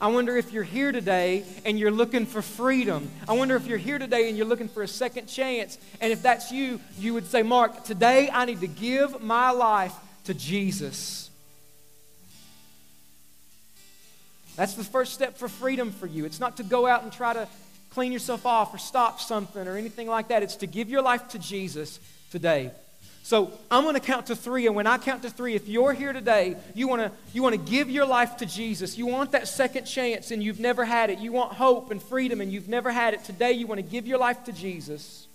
I 0.02 0.08
wonder 0.08 0.36
if 0.36 0.52
you're 0.52 0.64
here 0.64 0.90
today 0.90 1.44
and 1.64 1.78
you're 1.78 1.92
looking 1.92 2.26
for 2.26 2.42
freedom. 2.42 3.08
I 3.28 3.34
wonder 3.34 3.54
if 3.54 3.68
you're 3.68 3.78
here 3.78 4.00
today 4.00 4.28
and 4.28 4.36
you're 4.36 4.48
looking 4.48 4.66
for 4.66 4.82
a 4.82 4.88
second 4.88 5.28
chance. 5.28 5.78
And 6.00 6.12
if 6.12 6.22
that's 6.22 6.50
you, 6.50 6.80
you 6.98 7.14
would 7.14 7.28
say, 7.28 7.44
Mark, 7.44 7.84
today 7.84 8.28
I 8.32 8.44
need 8.44 8.62
to 8.62 8.66
give 8.66 9.22
my 9.22 9.52
life 9.52 9.94
to 10.24 10.34
Jesus. 10.34 11.30
That's 14.56 14.74
the 14.74 14.82
first 14.82 15.12
step 15.14 15.38
for 15.38 15.46
freedom 15.46 15.92
for 15.92 16.08
you. 16.08 16.24
It's 16.24 16.40
not 16.40 16.56
to 16.56 16.64
go 16.64 16.88
out 16.88 17.04
and 17.04 17.12
try 17.12 17.32
to 17.32 17.46
clean 17.90 18.10
yourself 18.10 18.44
off 18.44 18.74
or 18.74 18.78
stop 18.78 19.20
something 19.20 19.68
or 19.68 19.76
anything 19.76 20.08
like 20.08 20.28
that. 20.28 20.42
It's 20.42 20.56
to 20.56 20.66
give 20.66 20.90
your 20.90 21.02
life 21.02 21.28
to 21.28 21.38
Jesus 21.38 22.00
today. 22.32 22.72
So 23.24 23.52
I'm 23.70 23.84
going 23.84 23.94
to 23.94 24.00
count 24.00 24.26
to 24.26 24.36
three, 24.36 24.66
and 24.66 24.74
when 24.74 24.86
I 24.86 24.98
count 24.98 25.22
to 25.22 25.30
three, 25.30 25.54
if 25.54 25.68
you're 25.68 25.92
here 25.92 26.12
today, 26.12 26.56
you 26.74 26.88
want 26.88 27.02
to 27.02 27.12
you 27.32 27.42
want 27.42 27.54
to 27.54 27.70
give 27.70 27.88
your 27.88 28.04
life 28.04 28.36
to 28.38 28.46
Jesus. 28.46 28.98
You 28.98 29.06
want 29.06 29.30
that 29.32 29.46
second 29.46 29.84
chance, 29.84 30.32
and 30.32 30.42
you've 30.42 30.58
never 30.58 30.84
had 30.84 31.08
it. 31.08 31.20
You 31.20 31.30
want 31.30 31.52
hope 31.52 31.92
and 31.92 32.02
freedom, 32.02 32.40
and 32.40 32.52
you've 32.52 32.68
never 32.68 32.90
had 32.90 33.14
it. 33.14 33.22
Today, 33.22 33.52
you 33.52 33.68
want 33.68 33.78
to 33.78 33.82
give 33.82 34.08
your 34.08 34.18
life 34.18 34.44
to 34.44 34.52
Jesus 34.52 35.28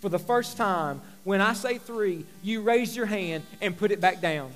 for 0.00 0.08
the 0.08 0.18
first 0.18 0.56
time. 0.56 1.00
When 1.24 1.40
I 1.40 1.54
say 1.54 1.78
three, 1.78 2.24
you 2.42 2.62
raise 2.62 2.96
your 2.96 3.06
hand 3.06 3.44
and 3.60 3.76
put 3.76 3.90
it 3.90 4.00
back 4.00 4.20
down. 4.20 4.52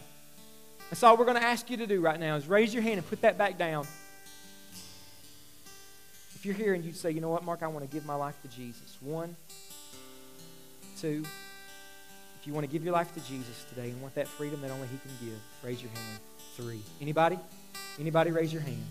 That's 0.88 1.02
all 1.02 1.16
we're 1.16 1.24
going 1.24 1.38
to 1.38 1.46
ask 1.46 1.68
you 1.68 1.76
to 1.78 1.86
do 1.86 2.00
right 2.00 2.18
now 2.18 2.36
is 2.36 2.46
raise 2.46 2.72
your 2.72 2.82
hand 2.82 2.98
and 2.98 3.08
put 3.08 3.22
that 3.22 3.36
back 3.36 3.58
down. 3.58 3.86
If 6.36 6.44
you're 6.44 6.54
here 6.54 6.74
and 6.74 6.84
you 6.84 6.92
say, 6.92 7.10
you 7.10 7.20
know 7.20 7.30
what, 7.30 7.44
Mark, 7.44 7.64
I 7.64 7.66
want 7.66 7.88
to 7.88 7.92
give 7.92 8.06
my 8.06 8.14
life 8.14 8.40
to 8.42 8.48
Jesus. 8.48 8.96
One, 9.00 9.34
two 11.00 11.24
you 12.46 12.52
want 12.52 12.64
to 12.64 12.72
give 12.72 12.84
your 12.84 12.92
life 12.92 13.12
to 13.14 13.20
Jesus 13.20 13.64
today 13.68 13.90
and 13.90 14.00
want 14.00 14.14
that 14.14 14.28
freedom 14.28 14.60
that 14.60 14.70
only 14.70 14.86
He 14.88 14.98
can 14.98 15.10
give, 15.26 15.38
raise 15.62 15.82
your 15.82 15.90
hand. 15.90 16.20
Three. 16.56 16.80
Anybody? 17.00 17.38
Anybody 17.98 18.30
raise 18.30 18.52
your 18.52 18.62
hand? 18.62 18.84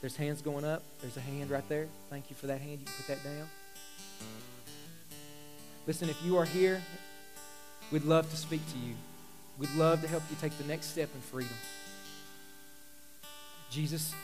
There's 0.00 0.16
hands 0.16 0.42
going 0.42 0.64
up. 0.64 0.82
There's 1.00 1.16
a 1.16 1.20
hand 1.20 1.50
right 1.50 1.66
there. 1.68 1.86
Thank 2.10 2.28
you 2.28 2.36
for 2.36 2.46
that 2.48 2.60
hand. 2.60 2.80
You 2.80 2.86
can 2.86 2.94
put 2.94 3.06
that 3.08 3.24
down. 3.24 3.48
Listen, 5.86 6.08
if 6.08 6.22
you 6.24 6.36
are 6.36 6.44
here, 6.44 6.82
we'd 7.90 8.04
love 8.04 8.28
to 8.30 8.36
speak 8.36 8.60
to 8.72 8.78
you. 8.78 8.94
We'd 9.58 9.74
love 9.76 10.02
to 10.02 10.08
help 10.08 10.22
you 10.30 10.36
take 10.40 10.56
the 10.58 10.64
next 10.64 10.86
step 10.86 11.08
in 11.14 11.20
freedom. 11.20 11.54
Jesus, 13.70 14.14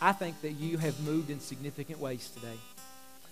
I 0.00 0.12
think 0.12 0.40
that 0.42 0.52
you 0.52 0.78
have 0.78 0.98
moved 1.00 1.30
in 1.30 1.40
significant 1.40 1.98
ways 1.98 2.30
today. 2.34 2.56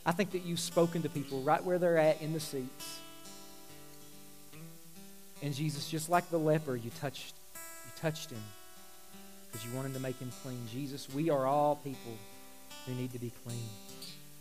I 0.07 0.13
think 0.13 0.31
that 0.31 0.45
you've 0.45 0.61
spoken 0.61 1.03
to 1.03 1.09
people 1.09 1.43
right 1.43 1.63
where 1.63 1.79
they're 1.79 1.99
at 1.99 2.23
in 2.23 2.33
the 2.33 2.39
seats. 2.39 3.01
And 5.43 5.53
Jesus, 5.53 5.91
just 5.91 6.09
like 6.09 6.31
the 6.31 6.39
leper, 6.39 6.77
you 6.77 6.91
touched, 7.01 7.35
you 7.55 7.91
touched 8.01 8.31
him 8.31 8.43
because 9.47 9.67
you 9.67 9.77
wanted 9.77 9.95
to 9.95 10.01
make 10.01 10.19
him 10.19 10.31
clean. 10.43 10.61
Jesus, 10.73 11.13
we 11.13 11.29
are 11.29 11.45
all 11.45 11.77
people 11.77 12.13
who 12.87 12.95
need 12.95 13.13
to 13.13 13.19
be 13.19 13.33
clean. 13.45 13.69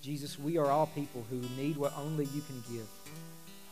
Jesus, 0.03 0.37
we 0.37 0.59
are 0.59 0.67
all 0.67 0.85
people 0.85 1.25
who 1.31 1.41
need 1.57 1.77
what 1.77 1.97
only 1.97 2.25
you 2.25 2.41
can 2.41 2.63
give 2.71 2.87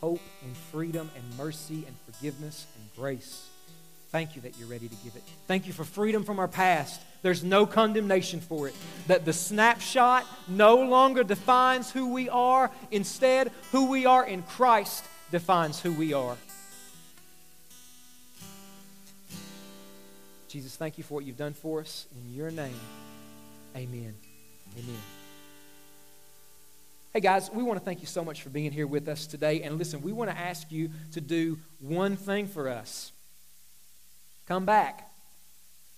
hope 0.00 0.20
and 0.42 0.56
freedom 0.56 1.08
and 1.16 1.38
mercy 1.38 1.84
and 1.86 1.96
forgiveness 2.04 2.66
and 2.76 2.94
grace. 2.94 3.48
Thank 4.14 4.36
you 4.36 4.42
that 4.42 4.56
you're 4.56 4.68
ready 4.68 4.86
to 4.86 4.94
give 5.02 5.16
it. 5.16 5.24
Thank 5.48 5.66
you 5.66 5.72
for 5.72 5.82
freedom 5.82 6.22
from 6.22 6.38
our 6.38 6.46
past. 6.46 7.00
There's 7.22 7.42
no 7.42 7.66
condemnation 7.66 8.38
for 8.38 8.68
it. 8.68 8.74
That 9.08 9.24
the 9.24 9.32
snapshot 9.32 10.24
no 10.46 10.76
longer 10.76 11.24
defines 11.24 11.90
who 11.90 12.12
we 12.12 12.28
are. 12.28 12.70
Instead, 12.92 13.50
who 13.72 13.90
we 13.90 14.06
are 14.06 14.24
in 14.24 14.44
Christ 14.44 15.04
defines 15.32 15.80
who 15.80 15.90
we 15.90 16.12
are. 16.12 16.36
Jesus, 20.46 20.76
thank 20.76 20.96
you 20.96 21.02
for 21.02 21.14
what 21.14 21.24
you've 21.24 21.36
done 21.36 21.54
for 21.54 21.80
us. 21.80 22.06
In 22.14 22.36
your 22.36 22.52
name, 22.52 22.78
amen. 23.74 24.14
Amen. 24.78 25.02
Hey 27.12 27.18
guys, 27.18 27.50
we 27.52 27.64
want 27.64 27.80
to 27.80 27.84
thank 27.84 28.00
you 28.00 28.06
so 28.06 28.24
much 28.24 28.42
for 28.42 28.50
being 28.50 28.70
here 28.70 28.86
with 28.86 29.08
us 29.08 29.26
today. 29.26 29.62
And 29.62 29.76
listen, 29.76 30.02
we 30.02 30.12
want 30.12 30.30
to 30.30 30.38
ask 30.38 30.70
you 30.70 30.90
to 31.14 31.20
do 31.20 31.58
one 31.80 32.14
thing 32.14 32.46
for 32.46 32.68
us. 32.68 33.10
Come 34.46 34.66
back. 34.66 35.10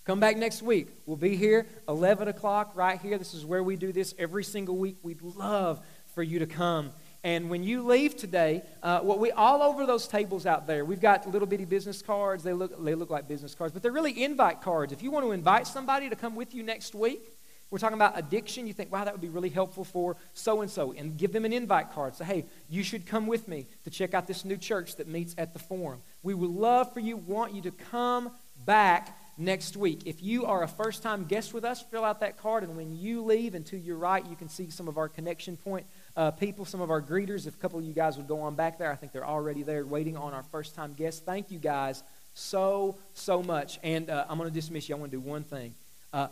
Come 0.05 0.21
back 0.21 0.37
next 0.37 0.61
week. 0.61 0.87
We'll 1.05 1.17
be 1.17 1.35
here 1.35 1.67
11 1.89 2.29
o'clock 2.29 2.71
right 2.75 2.99
here. 2.99 3.17
This 3.17 3.33
is 3.33 3.45
where 3.45 3.61
we 3.61 3.75
do 3.75 3.91
this 3.91 4.13
every 4.17 4.43
single 4.43 4.77
week. 4.77 4.95
We'd 5.03 5.21
love 5.21 5.81
for 6.15 6.23
you 6.23 6.39
to 6.39 6.45
come. 6.45 6.91
And 7.25 7.49
when 7.49 7.61
you 7.61 7.83
leave 7.83 8.15
today, 8.15 8.61
uh, 8.81 9.01
what 9.01 9.19
we 9.19 9.31
all 9.31 9.61
over 9.61 9.85
those 9.85 10.07
tables 10.07 10.45
out 10.45 10.65
there, 10.65 10.85
we've 10.85 11.01
got 11.01 11.29
little 11.29 11.47
bitty 11.47 11.65
business 11.65 12.01
cards. 12.01 12.41
They 12.41 12.53
look 12.53 12.81
they 12.81 12.95
look 12.95 13.09
like 13.09 13.27
business 13.27 13.53
cards, 13.53 13.73
but 13.73 13.83
they're 13.83 13.91
really 13.91 14.23
invite 14.23 14.61
cards. 14.61 14.93
If 14.93 15.03
you 15.03 15.11
want 15.11 15.25
to 15.25 15.33
invite 15.33 15.67
somebody 15.67 16.09
to 16.09 16.15
come 16.15 16.35
with 16.35 16.55
you 16.55 16.63
next 16.63 16.95
week, 16.95 17.21
we're 17.69 17.79
talking 17.79 17.97
about 17.97 18.17
addiction. 18.17 18.65
You 18.65 18.71
think, 18.71 18.93
wow, 18.93 19.03
that 19.03 19.13
would 19.13 19.21
be 19.21 19.27
really 19.27 19.49
helpful 19.49 19.83
for 19.83 20.15
so 20.33 20.61
and 20.61 20.71
so, 20.71 20.93
and 20.93 21.17
give 21.17 21.33
them 21.33 21.43
an 21.43 21.51
invite 21.51 21.91
card. 21.91 22.15
Say, 22.15 22.23
hey, 22.23 22.45
you 22.69 22.81
should 22.81 23.05
come 23.05 23.27
with 23.27 23.49
me 23.49 23.65
to 23.83 23.89
check 23.89 24.13
out 24.13 24.25
this 24.25 24.45
new 24.45 24.55
church 24.55 24.95
that 24.95 25.07
meets 25.07 25.35
at 25.37 25.51
the 25.51 25.59
Forum. 25.59 26.01
We 26.27 26.33
would 26.33 26.49
love 26.49 26.93
for 26.93 26.99
you, 26.99 27.15
want 27.15 27.53
you 27.53 27.61
to 27.61 27.71
come 27.71 28.31
back 28.65 29.17
next 29.37 29.77
week. 29.77 30.01
If 30.03 30.21
you 30.21 30.45
are 30.45 30.61
a 30.61 30.67
first 30.67 31.01
time 31.01 31.23
guest 31.23 31.53
with 31.53 31.63
us, 31.63 31.81
fill 31.81 32.03
out 32.03 32.19
that 32.19 32.37
card, 32.37 32.63
and 32.63 32.75
when 32.75 32.91
you 32.91 33.21
leave 33.23 33.55
and 33.55 33.65
to 33.67 33.77
your 33.77 33.95
right, 33.95 34.25
you 34.29 34.35
can 34.35 34.49
see 34.49 34.69
some 34.69 34.89
of 34.89 34.97
our 34.97 35.07
connection 35.07 35.55
point 35.55 35.85
uh, 36.17 36.31
people, 36.31 36.65
some 36.65 36.81
of 36.81 36.91
our 36.91 37.01
greeters. 37.01 37.47
If 37.47 37.55
a 37.55 37.57
couple 37.59 37.79
of 37.79 37.85
you 37.85 37.93
guys 37.93 38.17
would 38.17 38.27
go 38.27 38.41
on 38.41 38.55
back 38.55 38.77
there, 38.77 38.91
I 38.91 38.95
think 38.95 39.13
they're 39.13 39.25
already 39.25 39.63
there 39.63 39.85
waiting 39.85 40.17
on 40.17 40.33
our 40.33 40.43
first 40.43 40.75
time 40.75 40.95
guests. 40.95 41.21
Thank 41.21 41.49
you 41.49 41.59
guys 41.59 42.03
so, 42.33 42.97
so 43.13 43.41
much. 43.41 43.79
And 43.81 44.09
uh, 44.09 44.25
I'm 44.27 44.37
going 44.37 44.49
to 44.49 44.53
dismiss 44.53 44.89
you. 44.89 44.95
I 44.95 44.99
want 44.99 45.13
to 45.13 45.17
do 45.17 45.21
one 45.21 45.43
thing. 45.43 45.75
Uh, 46.11 46.27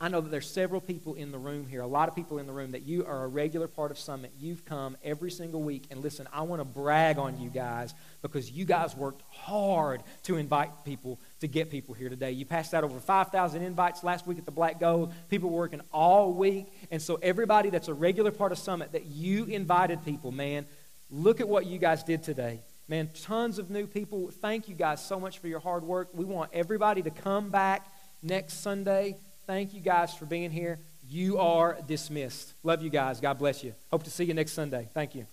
I 0.00 0.06
know 0.06 0.20
that 0.20 0.30
there's 0.30 0.48
several 0.48 0.80
people 0.80 1.14
in 1.14 1.32
the 1.32 1.38
room 1.38 1.66
here, 1.66 1.80
a 1.80 1.86
lot 1.86 2.08
of 2.08 2.14
people 2.14 2.38
in 2.38 2.46
the 2.46 2.52
room 2.52 2.70
that 2.70 2.82
you 2.82 3.04
are 3.04 3.24
a 3.24 3.26
regular 3.26 3.66
part 3.66 3.90
of 3.90 3.98
Summit. 3.98 4.32
You've 4.38 4.64
come 4.64 4.96
every 5.02 5.30
single 5.32 5.60
week. 5.60 5.86
And 5.90 6.00
listen, 6.00 6.28
I 6.32 6.42
want 6.42 6.60
to 6.60 6.64
brag 6.64 7.18
on 7.18 7.40
you 7.40 7.50
guys 7.50 7.94
because 8.22 8.48
you 8.48 8.64
guys 8.64 8.96
worked 8.96 9.22
hard 9.28 10.04
to 10.22 10.36
invite 10.36 10.84
people, 10.84 11.18
to 11.40 11.48
get 11.48 11.68
people 11.68 11.94
here 11.94 12.08
today. 12.08 12.30
You 12.30 12.46
passed 12.46 12.74
out 12.74 12.84
over 12.84 13.00
5,000 13.00 13.60
invites 13.60 14.04
last 14.04 14.24
week 14.24 14.38
at 14.38 14.44
the 14.44 14.52
Black 14.52 14.78
Gold. 14.78 15.12
People 15.30 15.50
were 15.50 15.58
working 15.58 15.80
all 15.92 16.32
week. 16.32 16.72
And 16.92 17.02
so, 17.02 17.18
everybody 17.20 17.70
that's 17.70 17.88
a 17.88 17.94
regular 17.94 18.30
part 18.30 18.52
of 18.52 18.58
Summit, 18.58 18.92
that 18.92 19.06
you 19.06 19.46
invited 19.46 20.04
people, 20.04 20.30
man, 20.30 20.66
look 21.10 21.40
at 21.40 21.48
what 21.48 21.66
you 21.66 21.78
guys 21.78 22.04
did 22.04 22.22
today. 22.22 22.60
Man, 22.86 23.10
tons 23.22 23.58
of 23.58 23.68
new 23.68 23.88
people. 23.88 24.30
Thank 24.30 24.68
you 24.68 24.76
guys 24.76 25.04
so 25.04 25.18
much 25.18 25.40
for 25.40 25.48
your 25.48 25.60
hard 25.60 25.82
work. 25.82 26.10
We 26.14 26.24
want 26.24 26.50
everybody 26.54 27.02
to 27.02 27.10
come 27.10 27.50
back 27.50 27.84
next 28.22 28.62
Sunday 28.62 29.16
Thank 29.48 29.72
you 29.72 29.80
guys 29.80 30.12
for 30.12 30.26
being 30.26 30.50
here. 30.50 30.78
You 31.08 31.38
are 31.38 31.78
dismissed. 31.86 32.52
Love 32.62 32.82
you 32.82 32.90
guys. 32.90 33.18
God 33.18 33.38
bless 33.38 33.64
you. 33.64 33.72
Hope 33.90 34.02
to 34.02 34.10
see 34.10 34.24
you 34.24 34.34
next 34.34 34.52
Sunday. 34.52 34.90
Thank 34.92 35.14
you. 35.14 35.24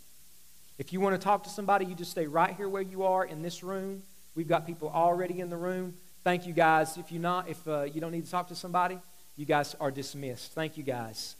If 0.77 0.93
you 0.93 1.01
want 1.01 1.19
to 1.19 1.21
talk 1.21 1.43
to 1.43 1.49
somebody, 1.49 1.85
you 1.85 1.95
just 1.95 2.11
stay 2.11 2.25
right 2.25 2.55
here 2.55 2.69
where 2.69 2.81
you 2.81 3.03
are 3.03 3.25
in 3.25 3.41
this 3.41 3.61
room. 3.61 4.03
We've 4.33 4.47
got 4.47 4.65
people 4.65 4.87
already 4.87 5.41
in 5.41 5.49
the 5.49 5.57
room. 5.57 5.95
Thank 6.23 6.47
you 6.47 6.53
guys. 6.53 6.95
If 6.95 7.11
you're 7.11 7.21
not, 7.21 7.49
if 7.49 7.67
uh, 7.67 7.81
you 7.93 7.99
don't 7.99 8.13
need 8.13 8.23
to 8.23 8.31
talk 8.31 8.47
to 8.47 8.55
somebody, 8.55 8.99
you 9.35 9.45
guys 9.45 9.75
are 9.81 9.91
dismissed. 9.91 10.53
Thank 10.53 10.77
you 10.77 10.83
guys. 10.83 11.35